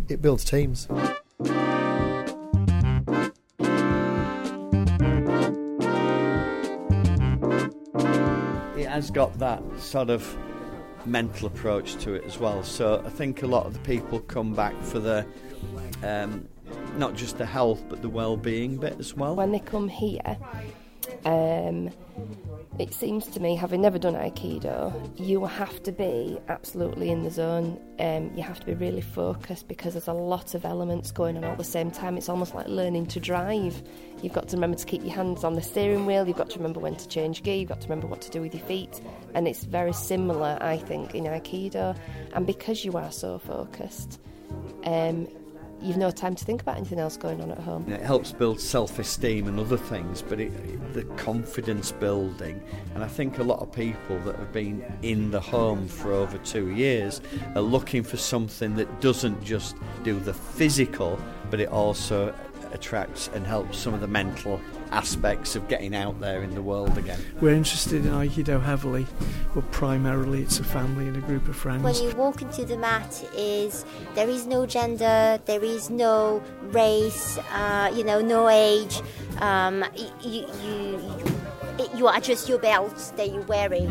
it 0.09 0.23
builds 0.23 0.45
teams. 0.45 0.89
It 8.77 8.87
has 8.87 9.11
got 9.11 9.39
that 9.39 9.63
sort 9.79 10.11
of 10.11 10.37
mental 11.07 11.47
approach 11.47 11.97
to 11.97 12.15
it 12.15 12.25
as 12.25 12.39
well. 12.39 12.63
So 12.63 13.03
I 13.05 13.11
think 13.11 13.43
a 13.43 13.47
lot 13.47 13.67
of 13.67 13.73
the 13.73 13.79
people 13.81 14.21
come 14.21 14.55
back 14.55 14.75
for 14.83 14.99
the 14.99 15.27
um, 16.03 16.49
not 16.97 17.15
just 17.15 17.39
the 17.39 17.47
health 17.47 17.83
but 17.89 18.03
the 18.03 18.09
well-being 18.09 18.77
bit 18.77 18.97
as 18.99 19.15
well. 19.15 19.37
When 19.37 19.53
they 19.53 19.61
come 19.61 19.89
here, 19.89 20.37
um, 21.25 21.91
it 22.79 22.93
seems 22.93 23.27
to 23.29 23.41
me, 23.41 23.57
having 23.57 23.81
never 23.81 23.99
done 23.99 24.15
Aikido, 24.15 24.93
you 25.19 25.45
have 25.47 25.83
to 25.85 25.93
be 25.93 26.39
absolutely 26.49 27.11
in 27.11 27.23
the 27.23 27.31
zone. 27.31 27.81
Um, 27.99 28.31
you 28.37 28.43
have 28.43 28.61
to 28.61 28.67
be 28.67 28.75
really 28.75 29.01
focused 29.01 29.67
because 29.67 29.95
there's 29.95 30.09
a 30.09 30.13
lot 30.13 30.55
of 30.55 30.65
elements 30.65 31.11
going 31.11 31.37
on 31.39 31.45
at 31.45 31.57
the 31.57 31.65
same 31.65 31.91
time. 31.91 32.19
It's 32.19 32.29
almost 32.29 32.55
like 32.55 32.69
learning 32.69 33.07
to 33.07 33.21
drive. 33.21 33.83
You've 34.23 34.35
got 34.35 34.49
to 34.49 34.57
remember 34.57 34.77
to 34.77 34.85
keep 34.85 35.03
your 35.03 35.15
hands 35.15 35.43
on 35.43 35.55
the 35.55 35.63
steering 35.63 36.05
wheel, 36.05 36.27
you've 36.27 36.37
got 36.37 36.51
to 36.51 36.59
remember 36.59 36.81
when 36.81 36.97
to 36.97 37.09
change 37.09 37.43
gear, 37.43 37.57
you've 37.57 37.69
got 37.69 37.81
to 37.81 37.89
remember 37.89 38.07
what 38.07 38.21
to 38.23 38.31
do 38.31 38.43
with 38.43 38.55
your 38.55 38.65
feet. 38.65 39.01
And 39.35 39.49
it's 39.49 39.65
very 39.65 39.93
similar, 39.93 40.59
I 40.61 40.77
think, 40.77 41.15
in 41.15 41.25
Aikido. 41.25 41.97
And 42.35 42.47
because 42.47 42.85
you 42.85 42.93
are 42.93 43.13
so 43.13 43.39
focused, 43.39 44.21
um, 44.85 45.29
you've 45.81 45.97
no 45.97 46.11
time 46.11 46.35
to 46.35 46.45
think 46.45 46.63
about 46.63 46.77
anything 46.77 46.99
else 46.99 47.17
going 47.17 47.41
on 47.41 47.51
at 47.51 47.59
home. 47.59 47.91
It 47.91 48.01
helps 48.01 48.33
build 48.33 48.61
self-esteem 48.61 49.47
and 49.47 49.61
other 49.61 49.77
things, 49.77 50.23
but 50.23 50.41
it, 50.41 50.93
the 50.93 51.05
confidence 51.17 51.93
building. 51.93 52.63
And 52.95 53.05
I 53.05 53.09
think 53.09 53.39
a 53.39 53.43
lot 53.43 53.61
of 53.61 53.73
people 53.73 54.19
that 54.21 54.37
have 54.37 54.53
been 54.53 54.85
in 55.03 55.31
the 55.31 55.41
home 55.41 55.89
for 55.89 56.13
over 56.13 56.39
two 56.39 56.71
years 56.71 57.21
are 57.55 57.63
looking 57.63 58.03
for 58.03 58.17
something 58.17 58.75
that 58.77 59.01
doesn't 59.01 59.43
just 59.45 59.77
do 60.03 60.19
the 60.19 60.35
physical, 60.35 61.19
but 61.51 61.61
it 61.61 61.69
also 61.69 62.35
attracts 62.77 63.29
and 63.35 63.47
helps 63.47 63.79
some 63.79 63.95
of 63.95 64.01
the 64.01 64.07
mental 64.07 64.61
aspects 64.93 65.57
of 65.57 65.67
getting 65.67 65.95
out 65.95 66.21
there 66.21 66.43
in 66.43 66.55
the 66.55 66.63
world 66.63 66.97
again. 66.97 67.19
We're 67.41 67.55
interested 67.55 68.07
in 68.07 68.13
Aikido 68.13 68.63
heavily, 68.63 69.07
but 69.55 69.69
primarily 69.73 70.43
it's 70.43 70.61
a 70.61 70.65
family 70.65 71.09
and 71.09 71.17
a 71.17 71.21
group 71.21 71.49
of 71.49 71.57
friends. 71.57 71.83
When 71.83 71.95
you 71.95 72.15
walk 72.15 72.43
into 72.43 72.65
the 72.65 72.77
mat, 72.77 73.25
is 73.35 73.85
there 74.15 74.29
is 74.29 74.47
no 74.47 74.67
gender, 74.67 75.41
there 75.47 75.65
is 75.65 75.91
no 75.91 76.43
race, 76.71 77.39
uh, 77.53 77.93
you 77.97 78.05
know, 78.05 78.21
no 78.21 78.49
age. 78.49 79.01
Um, 79.41 79.85
you, 79.97 80.09
you, 80.23 80.47
you, 80.63 81.89
you 81.97 82.07
are 82.07 82.21
just 82.21 82.49
your 82.49 82.59
belt 82.59 83.13
that 83.17 83.33
you're 83.33 83.43
wearing. 83.43 83.91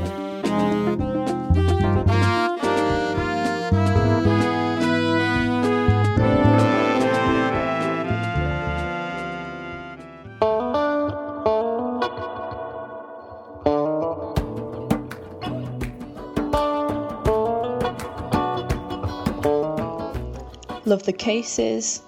Love 20.96 21.04
the 21.04 21.12
cases, 21.12 22.02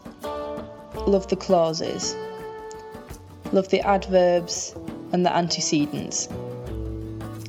love 1.06 1.28
the 1.28 1.36
clauses, 1.36 2.16
love 3.52 3.68
the 3.68 3.82
adverbs 3.82 4.74
and 5.12 5.26
the 5.26 5.36
antecedents, 5.36 6.30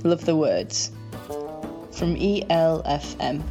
love 0.03 0.25
the 0.25 0.35
words. 0.35 0.91
From 1.93 2.17
ELFM. 2.17 3.45